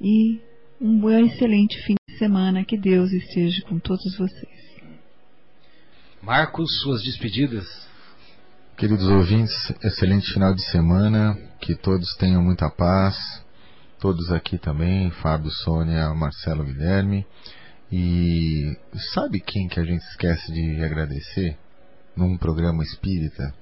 E 0.00 0.40
um 0.80 1.08
excelente 1.08 1.80
fim 1.86 1.94
de 2.08 2.18
semana. 2.18 2.64
Que 2.64 2.76
Deus 2.76 3.12
esteja 3.12 3.62
com 3.62 3.78
todos 3.78 4.18
vocês. 4.18 4.61
Marcos, 6.22 6.80
suas 6.82 7.02
despedidas. 7.02 7.66
Queridos 8.76 9.08
ouvintes, 9.08 9.52
excelente 9.82 10.32
final 10.32 10.54
de 10.54 10.62
semana. 10.62 11.36
Que 11.60 11.74
todos 11.74 12.14
tenham 12.14 12.40
muita 12.40 12.70
paz. 12.70 13.16
Todos 13.98 14.30
aqui 14.30 14.56
também, 14.56 15.10
Fábio, 15.10 15.50
Sônia, 15.50 16.14
Marcelo, 16.14 16.62
Guilherme. 16.62 17.26
E 17.90 18.78
sabe 19.12 19.40
quem 19.40 19.66
que 19.66 19.80
a 19.80 19.84
gente 19.84 20.02
esquece 20.12 20.52
de 20.52 20.84
agradecer 20.84 21.58
num 22.14 22.38
programa 22.38 22.84
espírita? 22.84 23.52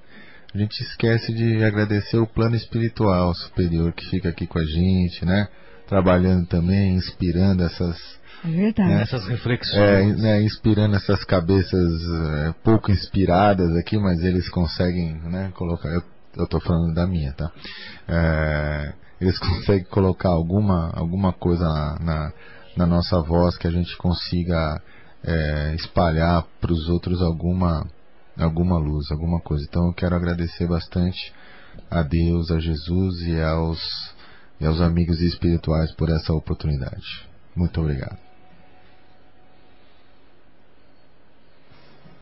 A 0.53 0.57
gente 0.59 0.83
esquece 0.83 1.33
de 1.33 1.63
agradecer 1.63 2.17
o 2.17 2.27
plano 2.27 2.55
espiritual 2.55 3.33
superior 3.33 3.91
que 3.91 4.07
fica 4.11 4.29
aqui 4.29 4.45
com 4.45 4.59
a 4.59 4.65
gente, 4.65 5.25
né? 5.25 5.47
Trabalhando 5.87 6.45
também, 6.45 6.93
inspirando 6.93 7.63
essas 7.63 8.20
é 8.43 8.49
verdade. 8.49 8.89
Né, 8.89 9.01
essas 9.03 9.27
reflexões. 9.27 9.77
É, 9.77 10.05
né, 10.15 10.41
inspirando 10.41 10.95
essas 10.95 11.23
cabeças 11.23 12.01
é, 12.03 12.53
pouco 12.63 12.91
inspiradas 12.91 13.75
aqui, 13.77 13.97
mas 13.97 14.23
eles 14.23 14.49
conseguem 14.49 15.13
né, 15.23 15.51
colocar. 15.55 15.89
Eu, 15.89 16.03
eu 16.37 16.47
tô 16.47 16.59
falando 16.59 16.93
da 16.93 17.05
minha, 17.05 17.33
tá? 17.33 17.51
É, 18.07 18.93
eles 19.19 19.37
conseguem 19.39 19.85
colocar 19.85 20.29
alguma, 20.29 20.91
alguma 20.95 21.31
coisa 21.33 21.63
na, 21.63 21.99
na, 21.99 22.33
na 22.77 22.85
nossa 22.85 23.21
voz 23.21 23.57
que 23.57 23.67
a 23.67 23.71
gente 23.71 23.95
consiga 23.97 24.81
é, 25.23 25.75
espalhar 25.75 26.43
para 26.59 26.73
os 26.73 26.89
outros 26.89 27.21
alguma 27.21 27.85
alguma 28.39 28.77
luz, 28.77 29.11
alguma 29.11 29.39
coisa. 29.39 29.65
Então 29.67 29.87
eu 29.87 29.93
quero 29.93 30.15
agradecer 30.15 30.67
bastante 30.67 31.33
a 31.89 32.01
Deus, 32.01 32.51
a 32.51 32.59
Jesus 32.59 33.21
e 33.21 33.39
aos, 33.39 34.13
e 34.59 34.65
aos 34.65 34.81
amigos 34.81 35.21
espirituais 35.21 35.91
por 35.93 36.09
essa 36.09 36.33
oportunidade. 36.33 37.29
Muito 37.55 37.79
obrigado. 37.79 38.30